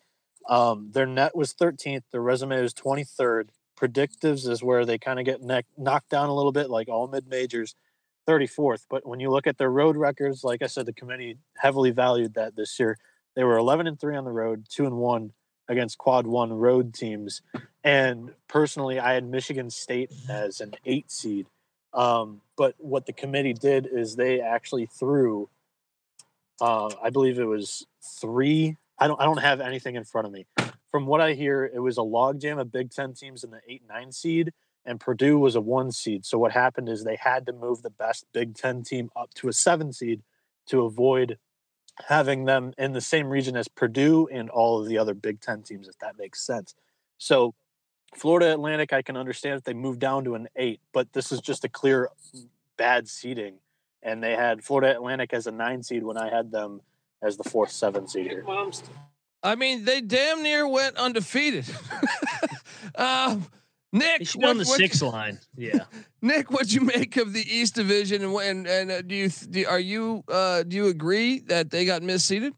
Um, 0.48 0.90
their 0.92 1.04
net 1.04 1.36
was 1.36 1.52
13th. 1.52 2.04
Their 2.12 2.22
resume 2.22 2.62
was 2.62 2.72
23rd. 2.72 3.48
Predictives 3.78 4.48
is 4.48 4.62
where 4.62 4.86
they 4.86 4.96
kind 4.96 5.18
of 5.18 5.26
get 5.26 5.42
neck, 5.42 5.66
knocked 5.76 6.08
down 6.08 6.30
a 6.30 6.34
little 6.34 6.52
bit, 6.52 6.70
like 6.70 6.88
all 6.88 7.06
mid 7.06 7.28
majors. 7.28 7.74
34th. 8.26 8.86
But 8.90 9.06
when 9.06 9.20
you 9.20 9.30
look 9.30 9.46
at 9.46 9.58
their 9.58 9.70
road 9.70 9.96
records, 9.96 10.44
like 10.44 10.62
I 10.62 10.66
said, 10.66 10.86
the 10.86 10.92
committee 10.92 11.38
heavily 11.56 11.90
valued 11.90 12.34
that 12.34 12.56
this 12.56 12.78
year. 12.78 12.98
They 13.36 13.44
were 13.44 13.58
11 13.58 13.86
and 13.86 14.00
3 14.00 14.16
on 14.16 14.24
the 14.24 14.32
road, 14.32 14.66
2 14.70 14.86
and 14.86 14.96
1 14.96 15.32
against 15.68 15.98
quad 15.98 16.26
1 16.26 16.52
road 16.52 16.94
teams. 16.94 17.42
And 17.84 18.32
personally, 18.48 18.98
I 18.98 19.14
had 19.14 19.24
Michigan 19.24 19.70
State 19.70 20.10
as 20.28 20.60
an 20.60 20.74
8 20.84 21.10
seed. 21.10 21.46
Um, 21.92 22.40
but 22.56 22.74
what 22.78 23.06
the 23.06 23.12
committee 23.12 23.52
did 23.52 23.86
is 23.86 24.16
they 24.16 24.40
actually 24.40 24.86
threw 24.86 25.48
uh, 26.60 26.90
I 27.02 27.10
believe 27.10 27.38
it 27.38 27.44
was 27.44 27.86
3 28.20 28.76
I 28.98 29.06
don't 29.08 29.20
I 29.20 29.24
don't 29.24 29.40
have 29.40 29.60
anything 29.60 29.96
in 29.96 30.04
front 30.04 30.26
of 30.26 30.32
me. 30.32 30.46
from 30.90 31.06
what 31.06 31.20
I 31.20 31.34
hear, 31.34 31.64
it 31.64 31.80
was 31.80 31.98
a 31.98 32.02
logjam 32.02 32.60
of 32.60 32.72
Big 32.72 32.90
Ten 32.90 33.14
teams 33.14 33.44
in 33.44 33.50
the 33.50 33.60
eight 33.68 33.82
nine 33.88 34.12
seed, 34.12 34.52
and 34.84 35.00
Purdue 35.00 35.38
was 35.38 35.54
a 35.54 35.60
one 35.60 35.92
seed. 35.92 36.24
So 36.24 36.38
what 36.38 36.52
happened 36.52 36.88
is 36.88 37.04
they 37.04 37.18
had 37.20 37.46
to 37.46 37.52
move 37.52 37.82
the 37.82 37.90
best 37.90 38.26
Big 38.32 38.54
Ten 38.54 38.82
team 38.82 39.10
up 39.14 39.34
to 39.34 39.48
a 39.48 39.52
seven 39.52 39.92
seed 39.92 40.22
to 40.68 40.82
avoid 40.82 41.38
having 42.04 42.44
them 42.44 42.72
in 42.78 42.92
the 42.92 43.00
same 43.00 43.28
region 43.28 43.56
as 43.56 43.68
Purdue 43.68 44.28
and 44.30 44.50
all 44.50 44.80
of 44.80 44.88
the 44.88 44.98
other 44.98 45.14
Big 45.14 45.40
Ten 45.40 45.62
teams, 45.62 45.88
if 45.88 45.98
that 45.98 46.18
makes 46.18 46.44
sense. 46.44 46.74
So 47.18 47.54
Florida 48.14 48.52
Atlantic, 48.52 48.92
I 48.92 49.02
can 49.02 49.16
understand 49.16 49.58
if 49.58 49.64
they 49.64 49.74
moved 49.74 50.00
down 50.00 50.24
to 50.24 50.34
an 50.34 50.48
eight, 50.56 50.80
but 50.92 51.12
this 51.12 51.32
is 51.32 51.40
just 51.40 51.64
a 51.64 51.68
clear 51.68 52.08
bad 52.76 53.08
seeding. 53.08 53.56
And 54.02 54.22
they 54.22 54.32
had 54.32 54.62
Florida 54.62 54.92
Atlantic 54.92 55.32
as 55.32 55.46
a 55.46 55.50
nine 55.50 55.82
seed 55.82 56.02
when 56.02 56.16
I 56.16 56.30
had 56.30 56.50
them 56.50 56.80
as 57.22 57.36
the 57.36 57.44
fourth, 57.44 57.70
seven 57.70 58.06
seed 58.06 58.30
here. 58.30 58.44
I 59.42 59.54
mean, 59.54 59.84
they 59.84 60.00
damn 60.00 60.42
near 60.42 60.66
went 60.66 60.96
undefeated. 60.96 61.64
um, 62.94 63.46
Nick, 63.98 64.28
what, 64.32 64.50
on 64.50 64.58
the 64.58 64.64
six 64.64 65.02
line, 65.14 65.38
yeah. 65.56 65.84
Nick, 66.22 66.50
what'd 66.50 66.72
you 66.72 66.80
make 66.80 67.16
of 67.16 67.32
the 67.32 67.42
East 67.42 67.74
Division, 67.74 68.22
and 68.22 68.34
and, 68.36 68.66
and 68.66 68.90
uh, 68.90 69.02
do 69.02 69.14
you 69.14 69.28
do, 69.28 69.66
are 69.66 69.80
you 69.80 70.24
uh, 70.28 70.62
do 70.62 70.76
you 70.76 70.86
agree 70.88 71.40
that 71.40 71.70
they 71.70 71.84
got 71.84 72.02
misseeded? 72.02 72.52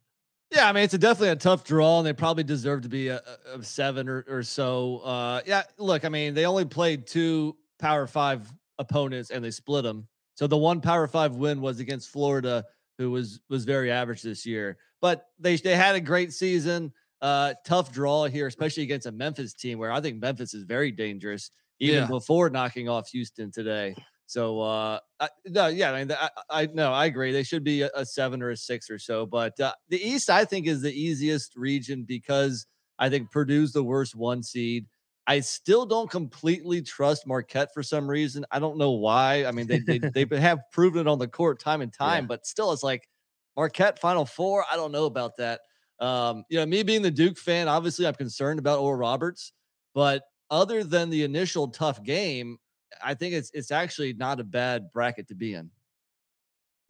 Yeah, 0.51 0.69
I 0.69 0.73
mean 0.73 0.85
it's 0.85 0.95
a 0.95 0.99
definitely 0.99 1.31
a 1.31 1.37
tough 1.37 1.65
draw, 1.65 1.99
and 1.99 2.07
they 2.07 2.13
probably 2.13 2.45
deserve 2.45 2.83
to 2.83 2.89
be 2.89 3.09
a, 3.09 3.21
a 3.55 3.63
seven 3.63 4.09
or, 4.09 4.25
or 4.29 4.43
so. 4.43 4.99
Uh, 4.99 5.41
yeah, 5.47 5.63
look, 5.79 6.05
I 6.05 6.09
mean 6.09 6.35
they 6.35 6.47
only 6.47 6.65
played 6.65 7.07
two 7.07 7.57
Power 7.79 8.07
Five 8.07 8.51
opponents, 8.79 9.31
and 9.31 9.45
they 9.45 9.51
split 9.51 9.85
them. 9.85 10.09
So 10.35 10.47
the 10.47 10.57
one 10.57 10.81
Power 10.81 11.07
Five 11.07 11.35
win 11.35 11.61
was 11.61 11.81
against 11.81 12.11
Florida, 12.11 12.65
who 12.97 13.11
was 13.11 13.41
was 13.49 13.65
very 13.65 13.91
average 13.91 14.23
this 14.23 14.47
year. 14.47 14.79
But 15.01 15.27
they 15.39 15.57
they 15.57 15.77
had 15.77 15.95
a 15.95 16.01
great 16.01 16.33
season. 16.33 16.93
Uh, 17.21 17.55
tough 17.65 17.93
draw 17.93 18.27
here, 18.27 18.47
especially 18.47 18.85
against 18.85 19.07
a 19.07 19.13
Memphis 19.13 19.53
team 19.55 19.79
where 19.79 19.91
I 19.91 20.01
think 20.01 20.21
Memphis 20.21 20.55
is 20.55 20.63
very 20.63 20.93
dangerous, 20.93 21.51
even 21.81 22.03
yeah. 22.03 22.07
before 22.07 22.49
knocking 22.49 22.89
off 22.89 23.09
Houston 23.09 23.51
today. 23.51 23.97
So, 24.27 24.61
uh, 24.61 25.01
I, 25.19 25.29
no, 25.47 25.69
yeah, 25.69 25.93
I 25.93 26.05
mean, 26.05 26.13
I, 26.13 26.29
I 26.51 26.67
no, 26.67 26.93
I 26.93 27.07
agree. 27.07 27.33
They 27.33 27.43
should 27.43 27.65
be 27.65 27.83
a, 27.83 27.91
a, 27.95 28.05
seven 28.05 28.43
or 28.43 28.51
a 28.51 28.57
six 28.57 28.91
or 28.91 28.99
so. 28.99 29.25
But 29.25 29.59
uh, 29.59 29.73
the 29.89 30.01
East, 30.01 30.29
I 30.29 30.45
think, 30.45 30.67
is 30.67 30.83
the 30.83 30.93
easiest 30.93 31.57
region 31.57 32.05
because 32.07 32.67
I 32.99 33.09
think 33.09 33.31
Purdue's 33.31 33.73
the 33.73 33.83
worst 33.83 34.15
one 34.15 34.43
seed. 34.43 34.87
I 35.27 35.41
still 35.41 35.87
don't 35.87 36.11
completely 36.11 36.83
trust 36.83 37.27
Marquette 37.27 37.73
for 37.73 37.83
some 37.83 38.09
reason. 38.09 38.45
I 38.51 38.59
don't 38.59 38.77
know 38.77 38.93
why. 38.93 39.47
I 39.47 39.51
mean, 39.51 39.67
they 39.67 39.79
they, 39.79 39.99
they 39.99 40.27
have 40.41 40.61
proven 40.73 41.07
it 41.07 41.11
on 41.11 41.19
the 41.19 41.29
court 41.29 41.59
time 41.59 41.81
and 41.81 41.93
time, 41.93 42.25
yeah. 42.25 42.29
but 42.29 42.47
still, 42.47 42.71
it's 42.73 42.83
like 42.83 43.09
Marquette 43.57 43.99
Final 43.99 44.27
Four. 44.27 44.65
I 44.71 44.77
don't 44.77 44.93
know 44.93 45.07
about 45.07 45.39
that. 45.39 45.61
Um, 46.01 46.45
you 46.49 46.59
know, 46.59 46.67
me 46.67 46.83
being 46.83 47.03
the 47.03 47.11
Duke 47.11 47.39
fan, 47.39 47.69
obviously 47.69 48.07
I'm 48.07 48.15
concerned 48.15 48.59
about 48.59 48.79
Oral 48.79 48.99
Roberts, 48.99 49.53
but 49.95 50.23
other 50.51 50.85
than 50.85 51.11
the 51.11 51.25
initial 51.25 51.69
tough 51.69 52.03
game, 52.03 52.59
I 53.03 53.15
think 53.15 53.35
it's 53.35 53.51
it's 53.53 53.71
actually 53.71 54.13
not 54.15 54.41
a 54.41 54.45
bad 54.45 54.93
bracket 54.93 55.29
to 55.29 55.35
be 55.35 55.55
in. 55.55 55.71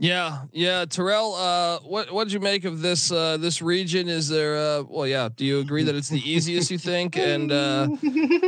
Yeah, 0.00 0.44
yeah, 0.52 0.84
Terrell. 0.84 1.34
Uh, 1.34 1.80
what 1.80 2.12
what 2.12 2.24
did 2.24 2.32
you 2.32 2.38
make 2.38 2.64
of 2.64 2.80
this 2.80 3.10
uh, 3.10 3.36
this 3.36 3.60
region? 3.60 4.08
Is 4.08 4.28
there? 4.28 4.56
Uh, 4.56 4.84
well, 4.88 5.08
yeah. 5.08 5.28
Do 5.34 5.44
you 5.44 5.58
agree 5.58 5.82
that 5.82 5.96
it's 5.96 6.08
the 6.08 6.20
easiest 6.20 6.70
you 6.70 6.78
think? 6.78 7.16
And 7.16 7.50
uh, 7.50 7.88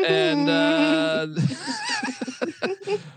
and 0.06 0.48
uh, 0.48 1.26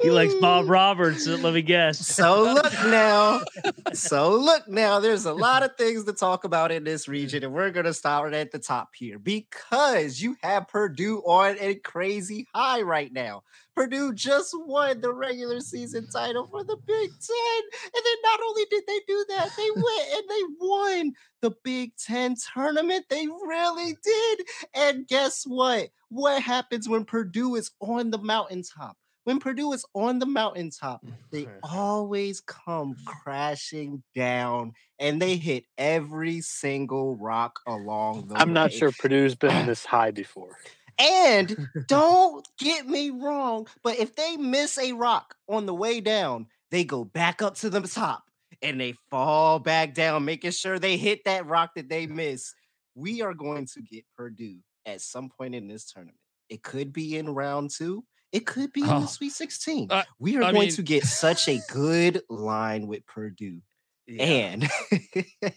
he 0.02 0.12
likes 0.12 0.34
Bob 0.36 0.70
Roberts. 0.70 1.28
Let 1.28 1.54
me 1.54 1.62
guess. 1.62 2.06
So 2.06 2.44
look 2.44 2.74
now. 2.86 3.42
So 3.94 4.32
look 4.32 4.68
now. 4.68 5.00
There's 5.00 5.26
a 5.26 5.34
lot 5.34 5.62
of 5.62 5.76
things 5.76 6.06
to 6.06 6.14
talk 6.14 6.46
about 6.46 6.72
in 6.72 6.84
this 6.84 7.08
region, 7.08 7.44
and 7.44 7.54
we're 7.54 7.70
gonna 7.70 7.94
start 7.94 8.34
at 8.34 8.52
the 8.52 8.58
top 8.58 8.90
here 8.96 9.20
because 9.20 10.20
you 10.20 10.36
have 10.42 10.68
Purdue 10.68 11.20
on 11.20 11.58
a 11.60 11.76
crazy 11.76 12.48
high 12.56 12.82
right 12.82 13.14
now. 13.14 13.44
Purdue 13.76 14.14
just 14.14 14.54
won 14.66 15.02
the 15.02 15.14
regular 15.14 15.60
season 15.60 16.08
title 16.12 16.48
for 16.48 16.64
the 16.64 16.78
Big 16.78 17.10
Ten. 17.10 17.62
And 17.86 18.04
then 18.04 18.16
not 18.24 18.40
only 18.48 18.64
did 18.70 18.84
they 18.88 19.00
do 19.08 19.26
that, 19.30 19.50
they 19.56 19.70
went 19.76 20.08
and 20.14 20.24
they 20.30 20.42
won 20.60 21.14
the 21.42 21.52
Big 21.64 21.96
Ten 21.98 22.36
tournament. 22.54 23.06
They 23.10 23.28
really 23.28 23.96
did. 24.04 24.42
And 24.76 25.08
guess 25.08 25.44
what? 25.46 25.90
What 26.10 26.42
happens 26.42 26.88
when 26.88 27.06
Purdue 27.06 27.56
is 27.56 27.72
on 27.80 28.12
the 28.12 28.20
mountaintop? 28.20 28.98
When 29.24 29.40
Purdue 29.40 29.74
is 29.74 29.86
on 29.94 30.20
the 30.20 30.26
mountaintop, 30.26 31.06
they 31.32 31.48
always 31.64 32.42
come 32.42 32.94
mm-hmm. 32.94 33.06
crashing 33.06 34.04
down 34.16 34.74
and 35.00 35.22
they 35.22 35.38
hit 35.38 35.66
every 35.78 36.42
single 36.42 37.16
rock 37.16 37.60
along 37.68 38.28
the 38.28 38.36
I'm 38.36 38.50
way. 38.50 38.54
not 38.54 38.74
sure 38.74 38.92
Purdue's 38.92 39.36
been 39.36 39.66
this 39.68 39.86
high 39.86 40.12
before. 40.12 40.56
And 41.00 41.70
don't 41.88 42.48
get 42.58 42.88
me 42.88 43.10
wrong, 43.10 43.68
but 43.84 43.98
if 43.98 44.16
they 44.16 44.38
miss 44.38 44.78
a 44.78 44.94
rock 44.94 45.36
on 45.50 45.66
the 45.66 45.74
way 45.74 46.02
down, 46.02 46.48
they 46.72 46.84
go 46.84 47.04
back 47.04 47.42
up 47.42 47.56
to 47.56 47.70
the 47.70 47.82
top 47.82 48.24
and 48.62 48.80
they 48.80 48.94
fall 49.10 49.60
back 49.60 49.94
down, 49.94 50.26
making 50.26 50.52
sure 50.52 50.80
they 50.80 50.98
hit 50.98 51.26
that 51.26 51.46
rock 51.46 51.72
that 51.76 51.90
they 51.90 52.08
miss. 52.08 52.54
We 52.96 53.22
are 53.22 53.34
going 53.34 53.68
to 53.74 53.82
get 53.82 54.06
Purdue 54.16 54.58
at 54.86 55.02
some 55.02 55.30
point 55.30 55.56
in 55.56 55.68
this 55.68 55.92
tournament. 55.92 56.18
It 56.50 56.62
could 56.62 56.94
be 56.94 57.18
in 57.18 57.30
round 57.34 57.72
two. 57.72 58.04
It 58.34 58.48
could 58.48 58.74
be 58.74 58.82
in 58.82 58.88
the 58.88 58.96
oh, 58.96 59.06
Sweet 59.06 59.32
16. 59.32 59.88
Uh, 59.92 60.04
we 60.18 60.38
are 60.38 60.44
I 60.44 60.52
going 60.52 60.68
mean, 60.68 60.76
to 60.76 60.82
get 60.82 61.06
such 61.06 61.48
a 61.48 61.60
good 61.70 62.24
line 62.30 62.88
with 62.88 63.06
Purdue. 63.06 63.62
Yeah. 64.08 64.24
And 64.24 64.70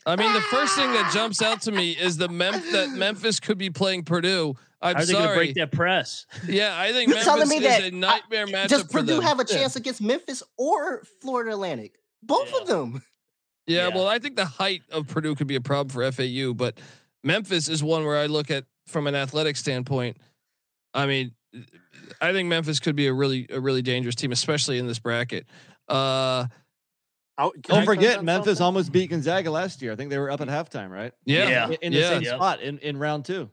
I 0.07 0.15
mean, 0.15 0.33
the 0.33 0.45
first 0.51 0.77
thing 0.77 0.93
that 0.93 1.11
jumps 1.15 1.41
out 1.41 1.63
to 1.63 1.73
me 1.73 1.93
is 1.93 2.19
the 2.19 2.29
Mem- 2.29 2.73
that 2.73 2.91
Memphis 2.91 3.41
could 3.41 3.57
be 3.57 3.71
playing 3.71 4.05
Purdue. 4.05 4.55
I'm 4.83 4.95
How 4.95 5.03
are 5.03 5.07
they 5.07 5.13
sorry. 5.15 5.25
going 5.25 5.31
to 5.31 5.37
break 5.37 5.55
that 5.57 5.73
press? 5.73 6.27
Yeah, 6.47 6.79
I 6.79 6.93
think 6.93 7.09
You're 7.09 7.25
Memphis 7.25 7.49
me 7.49 7.57
is 7.57 7.63
that, 7.63 7.85
a 7.85 7.91
nightmare 7.91 8.45
I, 8.47 8.53
matchup. 8.53 8.69
Does 8.69 8.85
Purdue 8.85 9.21
have 9.21 9.41
a 9.41 9.45
chance 9.45 9.75
yeah. 9.75 9.81
against 9.81 10.03
Memphis 10.03 10.43
or 10.59 11.03
Florida 11.23 11.53
Atlantic? 11.53 11.95
Both 12.23 12.53
yeah. 12.53 12.61
of 12.61 12.67
them. 12.69 13.03
Yeah, 13.67 13.89
yeah, 13.89 13.95
well, 13.97 14.07
I 14.07 14.19
think 14.19 14.37
the 14.37 14.45
height 14.45 14.83
of 14.93 15.09
Purdue 15.09 15.35
could 15.35 15.49
be 15.49 15.57
a 15.57 15.61
problem 15.61 15.89
for 15.89 16.13
FAU, 16.13 16.53
but 16.53 16.79
Memphis 17.25 17.69
is 17.69 17.83
one 17.83 18.05
where 18.05 18.19
I 18.19 18.27
look 18.27 18.51
at 18.51 18.65
from 18.87 19.07
an 19.07 19.17
athletic 19.17 19.57
standpoint. 19.57 20.19
I 20.95 21.07
mean, 21.07 21.33
I 22.21 22.33
think 22.33 22.49
Memphis 22.49 22.81
could 22.81 22.97
be 22.97 23.07
a 23.07 23.13
really 23.13 23.47
a 23.51 23.61
really 23.61 23.83
dangerous 23.83 24.15
team, 24.15 24.33
especially 24.33 24.79
in 24.79 24.87
this 24.87 24.99
bracket. 24.99 25.47
Uh, 25.89 26.47
don't 27.37 27.85
forget, 27.85 28.25
Memphis 28.25 28.59
something? 28.59 28.65
almost 28.65 28.93
beat 28.93 29.11
Gonzaga 29.11 29.51
last 29.51 29.83
year. 29.83 29.93
I 29.93 29.97
think 29.97 30.11
they 30.11 30.19
were 30.19 30.31
up 30.31 30.41
at 30.41 30.49
halftime, 30.49 30.91
right? 30.91 31.13
Yeah, 31.25 31.49
yeah. 31.49 31.67
in, 31.67 31.77
in 31.83 31.93
the 31.93 32.03
same 32.03 32.23
yeah. 32.23 32.37
spot 32.37 32.63
in, 32.63 32.79
in 32.79 32.97
round 32.97 33.27
two. 33.27 33.51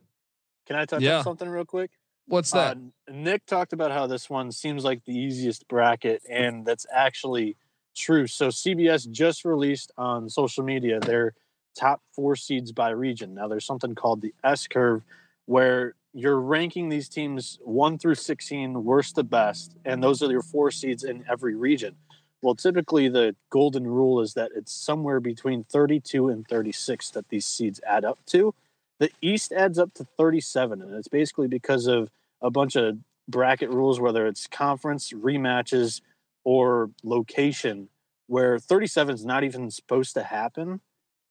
Can 0.66 0.76
I 0.76 0.86
touch 0.86 1.02
yeah. 1.02 1.18
on 1.18 1.24
something 1.24 1.48
real 1.48 1.66
quick? 1.66 1.90
What's 2.26 2.52
that? 2.52 2.78
Uh, 2.78 3.12
Nick 3.12 3.44
talked 3.44 3.74
about 3.74 3.90
how 3.90 4.06
this 4.06 4.30
one 4.30 4.50
seems 4.50 4.84
like 4.84 5.04
the 5.04 5.12
easiest 5.12 5.68
bracket, 5.68 6.22
and 6.28 6.64
that's 6.64 6.86
actually 6.90 7.56
true. 7.94 8.26
So 8.26 8.48
CBS 8.48 9.10
just 9.10 9.44
released 9.44 9.92
on 9.98 10.30
social 10.30 10.64
media 10.64 11.00
their 11.00 11.34
top 11.78 12.00
four 12.14 12.36
seeds 12.36 12.72
by 12.72 12.90
region. 12.90 13.34
Now 13.34 13.48
there's 13.48 13.66
something 13.66 13.94
called 13.94 14.22
the 14.22 14.32
S 14.42 14.66
curve, 14.66 15.02
where 15.44 15.94
you're 16.14 16.40
ranking 16.40 16.88
these 16.88 17.08
teams 17.08 17.58
one 17.62 17.98
through 17.98 18.14
16, 18.14 18.84
worst 18.84 19.16
to 19.16 19.24
best, 19.24 19.74
and 19.84 20.02
those 20.02 20.22
are 20.22 20.30
your 20.30 20.42
four 20.42 20.70
seeds 20.70 21.02
in 21.02 21.24
every 21.28 21.56
region. 21.56 21.96
Well, 22.40 22.54
typically 22.54 23.08
the 23.08 23.34
golden 23.50 23.86
rule 23.86 24.20
is 24.20 24.34
that 24.34 24.52
it's 24.54 24.72
somewhere 24.72 25.18
between 25.18 25.64
32 25.64 26.28
and 26.28 26.46
36 26.46 27.10
that 27.10 27.28
these 27.30 27.44
seeds 27.44 27.80
add 27.86 28.04
up 28.04 28.20
to. 28.26 28.54
The 29.00 29.10
East 29.20 29.50
adds 29.52 29.78
up 29.78 29.92
to 29.94 30.06
37, 30.16 30.80
and 30.80 30.94
it's 30.94 31.08
basically 31.08 31.48
because 31.48 31.88
of 31.88 32.10
a 32.40 32.50
bunch 32.50 32.76
of 32.76 32.98
bracket 33.28 33.70
rules, 33.70 33.98
whether 33.98 34.26
it's 34.26 34.46
conference, 34.46 35.10
rematches, 35.10 36.00
or 36.44 36.90
location, 37.02 37.88
where 38.28 38.58
37 38.58 39.16
is 39.16 39.24
not 39.24 39.42
even 39.42 39.70
supposed 39.70 40.14
to 40.14 40.22
happen 40.22 40.80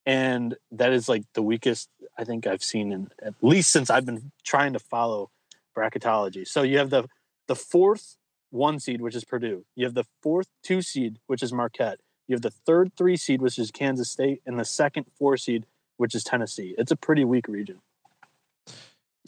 and 0.06 0.56
that 0.72 0.92
is 0.92 1.08
like 1.08 1.24
the 1.34 1.42
weakest 1.42 1.90
I 2.18 2.24
think 2.24 2.46
I've 2.46 2.64
seen 2.64 2.92
in 2.92 3.10
at 3.22 3.34
least 3.42 3.72
since 3.72 3.90
I've 3.90 4.06
been 4.06 4.32
trying 4.44 4.74
to 4.74 4.80
follow 4.80 5.32
bracketology. 5.76 6.48
So 6.48 6.62
you 6.62 6.78
have 6.78 6.90
the 6.90 7.08
the 7.48 7.56
fourth 7.56 8.18
one 8.52 8.80
seed, 8.80 9.02
which 9.02 9.16
is 9.16 9.26
Purdue. 9.26 9.66
You 9.76 9.86
have 9.86 9.96
the 9.96 10.06
fourth 10.22 10.48
two 10.64 10.82
seed, 10.82 11.20
which 11.28 11.42
is 11.42 11.52
Marquette. 11.52 12.00
You 12.28 12.36
have 12.36 12.42
the 12.42 12.52
third 12.52 12.92
three 12.96 13.18
seed, 13.18 13.42
which 13.42 13.58
is 13.58 13.72
Kansas 13.72 14.12
State, 14.12 14.42
and 14.46 14.60
the 14.60 14.66
second 14.66 15.06
four 15.18 15.38
seed, 15.38 15.66
which 15.98 16.16
is 16.16 16.24
Tennessee. 16.24 16.76
It's 16.78 16.92
a 16.92 16.96
pretty 16.96 17.26
weak 17.26 17.48
region. 17.48 17.82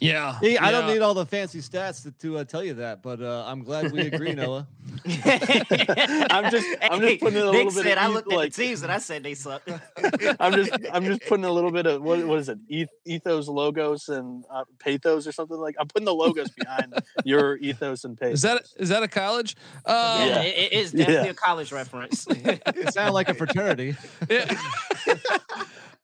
Yeah, 0.01 0.37
hey, 0.41 0.57
I 0.57 0.71
don't 0.71 0.87
need 0.87 1.01
all 1.01 1.13
the 1.13 1.25
fancy 1.25 1.59
stats 1.59 2.03
to, 2.03 2.11
to 2.11 2.39
uh, 2.39 2.43
tell 2.43 2.61
you 2.61 2.73
that, 2.75 3.01
but 3.01 3.21
uh, 3.21 3.45
I'm 3.47 3.63
glad 3.63 3.93
we 3.93 4.01
agree, 4.01 4.33
Noah. 4.35 4.67
I'm 5.05 6.51
just, 6.51 6.67
I'm 6.81 6.99
just 6.99 7.21
putting 7.21 7.39
a 7.39 7.45
little 7.45 7.53
Nick 7.53 7.67
bit. 7.67 7.83
Said, 7.83 7.97
of 7.97 8.03
I 8.03 8.07
looked 8.07 8.27
like, 8.27 8.47
at 8.47 8.53
the 8.53 8.63
teams 8.63 8.83
and 8.83 8.91
I 8.91 8.97
said 8.97 9.23
they 9.23 9.35
suck. 9.35 9.61
I'm 10.39 10.51
just, 10.51 10.71
I'm 10.91 11.05
just 11.05 11.21
putting 11.27 11.45
a 11.45 11.51
little 11.51 11.71
bit 11.71 11.85
of 11.85 12.01
what, 12.01 12.27
what 12.27 12.39
is 12.39 12.49
it? 12.49 12.59
Ethos, 13.05 13.47
logos, 13.47 14.09
and 14.09 14.43
uh, 14.51 14.65
pathos, 14.79 15.27
or 15.27 15.31
something 15.31 15.57
like. 15.57 15.75
I'm 15.79 15.87
putting 15.87 16.05
the 16.05 16.13
logos 16.13 16.49
behind 16.49 16.93
your 17.23 17.55
ethos 17.57 18.03
and 18.03 18.17
pathos. 18.17 18.35
Is 18.35 18.41
that 18.41 18.63
is 18.77 18.89
that 18.89 19.01
a 19.01 19.07
college? 19.07 19.55
Um, 19.85 19.95
yeah, 19.95 20.41
it, 20.41 20.57
it 20.57 20.73
is 20.73 20.91
definitely 20.91 21.27
yeah. 21.27 21.31
a 21.31 21.33
college 21.33 21.71
reference. 21.71 22.27
it 22.29 22.93
sounds 22.93 23.13
like 23.13 23.29
a 23.29 23.33
fraternity. 23.33 23.95
Yeah. 24.29 24.57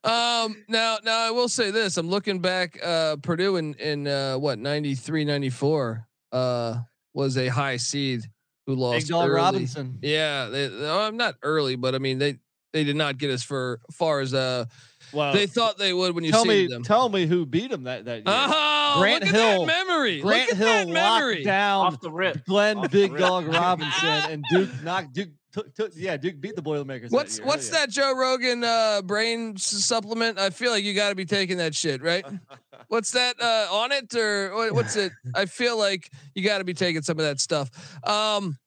Um, 0.04 0.64
now, 0.68 0.98
now 1.04 1.20
I 1.28 1.32
will 1.32 1.50
say 1.50 1.72
this: 1.72 1.98
I'm 1.98 2.10
looking 2.10 2.40
back. 2.40 2.80
Uh, 2.84 3.18
Purdue 3.18 3.58
in 3.58 3.74
in 3.76 4.08
uh, 4.08 4.36
what 4.38 4.58
93, 4.60 5.26
94 5.26 6.08
uh, 6.32 6.78
was 7.14 7.38
a 7.38 7.48
high 7.48 7.78
seed 7.78 8.22
who 8.66 8.76
lost. 8.76 9.00
Big 9.06 9.08
Dog 9.10 9.30
early. 9.30 9.36
Robinson. 9.36 10.00
Yeah, 10.02 10.46
they, 10.48 10.66
I'm 10.90 11.18
not 11.18 11.36
early, 11.44 11.76
but 11.76 11.94
I 11.96 12.00
mean 12.00 12.18
they 12.18 12.38
they 12.74 12.84
did 12.84 12.96
not 12.96 13.18
get 13.18 13.30
as 13.30 13.44
far 13.44 13.80
far 13.92 14.22
as 14.22 14.34
uh 14.34 14.66
Well, 15.14 15.34
they 15.34 15.46
thought 15.46 15.78
they 15.78 15.94
would 15.94 16.16
when 16.16 16.24
you 16.24 16.32
tell 16.32 16.46
me, 16.46 16.66
see 16.66 16.68
them. 16.68 16.84
tell 16.84 17.10
me 17.10 17.26
who 17.28 17.46
beat 17.46 17.70
them 17.70 17.84
that 17.84 18.06
that 18.06 18.16
year. 18.18 18.24
Oh, 18.28 18.96
Grant 19.00 19.24
look 19.26 19.34
at 19.34 19.36
Hill- 19.36 19.66
that 19.66 19.88
memory. 19.88 20.22
Grant 20.22 20.50
look 20.50 20.52
at 20.52 20.58
Hill 20.58 20.68
that 20.68 20.88
memory. 20.88 21.36
locked 21.36 21.46
down 21.46 21.86
Off 21.88 22.02
the 22.02 22.12
rip. 22.12 22.46
Glenn 22.46 22.78
Off 22.78 22.84
the 22.86 22.90
Big 22.90 23.12
rip. 23.12 23.20
Dog 23.22 23.46
Robinson 23.48 24.08
and 24.32 24.44
Duke 24.50 24.70
knocked 24.84 25.14
Duke. 25.14 25.30
Took, 25.52 25.74
took, 25.76 25.92
yeah, 25.96 26.16
Duke 26.16 26.40
beat 26.40 26.56
the 26.56 26.62
Boilermakers. 26.62 27.12
What's 27.12 27.36
that 27.36 27.42
year. 27.42 27.48
what's 27.48 27.68
yeah. 27.68 27.80
that 27.80 27.90
Joe 27.90 28.16
Rogan 28.16 28.64
uh, 28.64 29.02
brain 29.02 29.54
s- 29.56 29.64
supplement? 29.64 30.40
I 30.40 30.50
feel 30.50 30.72
like 30.72 30.84
you 30.84 30.94
got 30.94 31.10
to 31.10 31.16
be 31.16 31.26
taking 31.26 31.58
that 31.58 31.76
shit, 31.76 32.02
right? 32.02 32.26
what's 32.88 33.12
that 33.12 33.36
uh, 33.42 33.68
on 33.70 33.92
it 33.92 34.16
or 34.16 34.72
what's 34.74 34.96
it? 34.96 35.12
I 35.36 35.46
feel 35.46 35.78
like 35.78 36.10
you 36.36 36.44
got 36.44 36.60
to 36.60 36.64
be 36.64 36.74
taking 36.74 37.02
some 37.02 37.20
of 37.20 37.26
that 37.26 37.40
stuff. 37.42 37.70
Um, 38.08 38.58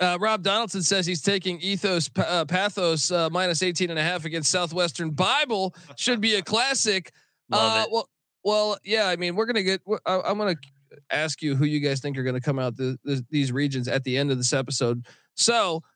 uh, 0.00 0.18
Rob 0.20 0.42
Donaldson 0.42 0.82
says 0.82 1.06
he's 1.06 1.22
taking 1.22 1.60
ethos 1.60 2.08
Pa- 2.08 2.22
uh, 2.22 2.44
pathos 2.44 3.10
uh, 3.10 3.30
minus 3.30 3.62
18 3.62 3.90
and 3.90 3.98
a 3.98 4.02
half 4.02 4.24
against 4.24 4.50
Southwestern 4.50 5.10
Bible. 5.10 5.74
Should 5.96 6.20
be 6.20 6.34
a 6.34 6.42
classic. 6.42 7.12
Love 7.50 7.76
uh, 7.76 7.82
it. 7.82 7.92
Well, 7.92 8.08
well, 8.44 8.78
yeah. 8.84 9.08
I 9.08 9.16
mean, 9.16 9.34
we're 9.34 9.46
gonna 9.46 9.62
get. 9.62 9.80
we're- 9.84 10.00
I, 10.06 10.20
I'm 10.24 10.38
gonna 10.38 10.56
ask 11.10 11.42
you 11.42 11.56
who 11.56 11.64
you 11.64 11.80
guys 11.80 12.00
think 12.00 12.16
are 12.18 12.22
gonna 12.22 12.40
come 12.40 12.58
out 12.58 12.76
the, 12.76 12.98
the, 13.04 13.24
these 13.30 13.52
regions 13.52 13.88
at 13.88 14.04
the 14.04 14.16
end 14.16 14.30
of 14.30 14.36
this 14.36 14.52
episode. 14.52 15.06
So 15.34 15.80
be- 15.80 15.86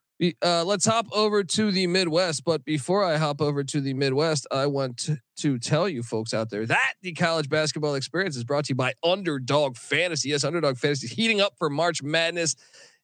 uh, 0.43 0.65
let's 0.65 0.85
hop 0.85 1.07
over 1.13 1.45
to 1.45 1.71
the 1.71 1.87
Midwest. 1.87 2.45
But 2.45 2.65
before 2.65 3.05
I 3.05 3.17
hop 3.17 3.41
over 3.41 3.63
to 3.65 3.81
the 3.81 3.95
Midwest, 3.95 4.47
I 4.51 4.67
want 4.67 4.99
to, 4.99 5.19
to 5.39 5.59
tell 5.59 5.89
you 5.89 6.03
folks 6.03 6.35
out 6.35 6.51
there 6.51 6.67
that 6.67 6.95
the 7.03 7.13
college 7.13 7.49
basketball 7.49 7.95
experience 7.95 8.37
is 8.37 8.45
brought 8.45 8.65
to 8.67 8.71
you 8.71 8.77
by 8.77 8.95
Underdog 9.05 9.77
Fantasy. 9.77 10.31
Yes, 10.31 10.45
Underdog 10.45 10.77
Fantasy 10.77 11.07
is 11.07 11.13
heating 11.13 11.41
up 11.41 11.55
for 11.59 11.71
March 11.71 12.03
Madness, 12.03 12.57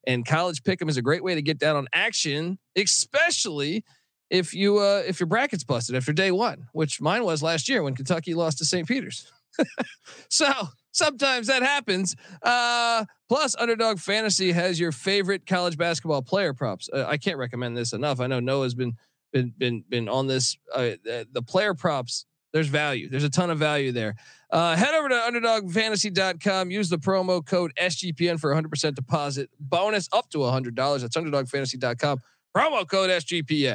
and 0.07 0.27
College 0.27 0.63
Pick'em 0.63 0.89
is 0.89 0.97
a 0.97 1.03
great 1.03 1.23
way 1.23 1.35
to 1.35 1.43
get 1.43 1.59
down 1.59 1.77
on 1.77 1.87
action, 1.93 2.59
especially 2.77 3.85
if 4.31 4.53
you 4.53 4.79
uh, 4.79 5.03
if 5.07 5.21
your 5.21 5.27
bracket's 5.29 5.65
busted 5.65 5.95
after 5.95 6.13
day 6.13 6.31
one, 6.31 6.69
which 6.73 7.01
mine 7.01 7.25
was 7.25 7.43
last 7.43 7.69
year 7.69 7.83
when 7.83 7.95
Kentucky 7.95 8.35
lost 8.35 8.59
to 8.59 8.65
St. 8.65 8.89
Peter's. 8.89 9.31
so 10.29 10.53
sometimes 10.95 11.49
that 11.49 11.63
happens. 11.63 12.17
Uh, 12.43 13.05
plus, 13.29 13.55
Underdog 13.59 13.99
Fantasy 13.99 14.53
has 14.53 14.81
your 14.81 14.93
favorite 14.93 15.45
college 15.47 15.77
basketball 15.77 16.23
player 16.23 16.55
props. 16.55 16.89
Uh, 16.91 17.05
I 17.07 17.19
can't 17.19 17.37
recommend 17.37 17.77
this 17.77 17.93
enough. 17.93 18.21
I 18.21 18.27
know 18.27 18.41
Noah's 18.41 18.75
been 18.75 18.97
been 19.33 19.53
been 19.59 19.85
been 19.89 20.09
on 20.09 20.27
this. 20.27 20.57
Uh, 20.75 20.93
the, 21.05 21.43
player 21.47 21.75
props. 21.75 22.25
There's 22.53 22.69
value. 22.69 23.09
There's 23.09 23.25
a 23.25 23.31
ton 23.31 23.51
of 23.51 23.59
value 23.59 23.91
there. 23.91 24.15
Uh, 24.49 24.77
head 24.77 24.95
over 24.95 25.09
to 25.09 25.15
underdogfantasy.com. 25.17 26.71
Use 26.71 26.89
the 26.89 26.99
promo 26.99 27.45
code 27.45 27.73
SGPN 27.77 28.39
for 28.39 28.55
100% 28.55 28.95
deposit 28.95 29.51
bonus 29.59 30.09
up 30.13 30.31
to 30.31 30.39
$100. 30.39 31.01
That's 31.01 31.17
underdogfantasy.com. 31.17 32.21
Promo 32.57 32.89
code 32.89 33.11
SGPN. 33.11 33.73